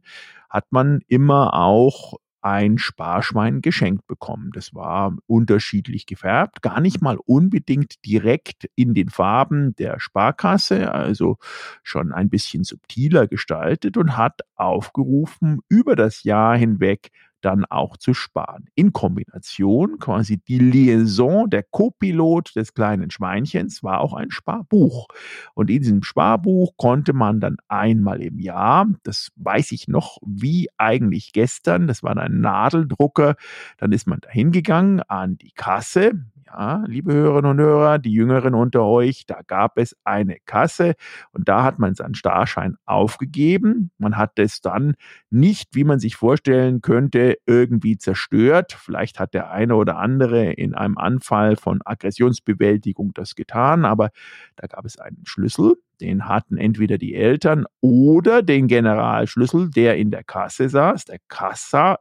Hat 0.49 0.65
man 0.71 1.01
immer 1.07 1.53
auch 1.53 2.15
ein 2.43 2.77
Sparschwein 2.77 3.61
geschenkt 3.61 4.05
bekommen. 4.05 4.51
Das 4.53 4.73
war 4.73 5.15
unterschiedlich 5.27 6.05
gefärbt, 6.05 6.61
gar 6.61 6.81
nicht 6.81 7.01
mal 7.01 7.17
unbedingt 7.25 8.05
direkt 8.05 8.69
in 8.75 8.93
den 8.93 9.09
Farben 9.09 9.75
der 9.77 9.99
Sparkasse, 9.99 10.91
also 10.91 11.37
schon 11.83 12.11
ein 12.11 12.29
bisschen 12.29 12.65
subtiler 12.65 13.27
gestaltet 13.27 13.95
und 13.95 14.17
hat 14.17 14.41
aufgerufen, 14.55 15.61
über 15.69 15.95
das 15.95 16.23
Jahr 16.23 16.57
hinweg 16.57 17.11
dann 17.43 17.65
auch 17.65 17.97
zu 17.97 18.13
sparen. 18.13 18.65
In 18.75 18.93
Kombination 18.93 19.99
quasi 19.99 20.37
die 20.37 20.59
Liaison, 20.59 21.49
der 21.49 21.63
Copilot 21.63 22.55
des 22.55 22.73
kleinen 22.73 23.11
Schweinchens 23.11 23.83
war 23.83 24.01
auch 24.01 24.13
ein 24.13 24.31
Sparbuch. 24.31 25.07
Und 25.53 25.69
in 25.69 25.81
diesem 25.81 26.03
Sparbuch 26.03 26.73
konnte 26.77 27.13
man 27.13 27.39
dann 27.39 27.57
einmal 27.67 28.21
im 28.21 28.39
Jahr, 28.39 28.87
das 29.03 29.31
weiß 29.35 29.71
ich 29.71 29.87
noch 29.87 30.17
wie 30.25 30.69
eigentlich 30.77 31.33
gestern, 31.33 31.87
das 31.87 32.03
war 32.03 32.15
ein 32.17 32.39
Nadeldrucker, 32.41 33.35
dann 33.77 33.91
ist 33.91 34.07
man 34.07 34.19
da 34.21 34.29
hingegangen 34.29 35.01
an 35.01 35.37
die 35.37 35.51
Kasse, 35.51 36.13
ja, 36.45 36.83
liebe 36.87 37.13
Hörerinnen 37.13 37.51
und 37.51 37.59
Hörer, 37.59 37.99
die 37.99 38.11
Jüngeren 38.11 38.53
unter 38.53 38.83
euch, 38.83 39.25
da 39.25 39.41
gab 39.45 39.77
es 39.77 39.95
eine 40.03 40.37
Kasse 40.45 40.95
und 41.31 41.47
da 41.47 41.63
hat 41.63 41.79
man 41.79 41.95
seinen 41.95 42.15
Starschein 42.15 42.75
aufgegeben. 42.85 43.91
Man 43.97 44.17
hat 44.17 44.39
es 44.39 44.61
dann 44.61 44.95
nicht, 45.29 45.69
wie 45.73 45.83
man 45.83 45.99
sich 45.99 46.15
vorstellen 46.15 46.81
könnte, 46.81 47.37
irgendwie 47.45 47.97
zerstört. 47.97 48.73
Vielleicht 48.73 49.19
hat 49.19 49.33
der 49.33 49.51
eine 49.51 49.75
oder 49.75 49.97
andere 49.97 50.51
in 50.51 50.73
einem 50.73 50.97
Anfall 50.97 51.55
von 51.55 51.81
Aggressionsbewältigung 51.83 53.13
das 53.13 53.35
getan, 53.35 53.85
aber 53.85 54.09
da 54.55 54.67
gab 54.67 54.85
es 54.85 54.99
einen 54.99 55.25
Schlüssel 55.25 55.75
Den 56.01 56.27
hatten 56.27 56.57
entweder 56.57 56.97
die 56.97 57.15
Eltern 57.15 57.65
oder 57.81 58.41
den 58.41 58.67
Generalschlüssel, 58.67 59.69
der 59.69 59.97
in 59.97 60.11
der 60.11 60.23
Kasse 60.23 60.69
saß, 60.69 61.05
der 61.05 61.19
Kassa 61.27 61.99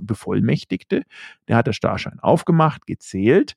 bevollmächtigte. 0.00 1.02
Der 1.48 1.56
hat 1.56 1.66
der 1.66 1.72
Starschein 1.72 2.18
aufgemacht, 2.20 2.86
gezählt, 2.86 3.56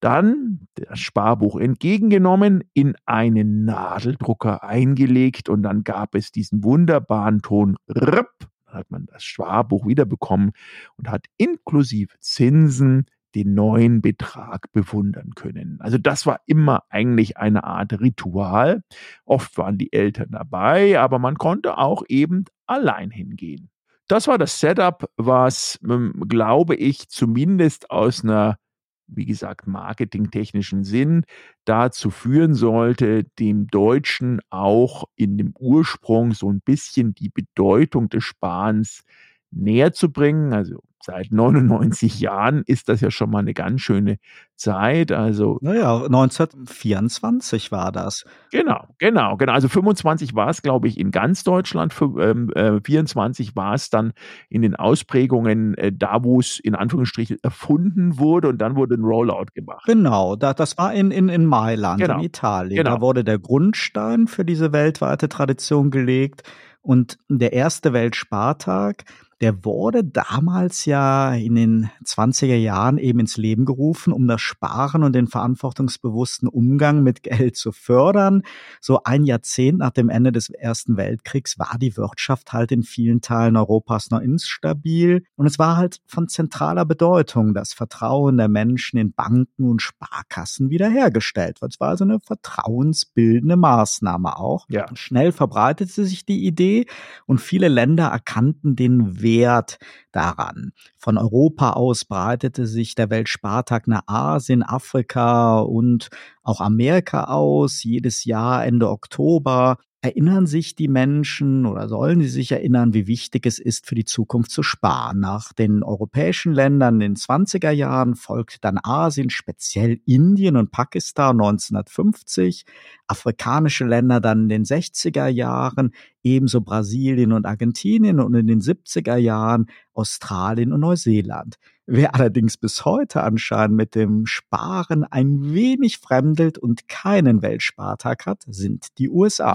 dann 0.00 0.68
das 0.74 1.00
Sparbuch 1.00 1.56
entgegengenommen, 1.56 2.62
in 2.74 2.94
einen 3.06 3.64
Nadeldrucker 3.64 4.62
eingelegt 4.62 5.48
und 5.48 5.62
dann 5.62 5.82
gab 5.82 6.14
es 6.14 6.30
diesen 6.30 6.62
wunderbaren 6.62 7.40
Ton. 7.40 7.76
Dann 7.86 8.26
hat 8.66 8.90
man 8.90 9.06
das 9.06 9.24
Sparbuch 9.24 9.86
wiederbekommen 9.86 10.52
und 10.96 11.10
hat 11.10 11.24
inklusive 11.38 12.14
Zinsen 12.20 13.06
den 13.34 13.54
neuen 13.54 14.00
Betrag 14.00 14.72
bewundern 14.72 15.34
können. 15.34 15.78
Also 15.80 15.98
das 15.98 16.26
war 16.26 16.40
immer 16.46 16.84
eigentlich 16.88 17.36
eine 17.36 17.64
Art 17.64 18.00
Ritual. 18.00 18.82
Oft 19.24 19.56
waren 19.58 19.78
die 19.78 19.92
Eltern 19.92 20.28
dabei, 20.30 20.98
aber 21.00 21.18
man 21.18 21.36
konnte 21.36 21.78
auch 21.78 22.04
eben 22.08 22.44
allein 22.66 23.10
hingehen. 23.10 23.70
Das 24.08 24.28
war 24.28 24.38
das 24.38 24.60
Setup, 24.60 25.10
was, 25.16 25.78
ähm, 25.88 26.24
glaube 26.28 26.74
ich, 26.74 27.08
zumindest 27.08 27.90
aus 27.90 28.22
einer 28.22 28.58
wie 29.06 29.26
gesagt, 29.26 29.66
marketingtechnischen 29.66 30.84
Sinn 30.84 31.24
dazu 31.64 32.10
führen 32.10 32.54
sollte, 32.54 33.24
dem 33.38 33.66
Deutschen 33.66 34.40
auch 34.50 35.04
in 35.16 35.36
dem 35.38 35.54
Ursprung 35.58 36.32
so 36.32 36.50
ein 36.50 36.60
bisschen 36.60 37.14
die 37.14 37.28
Bedeutung 37.28 38.08
des 38.08 38.24
Sparens 38.24 39.04
näher 39.50 39.92
zu 39.92 40.10
bringen. 40.10 40.52
Also 40.52 40.82
seit 41.04 41.32
99 41.32 42.18
Jahren 42.20 42.62
ist 42.66 42.88
das 42.88 43.00
ja 43.02 43.10
schon 43.10 43.30
mal 43.30 43.40
eine 43.40 43.52
ganz 43.52 43.82
schöne 43.82 44.16
Zeit. 44.56 45.12
Also 45.12 45.58
naja, 45.60 45.96
1924 45.96 47.70
war 47.70 47.92
das. 47.92 48.24
Genau, 48.50 48.88
genau, 48.98 49.36
genau. 49.36 49.52
Also 49.52 49.68
25 49.68 50.34
war 50.34 50.48
es, 50.48 50.62
glaube 50.62 50.88
ich, 50.88 50.98
in 50.98 51.10
ganz 51.10 51.44
Deutschland. 51.44 51.92
Für, 51.92 52.06
ähm, 52.20 52.50
äh, 52.54 52.80
24 52.82 53.54
war 53.54 53.74
es 53.74 53.90
dann 53.90 54.12
in 54.48 54.62
den 54.62 54.74
Ausprägungen 54.76 55.76
äh, 55.76 55.92
da, 55.92 56.24
wo 56.24 56.40
es 56.40 56.58
in 56.58 56.74
Anführungsstrichen 56.74 57.36
erfunden 57.42 58.18
wurde 58.18 58.48
und 58.48 58.58
dann 58.58 58.76
wurde 58.76 58.94
ein 58.94 59.04
Rollout 59.04 59.52
gemacht. 59.54 59.84
Genau, 59.86 60.36
da, 60.36 60.54
das 60.54 60.78
war 60.78 60.94
in, 60.94 61.10
in, 61.10 61.28
in 61.28 61.44
Mailand, 61.44 62.00
genau. 62.00 62.18
in 62.18 62.24
Italien. 62.24 62.76
Genau. 62.76 62.94
Da 62.96 63.00
wurde 63.02 63.24
der 63.24 63.38
Grundstein 63.38 64.26
für 64.26 64.44
diese 64.44 64.72
weltweite 64.72 65.28
Tradition 65.28 65.90
gelegt. 65.90 66.42
Und 66.80 67.18
der 67.28 67.54
erste 67.54 67.94
Weltspartag, 67.94 69.04
der 69.44 69.62
wurde 69.62 70.02
damals 70.02 70.86
ja 70.86 71.34
in 71.34 71.54
den 71.54 71.90
20er 72.02 72.56
Jahren 72.56 72.96
eben 72.96 73.20
ins 73.20 73.36
Leben 73.36 73.66
gerufen, 73.66 74.10
um 74.10 74.26
das 74.26 74.40
Sparen 74.40 75.02
und 75.02 75.12
den 75.12 75.26
verantwortungsbewussten 75.26 76.48
Umgang 76.48 77.02
mit 77.02 77.22
Geld 77.22 77.54
zu 77.54 77.70
fördern. 77.70 78.40
So 78.80 79.02
ein 79.04 79.24
Jahrzehnt 79.24 79.80
nach 79.80 79.90
dem 79.90 80.08
Ende 80.08 80.32
des 80.32 80.48
Ersten 80.48 80.96
Weltkriegs 80.96 81.58
war 81.58 81.76
die 81.78 81.94
Wirtschaft 81.98 82.54
halt 82.54 82.72
in 82.72 82.84
vielen 82.84 83.20
Teilen 83.20 83.58
Europas 83.58 84.10
noch 84.10 84.20
instabil 84.20 85.26
und 85.36 85.44
es 85.44 85.58
war 85.58 85.76
halt 85.76 86.00
von 86.06 86.26
zentraler 86.26 86.86
Bedeutung, 86.86 87.52
das 87.52 87.74
Vertrauen 87.74 88.38
der 88.38 88.48
Menschen 88.48 88.98
in 88.98 89.12
Banken 89.12 89.68
und 89.68 89.82
Sparkassen 89.82 90.70
wiederhergestellt 90.70 91.60
wird. 91.60 91.74
Es 91.74 91.80
war 91.80 91.90
also 91.90 92.04
eine 92.04 92.18
vertrauensbildende 92.18 93.56
Maßnahme 93.56 94.38
auch. 94.38 94.64
Ja. 94.70 94.86
Schnell 94.94 95.32
verbreitete 95.32 96.06
sich 96.06 96.24
die 96.24 96.46
Idee 96.46 96.86
und 97.26 97.42
viele 97.42 97.68
Länder 97.68 98.06
erkannten 98.06 98.74
den 98.74 99.20
Wert 99.34 99.78
daran. 100.12 100.72
Von 100.96 101.18
Europa 101.18 101.72
aus 101.72 102.04
breitete 102.04 102.66
sich 102.66 102.94
der 102.94 103.10
Weltspartag 103.10 103.88
nach 103.88 104.02
Asien, 104.06 104.62
Afrika 104.62 105.58
und 105.60 106.08
auch 106.42 106.60
Amerika 106.60 107.24
aus. 107.24 107.82
Jedes 107.82 108.24
Jahr 108.24 108.64
Ende 108.64 108.88
Oktober 108.88 109.78
Erinnern 110.04 110.46
sich 110.46 110.76
die 110.76 110.88
Menschen 110.88 111.64
oder 111.64 111.88
sollen 111.88 112.20
sie 112.20 112.28
sich 112.28 112.52
erinnern, 112.52 112.92
wie 112.92 113.06
wichtig 113.06 113.46
es 113.46 113.58
ist, 113.58 113.86
für 113.86 113.94
die 113.94 114.04
Zukunft 114.04 114.50
zu 114.50 114.62
sparen? 114.62 115.18
Nach 115.18 115.54
den 115.54 115.82
europäischen 115.82 116.52
Ländern 116.52 116.96
in 116.96 117.00
den 117.00 117.16
20er 117.16 117.70
Jahren 117.70 118.14
folgte 118.14 118.58
dann 118.60 118.78
Asien, 118.82 119.30
speziell 119.30 120.02
Indien 120.04 120.58
und 120.58 120.70
Pakistan 120.70 121.40
1950, 121.40 122.66
afrikanische 123.06 123.86
Länder 123.86 124.20
dann 124.20 124.42
in 124.42 124.48
den 124.50 124.64
60er 124.64 125.28
Jahren, 125.28 125.94
ebenso 126.22 126.60
Brasilien 126.60 127.32
und 127.32 127.46
Argentinien 127.46 128.20
und 128.20 128.34
in 128.34 128.46
den 128.46 128.60
70er 128.60 129.16
Jahren 129.16 129.70
Australien 129.94 130.74
und 130.74 130.80
Neuseeland. 130.80 131.56
Wer 131.86 132.14
allerdings 132.14 132.58
bis 132.58 132.84
heute 132.84 133.22
anscheinend 133.22 133.78
mit 133.78 133.94
dem 133.94 134.26
Sparen 134.26 135.04
ein 135.04 135.54
wenig 135.54 135.96
fremdelt 135.96 136.58
und 136.58 136.88
keinen 136.88 137.40
Weltspartag 137.40 138.26
hat, 138.26 138.42
sind 138.46 138.98
die 138.98 139.08
USA. 139.08 139.54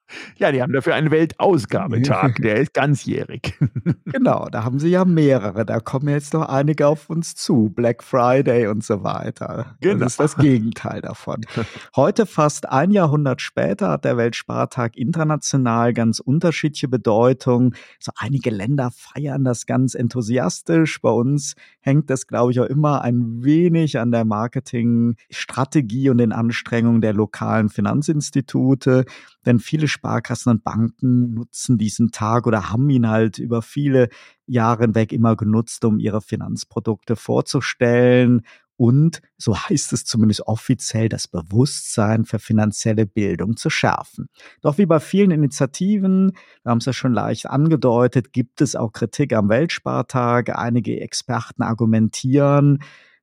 Ja, 0.37 0.51
die 0.51 0.61
haben 0.61 0.73
dafür 0.73 0.95
einen 0.95 1.11
Weltausgabetag, 1.11 2.35
der 2.41 2.57
ist 2.57 2.73
ganzjährig. 2.73 3.53
Genau, 4.05 4.47
da 4.51 4.63
haben 4.65 4.79
sie 4.79 4.89
ja 4.89 5.05
mehrere. 5.05 5.65
Da 5.65 5.79
kommen 5.79 6.09
jetzt 6.09 6.33
noch 6.33 6.47
einige 6.47 6.87
auf 6.87 7.09
uns 7.09 7.33
zu. 7.35 7.69
Black 7.69 8.03
Friday 8.03 8.67
und 8.67 8.83
so 8.83 9.03
weiter. 9.03 9.77
Genau. 9.79 9.99
Das 9.99 10.13
ist 10.13 10.19
das 10.19 10.37
Gegenteil 10.37 11.01
davon. 11.01 11.41
Heute, 11.95 12.25
fast 12.25 12.69
ein 12.69 12.91
Jahrhundert 12.91 13.41
später, 13.41 13.89
hat 13.89 14.05
der 14.05 14.17
Weltspartag 14.17 14.97
international 14.97 15.93
ganz 15.93 16.19
unterschiedliche 16.19 16.87
Bedeutung. 16.87 17.73
So 17.99 18.11
einige 18.17 18.49
Länder 18.49 18.91
feiern 18.91 19.43
das 19.43 19.65
ganz 19.65 19.95
enthusiastisch. 19.95 21.01
Bei 21.01 21.11
uns 21.11 21.55
hängt 21.79 22.09
das, 22.09 22.27
glaube 22.27 22.51
ich, 22.51 22.59
auch 22.59 22.65
immer 22.65 23.01
ein 23.01 23.43
wenig 23.43 23.97
an 23.97 24.11
der 24.11 24.25
Marketingstrategie 24.25 26.09
und 26.09 26.17
den 26.17 26.31
Anstrengungen 26.31 27.01
der 27.01 27.13
lokalen 27.13 27.69
Finanzinstitute. 27.69 29.05
Denn 29.45 29.59
viele 29.59 29.87
Sparkassen 30.01 30.49
und 30.49 30.63
Banken 30.63 31.35
nutzen 31.35 31.77
diesen 31.77 32.11
Tag 32.11 32.47
oder 32.47 32.71
haben 32.71 32.89
ihn 32.89 33.07
halt 33.07 33.37
über 33.37 33.61
viele 33.61 34.09
Jahre 34.47 34.83
hinweg 34.83 35.13
immer 35.13 35.35
genutzt, 35.35 35.85
um 35.85 35.99
ihre 35.99 36.21
Finanzprodukte 36.21 37.15
vorzustellen 37.15 38.41
und, 38.77 39.21
so 39.37 39.55
heißt 39.55 39.93
es 39.93 40.05
zumindest 40.05 40.47
offiziell, 40.47 41.07
das 41.07 41.27
Bewusstsein 41.27 42.25
für 42.25 42.39
finanzielle 42.39 43.05
Bildung 43.05 43.55
zu 43.55 43.69
schärfen. 43.69 44.25
Doch 44.61 44.79
wie 44.79 44.87
bei 44.87 44.99
vielen 44.99 45.29
Initiativen, 45.29 46.31
wir 46.63 46.71
haben 46.71 46.79
es 46.79 46.85
ja 46.85 46.93
schon 46.93 47.13
leicht 47.13 47.47
angedeutet, 47.47 48.33
gibt 48.33 48.59
es 48.59 48.75
auch 48.75 48.91
Kritik 48.91 49.33
am 49.33 49.49
Weltspartag. 49.49 50.57
Einige 50.57 50.99
Experten 50.99 51.61
argumentieren, 51.61 52.79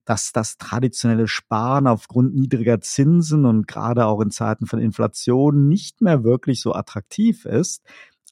dass 0.09 0.33
das 0.33 0.57
traditionelle 0.57 1.29
Sparen 1.29 1.87
aufgrund 1.87 2.35
niedriger 2.35 2.81
Zinsen 2.81 3.45
und 3.45 3.69
gerade 3.69 4.07
auch 4.07 4.23
in 4.23 4.31
Zeiten 4.31 4.65
von 4.65 4.79
Inflation 4.79 5.69
nicht 5.69 6.01
mehr 6.01 6.25
wirklich 6.25 6.63
so 6.63 6.75
attraktiv 6.75 7.45
ist. 7.45 7.83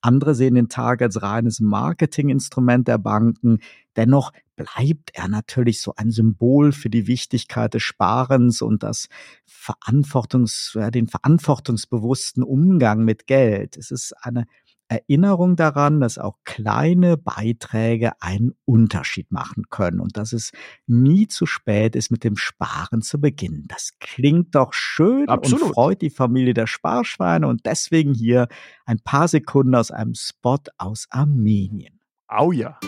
Andere 0.00 0.34
sehen 0.34 0.54
den 0.54 0.70
Tag 0.70 1.02
als 1.02 1.20
reines 1.20 1.60
Marketinginstrument 1.60 2.88
der 2.88 2.96
Banken. 2.96 3.58
Dennoch 3.94 4.32
bleibt 4.56 5.10
er 5.12 5.28
natürlich 5.28 5.82
so 5.82 5.92
ein 5.96 6.10
Symbol 6.10 6.72
für 6.72 6.88
die 6.88 7.06
Wichtigkeit 7.06 7.74
des 7.74 7.82
Sparens 7.82 8.62
und 8.62 8.82
das 8.82 9.08
Verantwortungs, 9.44 10.78
den 10.94 11.08
verantwortungsbewussten 11.08 12.42
Umgang 12.42 13.04
mit 13.04 13.26
Geld. 13.26 13.76
Es 13.76 13.90
ist 13.90 14.14
eine 14.22 14.46
Erinnerung 14.88 15.56
daran, 15.56 16.00
dass 16.00 16.18
auch 16.18 16.38
kleine 16.44 17.16
Beiträge 17.16 18.12
einen 18.20 18.54
Unterschied 18.64 19.30
machen 19.32 19.64
können 19.70 20.00
und 20.00 20.16
dass 20.16 20.32
es 20.32 20.52
nie 20.86 21.26
zu 21.26 21.46
spät 21.46 21.96
ist, 21.96 22.10
mit 22.10 22.24
dem 22.24 22.36
Sparen 22.36 23.02
zu 23.02 23.20
beginnen. 23.20 23.64
Das 23.68 23.92
klingt 24.00 24.54
doch 24.54 24.72
schön 24.72 25.28
Absolut. 25.28 25.62
und 25.62 25.72
freut 25.72 26.02
die 26.02 26.10
Familie 26.10 26.54
der 26.54 26.66
Sparschweine 26.66 27.46
und 27.48 27.66
deswegen 27.66 28.14
hier 28.14 28.48
ein 28.84 29.00
paar 29.00 29.28
Sekunden 29.28 29.74
aus 29.74 29.90
einem 29.90 30.14
Spot 30.14 30.58
aus 30.78 31.06
Armenien. 31.10 32.00
Auja. 32.28 32.78
Oh 32.82 32.86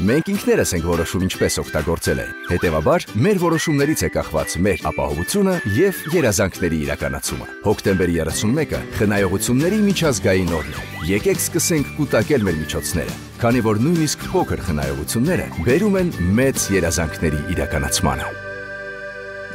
Մենք 0.00 0.28
ինքներս 0.32 0.70
ենք 0.78 0.86
որոշում 0.88 1.24
ինչպես 1.26 1.56
օգտագործել 1.60 2.20
այն։ 2.22 2.30
Հետևաբար, 2.48 3.04
մեր 3.20 3.40
որոշումներից 3.42 4.04
է 4.06 4.08
կախված 4.14 4.54
մեր 4.64 4.84
ապահովությունը 4.90 5.56
եւ 5.76 5.98
երազանքների 6.14 6.78
իրականացումը։ 6.86 7.48
Հոկտեմբերի 7.66 8.16
31-ը 8.24 8.80
խնայողությունների 8.96 9.82
միջազգային 9.90 10.54
օրն 10.60 10.80
է։ 10.80 10.86
Եկեք 11.10 11.44
սկսենք 11.44 11.92
կուտակել 11.98 12.48
մեր 12.48 12.58
միջոցները, 12.62 13.18
քանի 13.44 13.64
որ 13.68 13.82
նույնիսկ 13.84 14.26
փոքր 14.32 14.64
խնայողությունները 14.70 15.52
բերում 15.68 16.00
են 16.00 16.16
մեծ 16.40 16.66
երազանքների 16.80 17.44
իրականացմանը։ 17.58 18.34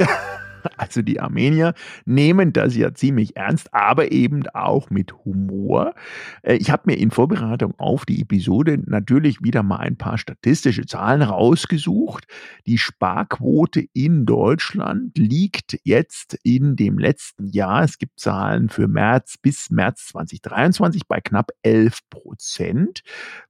Also 0.78 1.02
die 1.02 1.20
Armenier 1.20 1.74
nehmen 2.06 2.54
das 2.54 2.76
ja 2.76 2.94
ziemlich 2.94 3.36
ernst, 3.36 3.74
aber 3.74 4.12
eben 4.12 4.48
auch 4.50 4.90
mit 4.90 5.14
Humor. 5.26 5.94
Äh, 6.42 6.56
ich 6.56 6.70
habe 6.70 6.84
mir 6.86 6.98
in 6.98 7.12
Vorbereitung 7.12 7.74
auf 7.78 8.06
die 8.06 8.22
Episode 8.22 8.80
natürlich 8.86 9.42
wieder 9.42 9.64
mal 9.64 9.80
ein 9.80 9.98
paar 9.98 10.18
statistische 10.18 10.86
Zahlen 10.86 11.22
rausgesucht. 11.22 12.26
Die 12.66 12.78
Sparquote 12.78 13.86
in 13.94 14.26
Deutschland 14.26 15.18
liegt 15.18 15.80
jetzt 15.84 16.38
in 16.44 16.76
dem 16.76 17.00
letzten 17.00 17.48
Jahr, 17.48 17.84
es 17.84 17.98
gibt 17.98 18.20
Zahlen 18.20 18.70
für 18.70 18.88
März 18.88 19.38
bis 19.42 19.70
März 19.70 20.08
2023 20.08 21.08
bei 21.08 21.22
knapp 21.22 21.52
11 21.64 22.00
Prozent. 22.10 23.02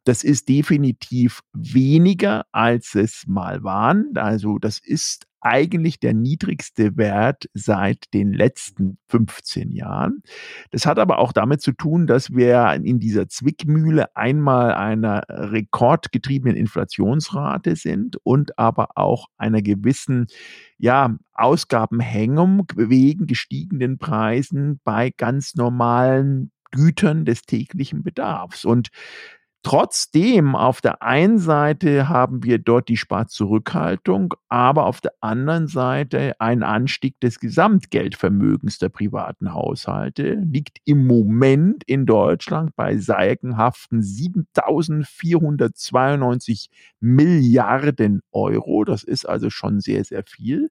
Das 0.03 0.23
ist 0.23 0.49
definitiv 0.49 1.41
weniger, 1.53 2.45
als 2.51 2.95
es 2.95 3.25
mal 3.27 3.63
waren. 3.63 4.11
Also 4.15 4.59
das 4.59 4.79
ist 4.79 5.27
eigentlich 5.45 5.99
der 5.99 6.15
niedrigste 6.15 6.97
Wert 6.97 7.47
seit 7.53 8.11
den 8.15 8.33
letzten 8.33 8.97
15 9.09 9.71
Jahren. 9.71 10.23
Das 10.71 10.87
hat 10.87 10.97
aber 10.97 11.19
auch 11.19 11.31
damit 11.31 11.61
zu 11.61 11.71
tun, 11.71 12.07
dass 12.07 12.31
wir 12.31 12.73
in 12.73 12.99
dieser 12.99 13.27
Zwickmühle 13.27 14.15
einmal 14.15 14.73
einer 14.73 15.23
rekordgetriebenen 15.29 16.57
Inflationsrate 16.57 17.75
sind 17.75 18.17
und 18.23 18.57
aber 18.57 18.97
auch 18.97 19.27
einer 19.37 19.61
gewissen 19.61 20.25
ja, 20.79 21.15
Ausgabenhängung 21.33 22.65
wegen 22.75 23.27
gestiegenen 23.27 23.99
Preisen 23.99 24.79
bei 24.83 25.11
ganz 25.15 25.53
normalen 25.53 26.51
Gütern 26.71 27.23
des 27.23 27.43
täglichen 27.43 28.01
Bedarfs. 28.01 28.65
Und 28.65 28.89
Trotzdem, 29.65 30.55
auf 30.55 30.79
der 30.79 31.01
einen 31.01 31.39
Seite 31.39 32.07
haben 32.07 32.43
wir 32.43 32.59
dort 32.59 32.87
die 32.87 32.97
Sparzurückhaltung, 32.97 34.35
aber 34.47 34.85
auf 34.85 35.01
der 35.01 35.13
anderen 35.21 35.67
Seite 35.67 36.39
ein 36.39 36.61
Anstieg 36.61 37.19
des 37.19 37.39
Gesamtgeldvermögens 37.39 38.77
der 38.77 38.89
privaten 38.89 39.55
Haushalte 39.55 40.35
liegt 40.35 40.77
im 40.85 41.07
Moment 41.07 41.83
in 41.85 42.05
Deutschland 42.05 42.75
bei 42.75 42.97
sagenhaften 42.97 44.03
7.492 44.03 46.67
Milliarden 46.99 48.21
Euro. 48.31 48.83
Das 48.83 49.03
ist 49.03 49.27
also 49.27 49.49
schon 49.49 49.79
sehr, 49.79 50.03
sehr 50.03 50.23
viel 50.27 50.69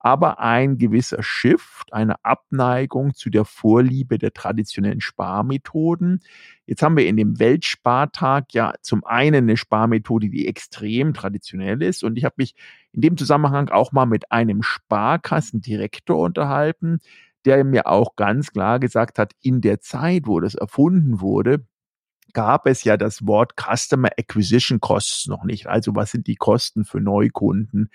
aber 0.00 0.40
ein 0.40 0.78
gewisser 0.78 1.22
Shift, 1.22 1.92
eine 1.92 2.24
Abneigung 2.24 3.14
zu 3.14 3.28
der 3.28 3.44
Vorliebe 3.44 4.18
der 4.18 4.32
traditionellen 4.32 5.02
Sparmethoden. 5.02 6.20
Jetzt 6.66 6.82
haben 6.82 6.96
wir 6.96 7.06
in 7.06 7.18
dem 7.18 7.38
Weltspartag 7.38 8.54
ja 8.54 8.72
zum 8.80 9.04
einen 9.04 9.44
eine 9.44 9.58
Sparmethode, 9.58 10.30
die 10.30 10.48
extrem 10.48 11.12
traditionell 11.12 11.82
ist. 11.82 12.02
Und 12.02 12.16
ich 12.16 12.24
habe 12.24 12.36
mich 12.38 12.54
in 12.92 13.02
dem 13.02 13.18
Zusammenhang 13.18 13.68
auch 13.68 13.92
mal 13.92 14.06
mit 14.06 14.32
einem 14.32 14.62
Sparkassendirektor 14.62 16.18
unterhalten, 16.18 17.00
der 17.44 17.62
mir 17.64 17.86
auch 17.86 18.16
ganz 18.16 18.52
klar 18.52 18.80
gesagt 18.80 19.18
hat, 19.18 19.32
in 19.42 19.60
der 19.60 19.80
Zeit, 19.80 20.26
wo 20.26 20.40
das 20.40 20.54
erfunden 20.54 21.20
wurde, 21.20 21.66
gab 22.32 22.66
es 22.66 22.84
ja 22.84 22.96
das 22.96 23.26
Wort 23.26 23.54
Customer 23.56 24.08
Acquisition 24.16 24.80
Costs 24.80 25.26
noch 25.26 25.44
nicht. 25.44 25.66
Also 25.66 25.94
was 25.94 26.10
sind 26.10 26.26
die 26.26 26.36
Kosten 26.36 26.84
für 26.84 27.00
Neukunden? 27.00 27.90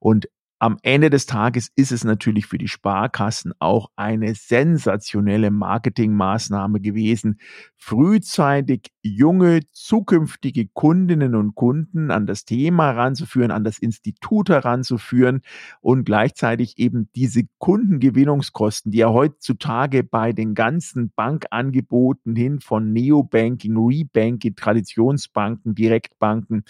Und 0.00 0.28
am 0.58 0.78
Ende 0.82 1.10
des 1.10 1.26
Tages 1.26 1.70
ist 1.76 1.92
es 1.92 2.02
natürlich 2.02 2.46
für 2.46 2.56
die 2.56 2.68
Sparkassen 2.68 3.52
auch 3.58 3.90
eine 3.94 4.34
sensationelle 4.34 5.50
Marketingmaßnahme 5.50 6.80
gewesen, 6.80 7.38
frühzeitig 7.76 8.90
junge 9.02 9.60
zukünftige 9.72 10.66
Kundinnen 10.68 11.34
und 11.34 11.54
Kunden 11.54 12.10
an 12.10 12.24
das 12.24 12.46
Thema 12.46 12.94
heranzuführen, 12.94 13.50
an 13.50 13.64
das 13.64 13.78
Institut 13.78 14.48
heranzuführen 14.48 15.42
und 15.82 16.04
gleichzeitig 16.04 16.78
eben 16.78 17.10
diese 17.14 17.42
Kundengewinnungskosten, 17.58 18.92
die 18.92 18.98
ja 18.98 19.10
heutzutage 19.10 20.04
bei 20.04 20.32
den 20.32 20.54
ganzen 20.54 21.12
Bankangeboten 21.14 22.34
hin 22.34 22.60
von 22.60 22.94
Neobanking, 22.94 23.76
Rebanking, 23.76 24.56
Traditionsbanken, 24.56 25.74
Direktbanken 25.74 26.64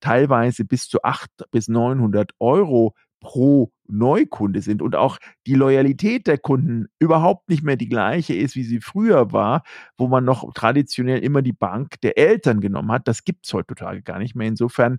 teilweise 0.00 0.66
bis 0.66 0.88
zu 0.88 1.02
800 1.02 1.50
bis 1.50 1.68
900 1.68 2.32
Euro 2.38 2.94
pro 3.20 3.72
Neukunde 3.86 4.62
sind 4.62 4.82
und 4.82 4.96
auch 4.96 5.18
die 5.46 5.54
Loyalität 5.54 6.26
der 6.26 6.38
Kunden 6.38 6.86
überhaupt 6.98 7.48
nicht 7.48 7.62
mehr 7.62 7.76
die 7.76 7.88
gleiche 7.88 8.34
ist, 8.34 8.56
wie 8.56 8.64
sie 8.64 8.80
früher 8.80 9.32
war, 9.32 9.62
wo 9.96 10.08
man 10.08 10.24
noch 10.24 10.52
traditionell 10.54 11.20
immer 11.20 11.42
die 11.42 11.52
Bank 11.52 12.00
der 12.02 12.18
Eltern 12.18 12.60
genommen 12.60 12.92
hat. 12.92 13.08
Das 13.08 13.24
gibt 13.24 13.46
es 13.46 13.52
heutzutage 13.52 14.02
gar 14.02 14.18
nicht 14.18 14.34
mehr. 14.34 14.48
Insofern 14.48 14.98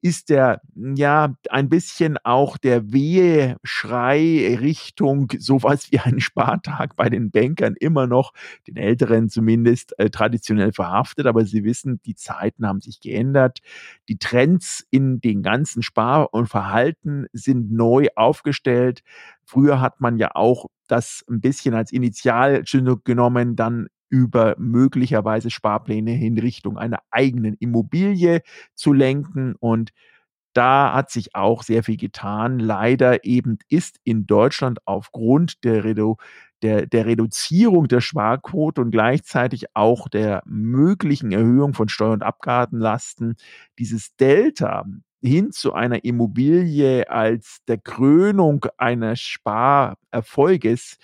ist 0.00 0.30
der, 0.30 0.60
ja, 0.74 1.34
ein 1.50 1.68
bisschen 1.68 2.18
auch 2.22 2.56
der 2.56 2.92
Weheschrei 2.92 4.56
Richtung 4.60 5.32
sowas 5.38 5.90
wie 5.90 5.98
ein 5.98 6.20
Spartag 6.20 6.94
bei 6.96 7.08
den 7.08 7.30
Bankern 7.30 7.74
immer 7.78 8.06
noch, 8.06 8.32
den 8.66 8.76
Älteren 8.76 9.28
zumindest, 9.28 9.98
äh, 9.98 10.10
traditionell 10.10 10.72
verhaftet. 10.72 11.26
Aber 11.26 11.44
Sie 11.44 11.64
wissen, 11.64 12.00
die 12.06 12.14
Zeiten 12.14 12.66
haben 12.66 12.80
sich 12.80 13.00
geändert. 13.00 13.58
Die 14.08 14.18
Trends 14.18 14.86
in 14.90 15.20
den 15.20 15.42
ganzen 15.42 15.82
Spar- 15.82 16.32
und 16.32 16.46
Verhalten 16.48 17.26
sind 17.32 17.72
neu 17.72 18.08
aufgestellt. 18.14 19.02
Früher 19.44 19.80
hat 19.80 20.00
man 20.00 20.16
ja 20.18 20.30
auch 20.34 20.66
das 20.86 21.24
ein 21.28 21.40
bisschen 21.40 21.74
als 21.74 21.92
Initialzündung 21.92 23.02
genommen, 23.04 23.56
dann 23.56 23.88
über 24.10 24.54
möglicherweise 24.58 25.50
Sparpläne 25.50 26.24
in 26.24 26.38
Richtung 26.38 26.78
einer 26.78 27.00
eigenen 27.10 27.54
Immobilie 27.54 28.42
zu 28.74 28.92
lenken. 28.92 29.54
Und 29.58 29.90
da 30.54 30.94
hat 30.94 31.10
sich 31.10 31.34
auch 31.34 31.62
sehr 31.62 31.82
viel 31.82 31.96
getan. 31.96 32.58
Leider 32.58 33.24
eben 33.24 33.58
ist 33.68 34.00
in 34.04 34.26
Deutschland 34.26 34.80
aufgrund 34.86 35.62
der, 35.64 35.84
Redu 35.84 36.16
der, 36.62 36.86
der 36.86 37.06
Reduzierung 37.06 37.88
der 37.88 38.00
Sparquote 38.00 38.80
und 38.80 38.90
gleichzeitig 38.90 39.66
auch 39.74 40.08
der 40.08 40.42
möglichen 40.46 41.32
Erhöhung 41.32 41.74
von 41.74 41.88
Steuer- 41.88 42.12
und 42.12 42.22
Abgabenlasten 42.22 43.36
dieses 43.78 44.16
Delta 44.16 44.84
hin 45.22 45.50
zu 45.52 45.72
einer 45.72 46.04
Immobilie 46.04 47.08
als 47.10 47.58
der 47.66 47.78
Krönung 47.78 48.66
eines 48.76 49.20
Sparerfolges 49.20 50.98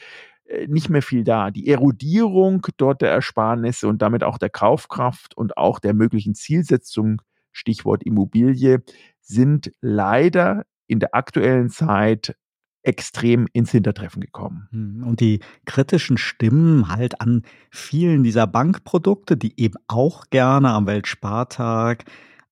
nicht 0.67 0.91
mehr 0.91 1.03
viel 1.03 1.25
da. 1.25 1.51
Die 1.51 1.69
Erodierung 1.69 2.67
dort 2.77 3.03
der 3.03 3.11
Ersparnisse 3.11 3.89
und 3.89 4.03
damit 4.03 4.23
auch 4.25 4.39
der 4.39 4.51
Kaufkraft 4.51 5.37
und 5.37 5.57
auch 5.57 5.79
der 5.79 5.95
möglichen 5.95 6.35
Zielsetzung, 6.35 7.23
Stichwort 7.53 8.03
Immobilie, 8.05 8.83
sind 9.21 9.73
leider 9.81 10.65
in 10.87 11.01
der 11.01 11.15
aktuellen 11.15 11.71
Zeit 11.71 12.37
extrem 12.83 13.49
ins 13.53 13.71
Hintertreffen 13.71 14.21
gekommen. 14.21 14.69
Hm, 14.71 15.05
und 15.07 15.21
die 15.21 15.41
kritischen 15.65 16.19
Stimmen 16.19 16.89
halt 16.89 17.21
an 17.21 17.43
vielen 17.71 18.23
dieser 18.23 18.47
Bankprodukte, 18.47 19.37
die 19.37 19.59
eben 19.59 19.77
auch 19.89 20.27
gerne 20.29 20.71
am 20.71 20.87
Weltspartag 20.87 22.05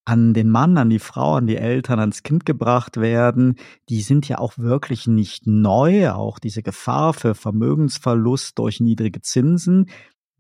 an 0.05 0.35
den 0.35 0.51
Mann, 0.51 0.79
an 0.79 0.91
die 0.91 0.99
Frau, 0.99 1.37
an 1.37 1.47
die 1.47 1.57
Eltern, 1.57 2.01
ans 2.01 2.23
Kind 2.23 2.45
gebracht 2.45 2.97
werden, 2.97 3.57
die 3.89 4.03
sind 4.03 4.29
ja 4.29 4.39
auch 4.39 4.59
wirklich 4.59 5.07
nicht 5.07 5.47
neu. 5.47 6.11
Auch 6.11 6.39
diese 6.39 6.63
Gefahr 6.63 7.13
für 7.13 7.35
Vermögensverlust 7.35 8.59
durch 8.59 8.81
niedrige 8.81 9.21
Zinsen, 9.21 9.87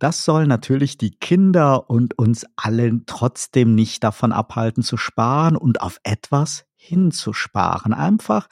das 0.03 0.25
soll 0.25 0.49
natürlich 0.49 0.99
die 0.99 1.13
Kinder 1.13 1.89
und 1.89 2.19
uns 2.19 2.45
allen 2.57 3.05
trotzdem 3.07 3.77
nicht 3.77 4.03
davon 4.03 4.33
abhalten 4.33 4.83
zu 4.83 4.97
sparen 4.97 5.55
und 5.55 5.81
auf 5.81 6.01
etwas 6.03 6.65
hinzusparen. 6.75 7.95
Einfach 7.95 8.49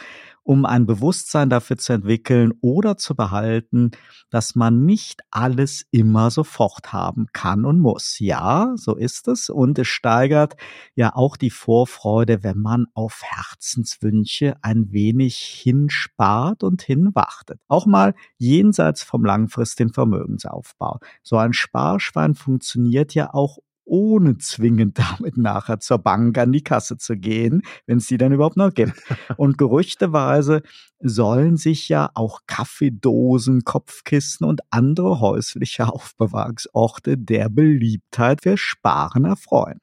um 0.51 0.66
ein 0.66 0.84
Bewusstsein 0.84 1.48
dafür 1.48 1.78
zu 1.78 1.92
entwickeln 1.92 2.53
oder 2.61 2.96
zu 2.96 3.14
behalten, 3.14 3.92
dass 4.30 4.57
man 4.57 4.84
nicht 4.84 5.20
alles 5.30 5.86
immer 5.92 6.32
sofort 6.32 6.92
haben 6.92 7.28
kann 7.32 7.64
und 7.64 7.78
muss. 7.78 8.18
Ja, 8.18 8.72
so 8.74 8.96
ist 8.96 9.28
es 9.28 9.48
und 9.48 9.78
es 9.78 9.86
steigert 9.86 10.57
ja 10.96 11.14
auch 11.14 11.36
die 11.36 11.51
Vorfreude, 11.51 12.42
wenn 12.42 12.59
man 12.59 12.86
auf 12.94 13.22
Herzenswünsche 13.22 14.57
ein 14.61 14.90
wenig 14.90 15.36
hinspart 15.36 16.64
und 16.64 16.82
hinwartet. 16.82 17.61
Auch 17.68 17.86
mal 17.86 18.16
jenseits 18.36 19.05
vom 19.05 19.24
langfristigen 19.24 19.92
Vermögensaufbau. 19.92 20.98
So 21.22 21.36
ein 21.36 21.53
Sparschwein 21.53 22.34
funktioniert 22.34 23.14
ja 23.14 23.32
auch 23.32 23.59
ohne 23.91 24.38
zwingend 24.38 24.99
damit 25.18 25.36
nachher 25.36 25.80
zur 25.80 25.99
Bank 25.99 26.38
an 26.38 26.53
die 26.53 26.62
Kasse 26.62 26.97
zu 26.97 27.16
gehen, 27.16 27.62
wenn 27.86 27.99
es 27.99 28.07
die 28.07 28.16
dann 28.16 28.32
überhaupt 28.32 28.57
noch 28.57 28.72
gibt. 28.72 28.95
Und 29.36 29.59
gerüchteweise 29.59 30.62
sollen 31.01 31.57
sich 31.57 31.88
ja 31.88 32.11
auch 32.14 32.40
Kaffeedosen, 32.46 33.64
Kopfkissen 33.64 34.46
und 34.46 34.61
andere 34.70 35.20
häusliche 35.20 35.88
Aufbewahrungsorte 35.92 37.16
der 37.16 37.48
Beliebtheit 37.48 38.42
für 38.42 38.57
Sparen 38.57 39.24
erfreuen. 39.24 39.80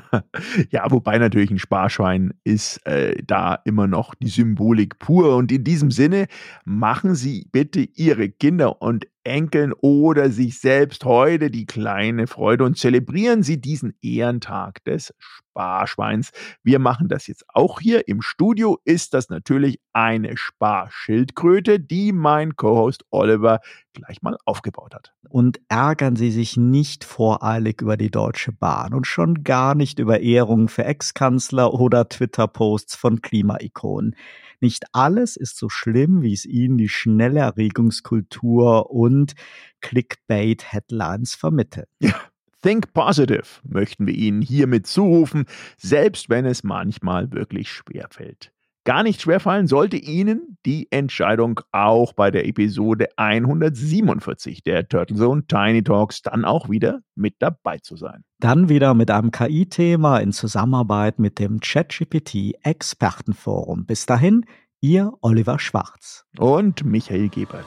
ja, 0.70 0.90
wobei 0.90 1.18
natürlich 1.18 1.50
ein 1.50 1.58
Sparschwein 1.58 2.34
ist 2.44 2.84
äh, 2.86 3.22
da 3.24 3.58
immer 3.64 3.86
noch 3.86 4.14
die 4.14 4.28
Symbolik 4.28 4.98
pur. 4.98 5.36
Und 5.36 5.50
in 5.52 5.64
diesem 5.64 5.90
Sinne 5.90 6.26
machen 6.64 7.14
Sie 7.14 7.48
bitte 7.52 7.80
Ihre 7.80 8.28
Kinder 8.28 8.82
und 8.82 9.06
Enkeln 9.24 9.72
oder 9.80 10.30
sich 10.30 10.58
selbst 10.60 11.04
heute 11.04 11.50
die 11.50 11.66
kleine 11.66 12.26
Freude 12.26 12.64
und 12.64 12.78
zelebrieren 12.78 13.42
Sie 13.42 13.60
diesen 13.60 13.94
Ehrentag 14.00 14.82
des 14.84 15.14
Sparschweins. 15.50 16.30
Wir 16.62 16.78
machen 16.78 17.08
das 17.08 17.26
jetzt 17.26 17.44
auch 17.48 17.80
hier 17.80 18.06
im 18.08 18.22
Studio. 18.22 18.78
Ist 18.84 19.14
das 19.14 19.28
natürlich 19.28 19.80
eine 19.92 20.36
Sparschildkröte, 20.36 21.80
die 21.80 22.12
mein 22.12 22.56
Co-Host 22.56 23.04
Oliver 23.10 23.60
gleich 23.92 24.22
mal 24.22 24.36
aufgebaut 24.44 24.94
hat. 24.94 25.12
Und 25.28 25.60
ärgern 25.68 26.14
Sie 26.16 26.30
sich 26.30 26.56
nicht 26.56 27.04
voreilig 27.04 27.82
über 27.82 27.96
die 27.96 28.10
Deutsche 28.10 28.52
Bahn 28.52 28.94
und 28.94 29.06
schon 29.06 29.42
gar 29.42 29.74
nicht 29.74 29.98
über 29.98 30.20
Ehrungen 30.20 30.68
für 30.68 30.84
Ex-Kanzler 30.84 31.74
oder 31.74 32.08
Twitter-Posts 32.08 32.94
von 32.94 33.20
Klimaikonen. 33.20 34.14
Nicht 34.60 34.84
alles 34.92 35.36
ist 35.36 35.56
so 35.56 35.68
schlimm, 35.68 36.22
wie 36.22 36.34
es 36.34 36.44
Ihnen 36.44 36.78
die 36.78 36.88
schnelle 36.88 37.40
Erregungskultur 37.40 38.90
und 38.90 39.34
Clickbait-Headlines 39.80 41.34
vermitteln. 41.34 41.86
Ja. 42.00 42.14
Think 42.62 42.92
Positive 42.92 43.44
möchten 43.64 44.06
wir 44.06 44.14
Ihnen 44.14 44.42
hiermit 44.42 44.86
zurufen, 44.86 45.46
selbst 45.78 46.28
wenn 46.28 46.44
es 46.44 46.62
manchmal 46.62 47.32
wirklich 47.32 47.70
schwer 47.70 48.08
fällt. 48.10 48.52
gar 48.84 49.02
nicht 49.02 49.20
schwerfallen, 49.20 49.66
sollte 49.66 49.96
Ihnen 49.96 50.58
die 50.66 50.90
Entscheidung 50.90 51.60
auch 51.70 52.12
bei 52.12 52.30
der 52.30 52.46
Episode 52.46 53.08
147 53.16 54.62
der 54.64 54.88
Turtle 54.88 55.16
Zone 55.16 55.46
Tiny 55.46 55.82
Talks 55.84 56.22
dann 56.22 56.44
auch 56.44 56.68
wieder 56.68 57.00
mit 57.14 57.36
dabei 57.38 57.78
zu 57.78 57.96
sein. 57.96 58.24
Dann 58.40 58.68
wieder 58.68 58.94
mit 58.94 59.10
einem 59.10 59.30
KI-Thema 59.30 60.18
in 60.18 60.32
Zusammenarbeit 60.32 61.18
mit 61.18 61.38
dem 61.38 61.60
ChatGPT 61.60 62.54
Expertenforum. 62.62 63.86
Bis 63.86 64.06
dahin, 64.06 64.44
Ihr 64.80 65.12
Oliver 65.20 65.58
Schwarz 65.58 66.24
und 66.38 66.84
Michael 66.84 67.28
Gebert. 67.28 67.66